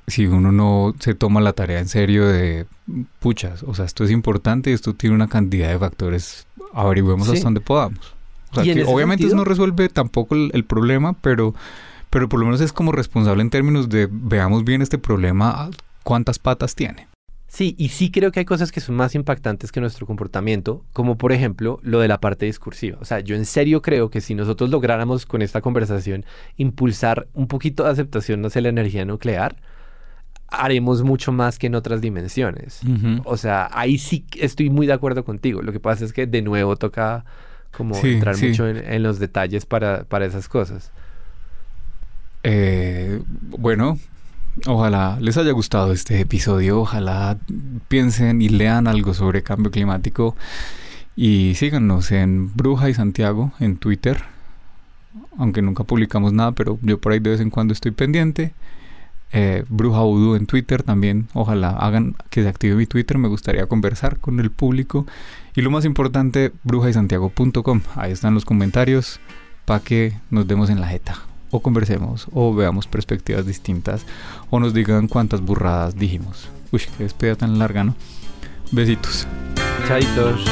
si 0.07 0.27
uno 0.27 0.53
no 0.53 0.95
se 0.99 1.15
toma 1.15 1.41
la 1.41 1.53
tarea 1.53 1.79
en 1.79 1.89
serio 1.89 2.27
de 2.27 2.67
puchas, 3.21 3.63
o 3.63 3.75
sea, 3.75 3.85
esto 3.85 4.05
es 4.05 4.11
importante 4.11 4.71
y 4.71 4.73
esto 4.73 4.95
tiene 4.95 5.15
una 5.15 5.29
cantidad 5.29 5.69
de 5.69 5.79
factores, 5.79 6.47
averigüemos 6.73 7.29
hasta 7.29 7.45
donde 7.45 7.61
podamos. 7.61 8.15
O 8.51 8.63
sea, 8.63 8.75
que 8.75 8.85
obviamente 8.85 9.27
eso 9.27 9.37
no 9.37 9.45
resuelve 9.45 9.89
tampoco 9.89 10.35
el, 10.35 10.65
problema, 10.65 11.15
pero, 11.15 11.55
pero 12.11 12.29
por 12.29 12.41
lo 12.41 12.47
menos 12.47 12.61
es 12.61 12.73
como 12.73 12.93
responsable 12.93 13.43
en 13.43 13.51
términos 13.51 13.89
de 13.89 14.09
veamos 14.11 14.65
bien 14.65 14.83
este 14.83 14.99
problema, 14.99 15.71
cuántas 16.03 16.39
patas 16.39 16.75
tiene. 16.75 17.09
Sí, 17.49 17.75
y 17.79 17.91
sí 17.91 18.11
creo 18.11 18.33
que 18.33 18.41
hay 18.41 18.47
cosas 18.47 18.73
que 18.73 18.81
son 18.81 18.95
más 18.95 19.15
impactantes 19.15 19.73
que 19.73 19.81
nuestro 19.81 20.07
comportamiento, 20.07 20.87
como 20.95 21.19
por 21.19 21.33
ejemplo 21.33 21.81
lo 21.83 22.01
de 22.01 22.09
la 22.09 22.19
parte 22.19 22.47
discursiva. 22.47 22.97
O 23.01 23.05
sea, 23.05 23.21
yo 23.21 23.37
en 23.37 23.45
serio 23.45 23.83
creo 23.83 24.09
que 24.09 24.23
si 24.23 24.35
nosotros 24.35 24.71
lográramos 24.71 25.27
con 25.27 25.43
esta 25.43 25.61
conversación 25.61 26.25
impulsar 26.57 27.29
un 27.35 27.49
poquito 27.49 27.85
de 27.85 27.91
aceptación 27.91 28.45
hacia 28.47 28.63
la 28.63 28.71
energía 28.71 29.05
nuclear, 29.05 29.57
haremos 30.53 31.03
mucho 31.03 31.33
más 31.33 31.59
que 31.59 31.67
en 31.67 31.75
otras 31.75 32.01
dimensiones. 32.01 32.81
O 33.25 33.37
sea, 33.37 33.69
ahí 33.73 33.99
sí 33.99 34.25
estoy 34.39 34.71
muy 34.71 34.87
de 34.87 34.93
acuerdo 34.93 35.25
contigo. 35.25 35.63
Lo 35.63 35.73
que 35.73 35.81
pasa 35.81 36.05
es 36.05 36.13
que 36.13 36.27
de 36.27 36.43
nuevo 36.43 36.77
toca 36.77 37.25
como 37.77 37.97
entrar 37.97 38.37
mucho 38.41 38.69
en, 38.69 39.03
los 39.03 39.19
detalles 39.19 39.67
para, 39.67 40.05
para 40.05 40.27
esas 40.27 40.49
cosas. 40.49 40.93
Eh, 42.45 43.23
bueno, 43.43 43.99
ojalá 44.67 45.17
les 45.21 45.37
haya 45.39 45.53
gustado 45.53 45.93
este 45.93 46.21
episodio. 46.21 46.81
Ojalá 46.81 47.39
piensen 47.89 48.43
y 48.43 48.49
lean 48.49 48.87
algo 48.87 49.15
sobre 49.15 49.43
cambio 49.43 49.71
climático. 49.71 50.37
Y 51.17 51.55
síganos 51.57 52.11
en 52.13 52.55
Bruja 52.55 52.89
y 52.91 52.95
Santiago 52.95 53.53
en 53.59 53.77
Twitter. 53.77 54.23
aunque 55.39 55.63
nunca 55.63 55.85
publicamos 55.85 56.33
nada, 56.33 56.53
pero 56.53 56.79
yo 56.83 56.99
por 56.99 57.13
ahí 57.13 57.19
de 57.19 57.31
vez 57.31 57.41
en 57.41 57.51
cuando 57.51 57.73
estoy 57.73 57.91
pendiente. 57.93 58.53
Eh, 59.33 59.65
Bruja 59.69 60.05
Udu 60.05 60.35
en 60.35 60.47
Twitter 60.47 60.83
también. 60.83 61.29
Ojalá 61.33 61.71
hagan 61.71 62.15
que 62.31 62.43
se 62.43 62.49
active 62.49 62.75
mi 62.75 62.87
Twitter. 62.87 63.19
Me 63.19 63.29
gustaría 63.29 63.67
conversar 63.67 64.19
con 64.19 64.41
el 64.41 64.51
público. 64.51 65.07
Y 65.55 65.63
lo 65.63 65.71
más 65.71 65.85
importante, 65.85 66.53
brujaysantiago.com. 66.65 67.81
Ahí 67.97 68.13
están 68.13 68.35
los 68.35 68.45
comentarios 68.45 69.21
para 69.65 69.81
que 69.81 70.15
nos 70.31 70.47
demos 70.47 70.71
en 70.71 70.81
la 70.81 70.89
jeta. 70.89 71.17
O 71.51 71.61
conversemos, 71.61 72.29
o 72.33 72.55
veamos 72.55 72.87
perspectivas 72.87 73.45
distintas, 73.45 74.07
o 74.49 74.59
nos 74.59 74.73
digan 74.73 75.07
cuántas 75.07 75.43
burradas 75.43 75.97
dijimos. 75.99 76.49
Uy, 76.71 76.81
qué 76.97 77.05
despedida 77.05 77.37
tan 77.37 77.59
larga, 77.59 77.85
¿no? 77.85 77.95
Besitos. 78.71 79.27
Chaitos. 79.87 80.47